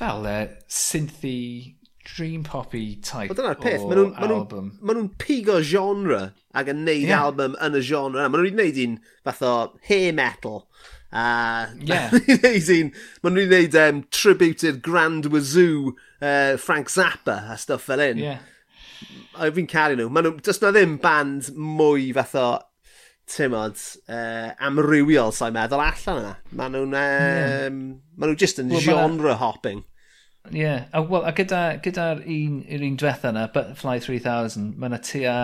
fel 0.00 0.26
uh, 0.26 0.46
synthy 0.70 1.76
dream 2.08 2.42
poppy 2.42 2.96
type 3.04 3.30
o 3.30 3.36
dyna'r 3.36 3.58
peth, 3.60 3.84
maen 3.84 3.98
nhw'n 4.00 4.14
ma 4.16 4.28
nhw, 4.30 4.62
ma 4.80 4.94
nhw 4.96 5.08
pigo 5.20 5.58
genre 5.60 6.30
ac 6.56 6.70
yn 6.72 6.86
neud 6.86 7.10
yeah. 7.10 7.20
album 7.20 7.58
yn 7.64 7.76
y 7.76 7.82
genre. 7.84 8.24
Maen 8.24 8.46
nhw'n 8.46 8.62
neud 8.62 8.80
un 8.86 8.96
fath 9.26 9.44
o 9.44 9.54
hair 9.90 10.14
metal 10.16 10.64
A 11.12 11.68
yeah. 11.80 12.10
un, 12.12 12.90
maen 13.24 13.34
nhw'n 13.38 13.52
neud 13.52 13.76
um, 13.80 14.02
tribute 14.12 14.66
i'r 14.68 14.80
Grand 14.84 15.30
Wazoo, 15.32 15.94
uh, 16.20 16.56
Frank 16.60 16.92
Zappa 16.92 17.40
a 17.52 17.56
stuff 17.56 17.86
fel 17.88 18.04
un. 18.04 18.20
Yeah. 18.20 18.44
A 19.38 19.48
fi'n 19.54 19.70
caru 19.70 19.96
nhw. 19.96 20.10
Maen 20.12 20.28
nhw, 20.28 20.42
does 20.44 20.60
na 20.60 20.72
ddim 20.74 20.98
band 21.00 21.48
mwy 21.56 22.10
fath 22.16 22.36
o 22.36 22.48
tymod, 23.28 23.80
uh, 24.08 24.52
amrywiol 24.68 25.32
sa'n 25.36 25.56
meddwl 25.56 25.84
allan 25.86 26.22
yna. 26.24 26.34
Maen 26.60 26.76
nhw'n, 26.76 26.92
um, 26.92 26.98
yeah. 27.00 27.68
maen 27.72 28.34
nhw 28.34 28.40
just 28.44 28.60
yn 28.60 28.74
well, 28.74 28.84
genre 28.84 29.32
ma... 29.32 29.40
hopping. 29.40 29.84
Ie, 30.52 30.60
yeah. 30.60 30.86
a, 30.92 31.00
well, 31.02 31.24
a 31.28 31.32
gyda'r 31.36 31.80
gyda, 31.84 32.14
gyda 32.20 32.36
un, 32.36 32.62
un 32.84 33.00
diwetha 33.00 33.32
yna, 33.32 33.48
Butterfly 33.56 33.98
3000, 34.04 34.74
mae 34.76 34.92
yna 34.92 35.00
tua 35.04 35.38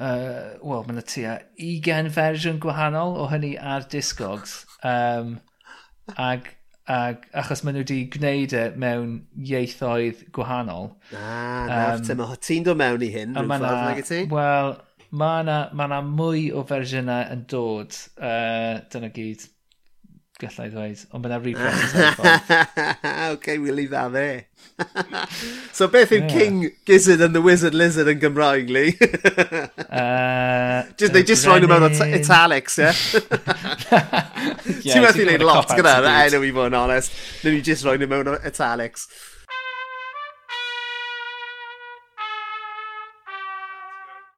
uh, 0.00 0.56
wel, 0.64 0.86
mae 0.86 0.96
yna 0.96 1.04
tua 1.06 1.36
20 1.60 2.10
fersiwn 2.14 2.58
gwahanol 2.62 3.16
o 3.20 3.28
hynny 3.30 3.52
ar 3.60 3.86
Discogs. 3.92 4.62
Um, 4.86 5.36
ag, 6.16 6.48
ag, 6.90 7.26
achos 7.42 7.64
maen 7.64 7.78
nhw 7.78 7.84
wedi 7.84 8.00
gwneud 8.16 8.56
e 8.56 8.64
mewn 8.80 9.14
ieithoedd 9.52 10.26
gwahanol. 10.36 10.92
Na, 11.12 11.94
um, 11.94 12.04
na, 12.22 12.30
ti'n 12.40 12.66
dod 12.66 12.80
mewn 12.80 13.06
i 13.06 13.12
hyn, 13.14 13.36
rwy'n 13.36 13.54
ffordd, 13.54 13.84
nag 13.90 14.02
i 14.02 14.06
ti? 14.08 14.22
Wel, 14.32 14.74
mae 15.10 15.44
yna 15.44 15.60
ma, 15.70 15.86
ma 15.86 15.88
na 15.94 16.02
mwy 16.06 16.50
o 16.56 16.64
fersiynau 16.66 17.30
yn 17.36 17.46
dod, 17.50 17.96
uh, 18.18 18.80
dyna 18.92 19.12
gyd 19.14 19.48
gallai 20.40 20.68
ddweud, 20.72 21.02
ond 21.14 21.26
mae 21.26 21.52
yna 21.54 21.74
Okay, 23.34 23.58
we'll 23.58 23.74
leave 23.74 23.90
that 23.90 24.12
there. 24.12 24.46
so 25.76 25.88
beth 25.88 26.12
yw 26.12 26.22
yeah. 26.22 26.28
King 26.32 26.70
Gizzard 26.88 27.20
and 27.20 27.36
the 27.36 27.42
Wizard 27.44 27.74
Lizard 27.74 28.08
yn 28.08 28.20
Gymraeg, 28.22 28.70
Lee? 28.72 28.96
uh, 29.90 30.82
just, 30.96 31.12
they 31.12 31.22
just 31.22 31.46
rhoi 31.48 31.58
nhw 31.60 31.70
mewn 31.70 31.86
italics, 32.16 32.78
yeah? 32.80 32.96
yeah 34.80 34.94
Ti'n 34.94 35.04
methu 35.04 35.24
gwneud 35.24 35.44
lot 35.44 35.74
gyda, 35.76 35.98
enw 36.26 36.44
i 36.46 36.54
fod 36.56 36.70
yn 36.72 36.78
honest. 36.80 37.20
Nid 37.44 37.60
i 37.60 37.64
just 37.70 37.86
rhoi 37.86 37.98
nhw 38.00 38.08
mewn 38.10 38.32
italics. 38.40 39.08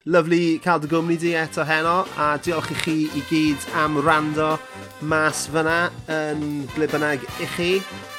Lyflu 0.03 0.59
cael 0.59 0.81
dy 0.83 0.89
gwmni 0.91 1.15
di 1.15 1.31
eto 1.39 1.63
heno 1.63 2.01
a 2.19 2.33
diolch 2.43 2.73
i 2.73 2.77
chi 2.81 2.95
i 3.15 3.21
gyd 3.29 3.67
am 3.79 4.01
rando 4.03 4.57
mas 5.07 5.45
fyna 5.47 5.93
yn 6.11 6.65
ble 6.73 6.89
bynnag 6.91 7.23
i 7.39 7.47
chi. 7.53 7.69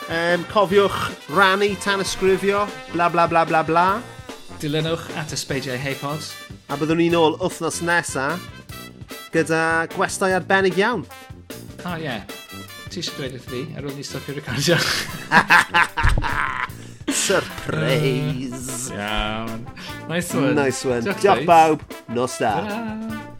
Um, 0.08 0.46
cofiwch 0.48 0.96
rannu 1.36 1.74
tan 1.84 2.00
ysgrifio, 2.00 2.64
bla 2.94 3.10
bla 3.12 3.28
bla 3.28 3.44
bla 3.44 3.66
bla. 3.68 3.86
Dilynwch 4.64 5.10
at 5.20 5.36
ysbeidiau 5.36 5.76
heipod. 5.76 6.24
A 6.72 6.80
byddwn 6.80 7.04
ni'n 7.04 7.20
ôl 7.20 7.36
wythnos 7.44 7.82
nesa 7.84 8.30
gyda 9.36 9.84
gwestai 9.98 10.32
arbennig 10.38 10.80
iawn. 10.80 11.04
O 11.04 11.92
oh, 11.92 11.98
ie. 12.00 12.08
Yeah. 12.08 12.24
Ti 12.88 13.04
eisiau 13.04 13.20
dweud 13.20 13.36
wrth 13.36 13.52
fi 13.52 13.66
ar 13.76 13.84
ôl 13.90 14.00
ni 14.00 14.08
stopio 14.08 14.40
recordio? 14.40 14.80
Surprise! 17.24 18.92
Iawn. 18.92 19.66
Nice 20.10 20.34
one. 20.34 20.56
Nice 20.56 20.84
one. 20.84 21.02
Diolch 21.04 21.46
bawb. 21.48 21.80
Nos 22.10 22.38
da. 22.38 22.52
Ta-da. 22.68 23.33